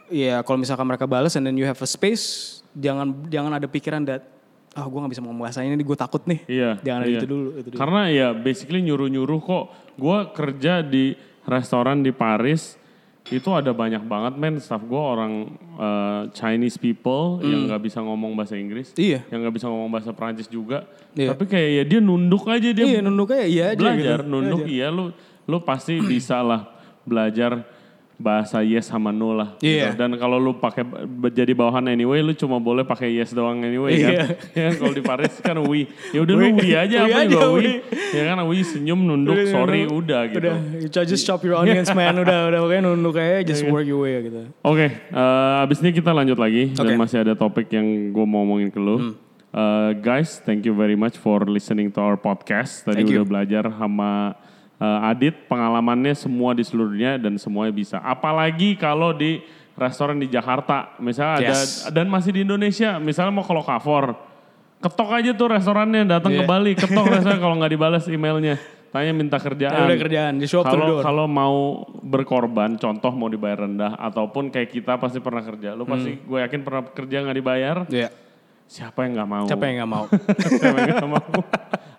ya 0.08 0.40
kalau 0.40 0.56
misalkan 0.56 0.88
mereka 0.88 1.04
balas 1.04 1.36
and 1.36 1.44
then 1.44 1.60
you 1.60 1.68
have 1.68 1.76
a 1.76 1.88
space, 1.88 2.60
jangan 2.72 3.28
jangan 3.28 3.60
ada 3.60 3.68
pikiran 3.68 4.08
that 4.08 4.24
ah 4.74 4.88
gue 4.88 4.98
nggak 4.98 5.12
bisa 5.14 5.22
ngomong 5.22 5.44
bahasa 5.44 5.60
ini, 5.62 5.76
gue 5.76 5.98
takut 6.00 6.24
nih. 6.24 6.40
Iya. 6.48 6.70
Jangan 6.80 7.00
ada 7.04 7.10
iya. 7.12 7.20
itu 7.20 7.28
dulu. 7.28 7.48
Itu 7.60 7.68
dulu. 7.74 7.78
Karena 7.78 8.00
ya 8.08 8.28
basically 8.32 8.80
nyuruh-nyuruh 8.82 9.40
kok. 9.44 9.64
Gue 9.94 10.18
kerja 10.34 10.82
di 10.82 11.14
restoran 11.44 12.00
di 12.00 12.10
Paris 12.10 12.76
itu 13.24 13.48
ada 13.56 13.72
banyak 13.72 14.04
banget 14.04 14.36
men 14.36 14.60
staff 14.60 14.84
gue 14.84 15.00
orang 15.00 15.48
uh, 15.80 16.28
Chinese 16.36 16.76
people 16.76 17.40
yang 17.40 17.64
nggak 17.64 17.80
bisa 17.80 18.04
ngomong 18.04 18.36
bahasa 18.36 18.52
Inggris, 18.52 18.92
Iya. 18.94 19.24
yang 19.32 19.40
nggak 19.40 19.56
bisa 19.56 19.64
ngomong 19.64 19.88
bahasa 19.88 20.12
Prancis 20.12 20.44
juga. 20.44 20.84
Iya. 21.16 21.32
Tapi 21.32 21.48
kayak 21.48 21.70
ya 21.72 21.82
dia 21.88 22.00
nunduk 22.04 22.44
aja 22.44 22.68
dia 22.68 22.84
Iya, 22.84 23.00
nunduk 23.00 23.32
aja 23.32 23.48
iya 23.48 23.64
aja 23.72 23.80
belajar 23.80 24.18
gitu. 24.20 24.28
nunduk 24.28 24.60
iya 24.68 24.92
lu 24.92 25.08
lu 25.48 25.56
pasti 25.64 26.04
bisa 26.04 26.44
lah 26.44 26.68
belajar 27.00 27.64
bahasa 28.14 28.62
yes 28.62 28.86
sama 28.88 29.10
no 29.10 29.34
lah 29.34 29.58
gitu. 29.58 29.74
Iya. 29.74 29.90
dan 29.98 30.14
kalau 30.14 30.38
lu 30.38 30.54
pakai 30.54 30.86
jadi 31.34 31.50
bawahan 31.50 31.90
anyway 31.90 32.22
lu 32.22 32.30
cuma 32.32 32.62
boleh 32.62 32.86
pakai 32.86 33.10
yes 33.10 33.34
doang 33.34 33.58
anyway 33.66 33.98
kan 33.98 34.14
ya 34.56 34.62
kan? 34.70 34.72
kalau 34.78 34.92
di 34.94 35.02
Paris 35.02 35.34
kan 35.42 35.58
we 35.66 35.90
ya 36.14 36.22
udah 36.22 36.34
lu 36.38 36.46
we 36.54 36.70
aja 36.72 36.96
We 37.04 37.10
apa 37.10 37.18
aja, 37.26 37.30
juga 37.34 37.46
we. 37.50 37.58
we 37.58 37.70
ya 38.14 38.22
kan 38.30 38.38
we 38.46 38.62
senyum 38.62 39.02
nunduk 39.02 39.34
sorry 39.50 39.90
udah 39.90 40.30
gitu 40.30 40.46
Udah, 40.46 40.56
you 40.78 40.88
just 40.88 41.26
chop 41.26 41.42
your 41.42 41.58
onions 41.58 41.90
man. 41.98 42.14
Udah, 42.14 42.52
udah 42.52 42.58
pokoknya 42.62 42.82
nunduk 42.86 43.16
aja, 43.18 43.42
just 43.42 43.66
work 43.66 43.82
your 43.88 44.04
way 44.06 44.20
gitu. 44.22 44.46
Oke, 44.62 44.86
eh, 44.92 45.62
abis 45.64 45.82
ini 45.82 45.90
kita 45.90 46.14
lanjut 46.14 46.38
lagi 46.38 46.70
dan 46.70 46.84
Oke. 46.86 46.92
Hmm. 46.94 47.00
masih 47.00 47.18
ada 47.24 47.32
topik 47.34 47.66
yang 47.72 48.14
gue 48.14 48.24
mau 48.28 48.44
ngomongin 48.44 48.70
ke 48.70 48.78
lu. 48.78 49.16
Eh, 49.54 49.90
guys, 50.02 50.42
thank 50.42 50.66
you 50.66 50.74
very 50.74 50.98
much 50.98 51.14
for 51.14 51.46
listening 51.46 51.86
to 51.90 52.02
our 52.02 52.18
podcast. 52.18 52.82
Tadi 52.82 53.06
Thank 53.06 53.14
udah 53.14 53.22
you. 53.22 53.30
belajar 53.30 53.64
sama 53.70 54.34
eh, 54.76 55.08
Adit, 55.08 55.46
pengalamannya 55.46 56.12
semua 56.12 56.52
di 56.52 56.62
seluruh 56.62 56.90
dunia 56.90 57.16
dan 57.16 57.36
semuanya 57.36 57.70
bisa. 57.70 57.96
Apalagi 57.98 58.74
kalau 58.74 59.10
di 59.10 59.38
restoran 59.74 60.16
di 60.16 60.26
Jakarta, 60.26 60.94
misalnya 60.98 61.50
Yes. 61.50 61.84
ada 61.84 61.94
dan 61.94 62.06
masih 62.06 62.30
di 62.30 62.40
Indonesia, 62.42 62.98
misalnya 62.98 63.32
mau 63.32 63.42
ke 63.42 63.50
Lokavor, 63.50 64.14
ketok 64.78 65.10
aja 65.12 65.30
tuh 65.32 65.48
restorannya, 65.48 66.02
datang 66.04 66.30
ke 66.32 66.42
Iya. 66.42 66.48
Bali, 66.48 66.72
ketok 66.74 67.06
restoran 67.14 67.38
kalau 67.38 67.54
nggak 67.56 67.72
dibalas 67.72 68.04
emailnya, 68.06 68.54
tanya 68.90 69.10
minta 69.10 69.34
kerjaan. 69.36 69.74
Udah 69.84 69.98
kerjaan, 69.98 70.38
di 70.38 70.46
show 70.46 70.62
Kalau 70.62 71.02
kalau 71.02 71.26
mau 71.26 71.82
berkorban, 72.00 72.76
contoh 72.76 73.10
mau 73.10 73.26
dibayar 73.26 73.66
rendah 73.66 73.98
ataupun 73.98 74.54
kayak 74.54 74.70
kita 74.70 74.94
pasti 74.94 75.18
pernah 75.18 75.42
kerja, 75.42 75.74
lu 75.74 75.82
pasti 75.84 76.14
Hmm. 76.14 76.22
gue 76.22 76.38
yakin 76.40 76.60
pernah 76.62 76.82
kerja 76.86 77.16
nggak 77.20 77.36
dibayar, 77.36 77.76
Iya. 77.88 78.08
Siapa 78.66 79.04
yang 79.06 79.12
nggak 79.16 79.30
mau? 79.30 79.44
Siapa 79.46 79.64
yang 79.68 79.76
gak 79.84 79.90
mau? 79.90 80.04
Siapa 80.60 80.78
yang 80.80 80.88
nggak 80.98 81.12
mau? 81.12 81.28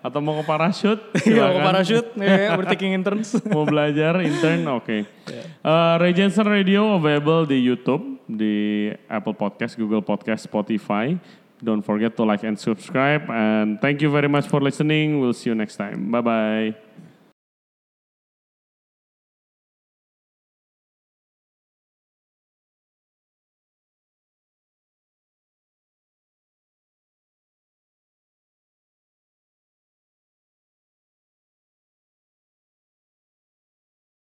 Atau 0.06 0.20
mau 0.22 0.38
ke 0.38 0.44
parachute? 0.46 1.02
Iya, 1.26 1.50
silakan. 1.50 1.50
ke 1.50 1.60
parachute, 1.66 2.08
ya, 2.14 2.54
we're 2.54 2.70
taking 2.70 2.92
interns. 2.98 3.28
mau 3.50 3.66
belajar 3.66 4.22
intern, 4.22 4.62
oke. 4.70 5.02
Eh, 5.02 5.94
Regency 5.98 6.42
Radio 6.46 6.94
available 6.94 7.42
di 7.42 7.58
YouTube, 7.58 8.22
di 8.30 8.86
Apple 9.10 9.34
Podcast, 9.34 9.74
Google 9.74 10.06
Podcast, 10.06 10.46
Spotify. 10.46 11.18
Don't 11.58 11.82
forget 11.82 12.14
to 12.14 12.22
like 12.22 12.44
and 12.44 12.54
subscribe. 12.54 13.26
And 13.32 13.80
thank 13.80 13.98
you 14.04 14.12
very 14.12 14.28
much 14.28 14.46
for 14.46 14.60
listening. 14.60 15.18
We'll 15.18 15.34
see 15.34 15.48
you 15.50 15.56
next 15.56 15.80
time. 15.80 16.12
Bye 16.12 16.20
bye. 16.22 16.85